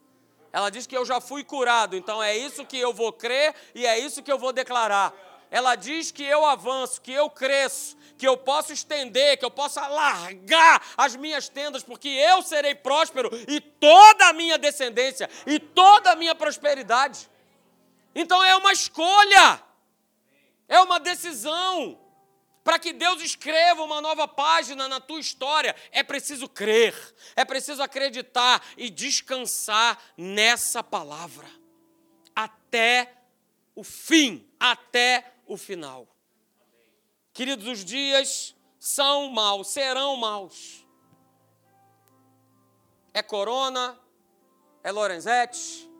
Ela 0.51 0.70
diz 0.70 0.87
que 0.87 0.97
eu 0.97 1.05
já 1.05 1.20
fui 1.20 1.45
curado, 1.45 1.95
então 1.95 2.22
é 2.22 2.37
isso 2.37 2.64
que 2.64 2.79
eu 2.79 2.93
vou 2.93 3.12
crer 3.12 3.55
e 3.75 3.87
é 3.87 3.99
isso 3.99 4.22
que 4.22 4.33
eu 4.33 4.39
vou 4.39 4.53
declarar. 4.53 5.12
Ela 5.55 5.77
diz 5.77 6.11
que 6.11 6.25
eu 6.25 6.45
avanço, 6.45 7.01
que 7.01 7.13
eu 7.13 7.31
cresço, 7.31 7.97
que 8.19 8.27
eu 8.27 8.37
posso 8.37 8.73
estender, 8.73 9.39
que 9.39 9.45
eu 9.45 9.51
possa 9.53 9.87
largar 9.87 10.85
as 10.97 11.15
minhas 11.15 11.49
tendas, 11.49 11.85
porque 11.85 12.09
eu 12.09 12.43
serei 12.43 12.75
próspero 12.75 13.31
e 13.47 13.61
toda 13.61 14.31
a 14.31 14.33
minha 14.33 14.59
descendência 14.59 15.31
e 15.47 15.61
toda 15.61 16.11
a 16.11 16.17
minha 16.17 16.35
prosperidade. 16.35 17.31
Então 18.17 18.43
é 18.43 18.57
uma 18.57 18.73
escolha, 18.73 19.63
é 20.67 20.81
uma 20.81 20.99
decisão. 20.99 22.01
Para 22.65 22.77
que 22.77 22.93
Deus 22.93 23.23
escreva 23.23 23.81
uma 23.85 24.01
nova 24.01 24.27
página 24.27 24.89
na 24.89 24.99
tua 24.99 25.21
história, 25.21 25.77
é 25.93 26.03
preciso 26.03 26.49
crer, 26.49 26.97
é 27.37 27.45
preciso 27.45 27.81
acreditar 27.81 28.61
e 28.77 28.91
descansar 28.91 29.97
nessa 30.17 30.83
palavra 30.83 31.47
até 32.35 33.15
o 33.77 33.85
fim, 33.85 34.45
até 34.59 35.34
o 35.47 35.57
final. 35.57 36.09
Queridos, 37.32 37.66
os 37.66 37.84
dias 37.84 38.55
são 38.78 39.28
maus, 39.30 39.68
serão 39.68 40.16
maus. 40.16 40.86
É 43.12 43.22
Corona, 43.22 43.99
é 44.82 44.90
Lorenzetti. 44.92 45.90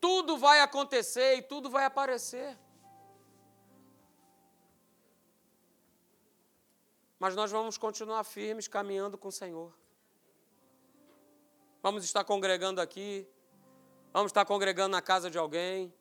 Tudo 0.00 0.36
vai 0.36 0.60
acontecer 0.60 1.36
e 1.36 1.42
tudo 1.42 1.70
vai 1.70 1.84
aparecer. 1.84 2.58
Mas 7.18 7.34
nós 7.34 7.50
vamos 7.50 7.78
continuar 7.78 8.22
firmes 8.24 8.68
caminhando 8.68 9.16
com 9.16 9.28
o 9.28 9.32
Senhor. 9.32 9.72
Vamos 11.82 12.04
estar 12.04 12.22
congregando 12.24 12.80
aqui, 12.80 13.26
vamos 14.12 14.30
estar 14.30 14.44
congregando 14.44 14.90
na 14.90 15.02
casa 15.02 15.30
de 15.30 15.38
alguém, 15.38 15.92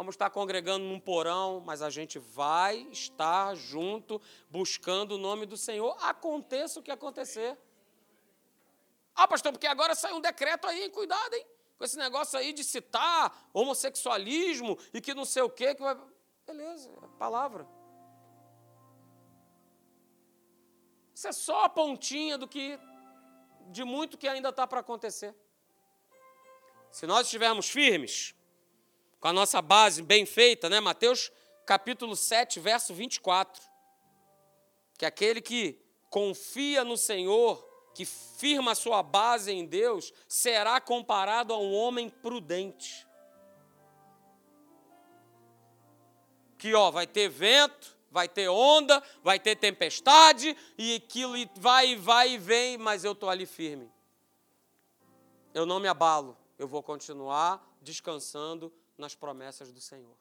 vamos 0.00 0.14
estar 0.14 0.30
congregando 0.30 0.86
num 0.86 0.98
porão, 0.98 1.60
mas 1.60 1.82
a 1.82 1.90
gente 1.90 2.18
vai 2.18 2.88
estar 2.90 3.54
junto, 3.54 4.18
buscando 4.48 5.16
o 5.16 5.18
nome 5.18 5.44
do 5.44 5.58
Senhor, 5.58 5.94
aconteça 6.00 6.80
o 6.80 6.82
que 6.82 6.90
acontecer. 6.90 7.58
Ah, 9.14 9.28
pastor, 9.28 9.52
porque 9.52 9.66
agora 9.66 9.94
sai 9.94 10.14
um 10.14 10.20
decreto 10.22 10.66
aí, 10.66 10.88
cuidado, 10.88 11.34
hein? 11.34 11.46
Com 11.76 11.84
esse 11.84 11.98
negócio 11.98 12.38
aí 12.38 12.54
de 12.54 12.64
citar 12.64 13.50
homossexualismo 13.52 14.78
e 14.94 15.02
que 15.02 15.12
não 15.12 15.26
sei 15.26 15.42
o 15.42 15.50
quê. 15.50 15.74
Que 15.74 15.82
vai... 15.82 15.94
Beleza, 16.46 16.88
é 17.02 17.18
palavra. 17.18 17.68
Isso 21.14 21.28
é 21.28 21.32
só 21.32 21.64
a 21.64 21.68
pontinha 21.68 22.38
do 22.38 22.48
que 22.48 22.80
de 23.66 23.84
muito 23.84 24.16
que 24.16 24.26
ainda 24.26 24.48
está 24.48 24.66
para 24.66 24.80
acontecer. 24.80 25.36
Se 26.90 27.06
nós 27.06 27.26
estivermos 27.26 27.68
firmes, 27.68 28.34
com 29.20 29.28
a 29.28 29.32
nossa 29.32 29.60
base 29.60 30.02
bem 30.02 30.24
feita, 30.24 30.68
né? 30.70 30.80
Mateus 30.80 31.30
capítulo 31.66 32.16
7, 32.16 32.58
verso 32.58 32.94
24. 32.94 33.62
Que 34.98 35.04
aquele 35.04 35.42
que 35.42 35.78
confia 36.08 36.82
no 36.82 36.96
Senhor, 36.96 37.62
que 37.94 38.04
firma 38.04 38.74
sua 38.74 39.02
base 39.02 39.52
em 39.52 39.66
Deus, 39.66 40.12
será 40.26 40.80
comparado 40.80 41.52
a 41.52 41.58
um 41.58 41.72
homem 41.74 42.08
prudente. 42.08 43.06
Que 46.56 46.74
ó, 46.74 46.90
vai 46.90 47.06
ter 47.06 47.28
vento, 47.28 47.96
vai 48.10 48.28
ter 48.28 48.48
onda, 48.48 49.02
vai 49.22 49.38
ter 49.38 49.54
tempestade, 49.56 50.56
e 50.76 50.96
aquilo 50.96 51.34
vai, 51.56 51.94
vai 51.94 52.32
e 52.32 52.38
vem, 52.38 52.78
mas 52.78 53.04
eu 53.04 53.12
estou 53.12 53.28
ali 53.28 53.46
firme. 53.46 53.90
Eu 55.52 55.66
não 55.66 55.78
me 55.78 55.88
abalo, 55.88 56.36
eu 56.58 56.66
vou 56.66 56.82
continuar 56.82 57.66
descansando 57.80 58.72
nas 59.00 59.14
promessas 59.14 59.72
do 59.72 59.80
Senhor. 59.80 60.16